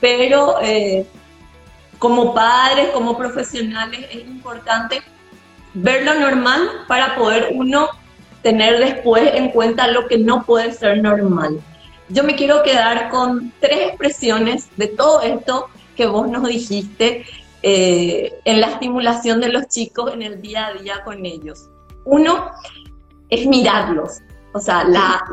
pero 0.00 0.56
eh, 0.62 1.06
como 1.98 2.34
padres, 2.34 2.88
como 2.90 3.16
profesionales, 3.16 4.06
es 4.10 4.26
importante 4.26 5.02
ver 5.74 6.04
lo 6.04 6.14
normal 6.14 6.84
para 6.88 7.14
poder 7.14 7.50
uno 7.52 7.88
tener 8.42 8.78
después 8.78 9.30
en 9.34 9.50
cuenta 9.50 9.88
lo 9.88 10.06
que 10.06 10.18
no 10.18 10.44
puede 10.44 10.72
ser 10.72 11.02
normal. 11.02 11.60
Yo 12.08 12.22
me 12.22 12.36
quiero 12.36 12.62
quedar 12.62 13.08
con 13.08 13.52
tres 13.60 13.88
expresiones 13.88 14.68
de 14.76 14.88
todo 14.88 15.20
esto 15.22 15.68
que 15.96 16.06
vos 16.06 16.28
nos 16.28 16.46
dijiste 16.46 17.24
eh, 17.62 18.38
en 18.44 18.60
la 18.60 18.68
estimulación 18.68 19.40
de 19.40 19.48
los 19.48 19.66
chicos 19.66 20.12
en 20.12 20.22
el 20.22 20.40
día 20.40 20.66
a 20.66 20.74
día 20.74 21.02
con 21.04 21.26
ellos. 21.26 21.68
Uno 22.04 22.50
es 23.28 23.46
mirarlos, 23.46 24.20
o 24.52 24.60
sea, 24.60 24.84
la, 24.84 25.24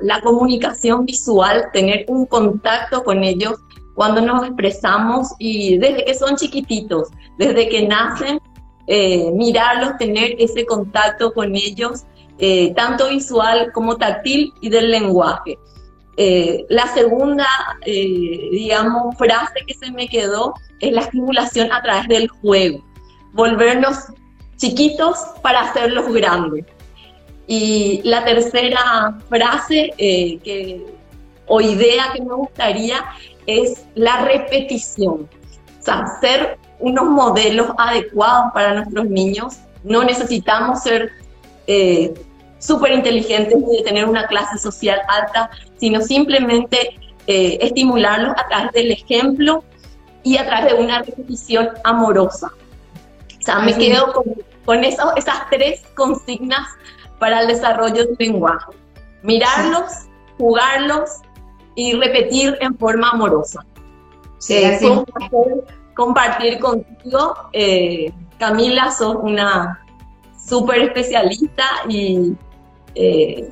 la, 0.00 0.20
comunicación 0.22 1.04
visual, 1.04 1.66
tener 1.74 2.06
un 2.08 2.24
contacto 2.24 3.04
con 3.04 3.22
ellos 3.22 3.58
cuando 3.94 4.22
nos 4.22 4.46
expresamos 4.46 5.28
y 5.38 5.76
desde 5.76 6.04
que 6.06 6.14
son 6.14 6.36
chiquititos, 6.36 7.08
desde 7.36 7.68
que 7.68 7.86
nacen, 7.86 8.40
eh, 8.86 9.30
mirarlos, 9.32 9.98
tener 9.98 10.36
ese 10.38 10.64
contacto 10.64 11.34
con 11.34 11.54
ellos 11.54 12.04
eh, 12.38 12.74
tanto 12.74 13.08
visual 13.08 13.70
como 13.72 13.96
táctil 13.96 14.52
y 14.60 14.68
del 14.68 14.90
lenguaje. 14.90 15.56
Eh, 16.16 16.64
la 16.68 16.86
segunda, 16.88 17.46
eh, 17.86 18.48
digamos, 18.50 19.16
frase 19.16 19.54
que 19.66 19.74
se 19.74 19.90
me 19.92 20.08
quedó 20.08 20.54
es 20.80 20.92
la 20.92 21.02
estimulación 21.02 21.72
a 21.72 21.82
través 21.82 22.08
del 22.08 22.28
juego, 22.28 22.84
volvernos 23.32 23.98
chiquitos 24.56 25.18
para 25.42 25.62
hacerlos 25.62 26.12
grandes. 26.12 26.64
Y 27.46 28.00
la 28.04 28.24
tercera 28.24 29.18
frase 29.28 29.92
que, 29.98 30.84
o 31.46 31.60
idea 31.60 32.10
que 32.14 32.22
me 32.22 32.34
gustaría 32.34 33.04
es 33.46 33.84
la 33.94 34.24
repetición, 34.24 35.28
o 35.78 35.82
sea, 35.82 36.06
ser 36.20 36.58
unos 36.80 37.04
modelos 37.04 37.68
adecuados 37.76 38.52
para 38.54 38.74
nuestros 38.74 39.06
niños. 39.06 39.58
No 39.82 40.02
necesitamos 40.02 40.82
ser 40.82 41.12
eh, 41.66 42.14
súper 42.58 42.92
inteligentes 42.92 43.58
de 43.58 43.82
tener 43.84 44.06
una 44.06 44.26
clase 44.26 44.58
social 44.58 45.00
alta, 45.08 45.50
sino 45.76 46.00
simplemente 46.00 46.98
eh, 47.26 47.58
estimularlos 47.60 48.34
a 48.36 48.48
través 48.48 48.72
del 48.72 48.92
ejemplo 48.92 49.64
y 50.22 50.38
a 50.38 50.46
través 50.46 50.74
de 50.74 50.82
una 50.82 51.02
repetición 51.02 51.70
amorosa. 51.84 52.50
O 53.38 53.42
sea, 53.42 53.58
me 53.58 53.76
quedo 53.76 54.12
con, 54.12 54.24
con 54.64 54.84
eso, 54.84 55.14
esas 55.16 55.48
tres 55.50 55.82
consignas 55.94 56.66
para 57.18 57.42
el 57.42 57.48
desarrollo 57.48 58.06
del 58.06 58.16
lenguaje. 58.18 58.72
Mirarlos, 59.22 60.06
jugarlos 60.38 61.10
y 61.74 61.92
repetir 61.94 62.56
en 62.60 62.76
forma 62.78 63.10
amorosa. 63.10 63.64
Sí, 64.38 64.54
eh, 64.54 64.78
compartir 65.94 66.58
contigo. 66.58 67.34
Eh, 67.52 68.12
Camila, 68.38 68.90
sos 68.90 69.16
una 69.22 69.83
súper 70.46 70.82
especialista 70.82 71.64
y 71.88 72.32
eh, 72.94 73.48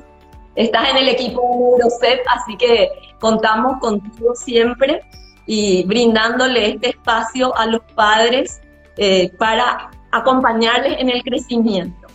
estás 0.55 0.89
en 0.89 0.97
el 0.97 1.09
equipo 1.09 1.41
Neurocep, 1.77 2.21
así 2.27 2.55
que 2.57 2.89
contamos 3.19 3.79
contigo 3.79 4.35
siempre 4.35 5.01
y 5.45 5.83
brindándole 5.85 6.71
este 6.71 6.89
espacio 6.89 7.55
a 7.57 7.65
los 7.65 7.81
padres 7.95 8.61
eh, 8.97 9.31
para 9.37 9.91
acompañarles 10.11 10.99
en 10.99 11.09
el 11.09 11.23
crecimiento. 11.23 12.07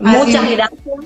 Muchas 0.00 0.50
gracias. 0.50 0.98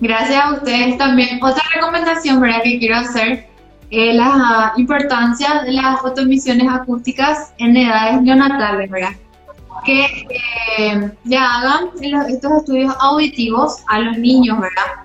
Gracias 0.00 0.44
a 0.44 0.52
ustedes 0.54 0.98
también. 0.98 1.42
Otra 1.42 1.62
recomendación 1.74 2.40
¿verdad? 2.40 2.62
que 2.64 2.78
quiero 2.78 2.96
hacer 2.96 3.48
es 3.90 4.14
la 4.14 4.72
importancia 4.76 5.62
de 5.62 5.72
las 5.72 6.00
fotoemisiones 6.00 6.66
acústicas 6.70 7.52
en 7.58 7.76
edades 7.76 8.22
neonatales, 8.22 8.90
¿verdad? 8.90 9.12
Que 9.84 10.26
eh, 10.78 11.10
le 11.24 11.36
hagan 11.36 11.90
estos 12.28 12.52
estudios 12.52 12.94
auditivos 13.00 13.82
a 13.88 14.00
los 14.00 14.18
niños, 14.18 14.58
¿verdad? 14.60 15.04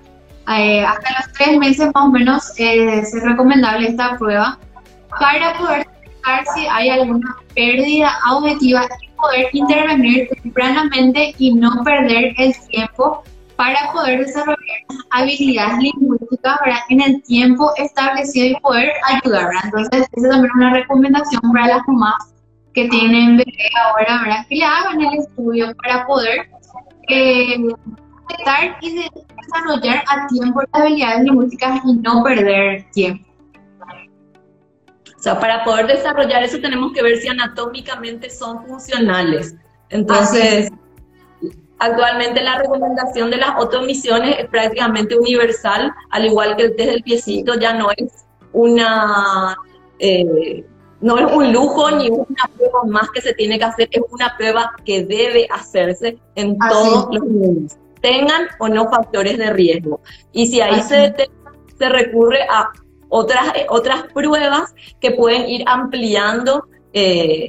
Eh, 0.56 0.84
hasta 0.84 1.10
los 1.18 1.32
tres 1.32 1.58
meses 1.58 1.90
más 1.94 2.04
o 2.04 2.08
menos 2.08 2.60
eh, 2.60 3.00
es 3.00 3.22
recomendable 3.22 3.88
esta 3.88 4.16
prueba 4.16 4.58
para 5.18 5.58
poder 5.58 5.86
detectar 5.88 6.44
si 6.54 6.66
hay 6.66 6.90
alguna 6.90 7.36
pérdida 7.54 8.12
auditiva 8.26 8.86
y 9.02 9.08
poder 9.16 9.48
intervenir 9.52 10.28
tempranamente 10.42 11.34
y 11.38 11.54
no 11.54 11.82
perder 11.82 12.32
el 12.38 12.54
tiempo 12.68 13.24
para 13.56 13.90
poder 13.92 14.24
desarrollar 14.24 14.56
habilidades 15.10 15.78
lingüísticas 15.78 16.58
en 16.90 17.00
el 17.00 17.22
tiempo 17.22 17.72
establecido 17.76 18.46
y 18.46 18.60
poder 18.60 18.92
ayudar. 19.08 19.48
Entonces, 19.64 20.06
esa 20.12 20.26
es 20.26 20.30
también 20.30 20.52
una 20.54 20.74
recomendación 20.74 21.40
para 21.52 21.68
las 21.68 21.88
mamás 21.88 22.35
que 22.76 22.88
tienen 22.90 23.38
bebé 23.38 23.70
ahora, 23.82 24.20
¿verdad? 24.22 24.46
que 24.50 24.56
le 24.56 24.64
hagan 24.64 25.00
el 25.00 25.18
estudio 25.20 25.74
para 25.76 26.06
poder 26.06 26.46
eh, 27.08 27.56
detectar 28.28 28.76
y 28.82 29.02
desarrollar 29.38 30.04
a 30.06 30.26
tiempo 30.26 30.60
las 30.60 30.82
habilidades 30.82 31.24
lingüísticas 31.24 31.80
y 31.86 31.94
no 31.94 32.22
perder 32.22 32.84
tiempo. 32.90 33.26
O 35.16 35.18
sea, 35.18 35.40
para 35.40 35.64
poder 35.64 35.86
desarrollar 35.86 36.44
eso 36.44 36.60
tenemos 36.60 36.92
que 36.92 37.02
ver 37.02 37.16
si 37.16 37.28
anatómicamente 37.28 38.28
son 38.28 38.66
funcionales. 38.66 39.56
Entonces, 39.88 40.70
actualmente 41.78 42.42
la 42.42 42.58
recomendación 42.58 43.30
de 43.30 43.38
las 43.38 43.52
otomisiones 43.58 44.38
es 44.38 44.48
prácticamente 44.50 45.18
universal, 45.18 45.94
al 46.10 46.26
igual 46.26 46.56
que 46.56 46.64
el 46.64 46.76
test 46.76 46.90
del 46.90 47.02
piecito, 47.02 47.58
ya 47.58 47.72
no 47.72 47.88
es 47.96 48.26
una... 48.52 49.56
Eh, 49.98 50.62
no 51.00 51.18
es 51.18 51.32
un 51.32 51.52
lujo 51.52 51.90
ni 51.90 52.08
una 52.08 52.50
prueba 52.56 52.84
más 52.86 53.10
que 53.10 53.20
se 53.20 53.34
tiene 53.34 53.58
que 53.58 53.64
hacer, 53.64 53.88
es 53.90 54.02
una 54.10 54.36
prueba 54.36 54.72
que 54.84 55.04
debe 55.04 55.46
hacerse 55.50 56.18
en 56.34 56.56
todos 56.58 57.08
los 57.14 57.24
niños, 57.24 57.76
tengan 58.00 58.48
o 58.58 58.68
no 58.68 58.88
factores 58.88 59.38
de 59.38 59.52
riesgo. 59.52 60.00
Y 60.32 60.46
si 60.46 60.60
ahí 60.60 60.80
se, 60.82 61.14
se 61.78 61.88
recurre 61.88 62.42
a 62.50 62.70
otras, 63.08 63.52
otras 63.68 64.04
pruebas 64.12 64.74
que 65.00 65.12
pueden 65.12 65.48
ir 65.48 65.64
ampliando 65.66 66.64
eh, 66.92 67.48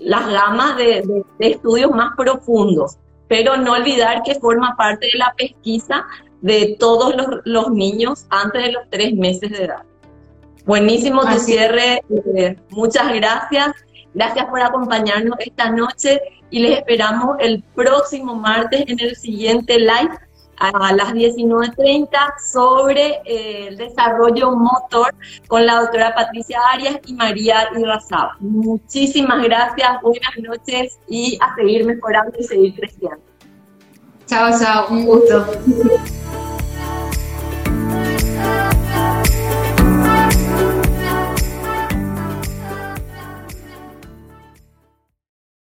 las 0.00 0.26
gamas 0.30 0.76
de, 0.76 1.24
estudios 1.38 1.90
más 1.90 2.14
profundos, 2.16 2.98
pero 3.28 3.56
no 3.56 3.72
olvidar 3.72 4.22
que 4.22 4.36
forma 4.36 4.76
parte 4.76 5.06
de 5.12 5.18
la 5.18 5.34
pesquisa 5.36 6.06
de 6.40 6.76
todos 6.78 7.14
los, 7.44 7.70
niños 7.70 8.26
antes 8.30 8.62
de 8.62 8.72
los 8.72 8.82
tres 8.90 9.14
meses 9.14 9.50
de 9.50 9.64
edad. 9.64 9.82
Buenísimo 10.66 11.22
tu 11.22 11.38
cierre, 11.38 12.02
eh, 12.36 12.56
muchas 12.70 13.14
gracias. 13.14 13.72
Gracias 14.14 14.46
por 14.46 14.60
acompañarnos 14.60 15.36
esta 15.38 15.70
noche 15.70 16.20
y 16.50 16.58
les 16.60 16.78
esperamos 16.78 17.36
el 17.38 17.62
próximo 17.74 18.34
martes 18.34 18.84
en 18.88 18.98
el 18.98 19.14
siguiente 19.14 19.78
live 19.78 20.10
a 20.58 20.92
las 20.92 21.12
19.30 21.12 22.08
sobre 22.50 23.20
eh, 23.24 23.68
el 23.68 23.76
desarrollo 23.76 24.52
motor 24.56 25.14
con 25.48 25.66
la 25.66 25.82
doctora 25.82 26.14
Patricia 26.14 26.58
Arias 26.72 26.98
y 27.06 27.14
María 27.14 27.68
Irrazaba. 27.76 28.36
Muchísimas 28.40 29.42
gracias, 29.44 30.00
buenas 30.02 30.30
noches 30.42 30.98
y 31.08 31.38
a 31.40 31.54
seguir 31.54 31.84
mejorando 31.84 32.36
y 32.38 32.44
seguir 32.44 32.74
creciendo. 32.74 33.20
Chao, 34.26 34.50
chao, 34.58 34.88
un 34.90 35.04
gusto. 35.04 35.46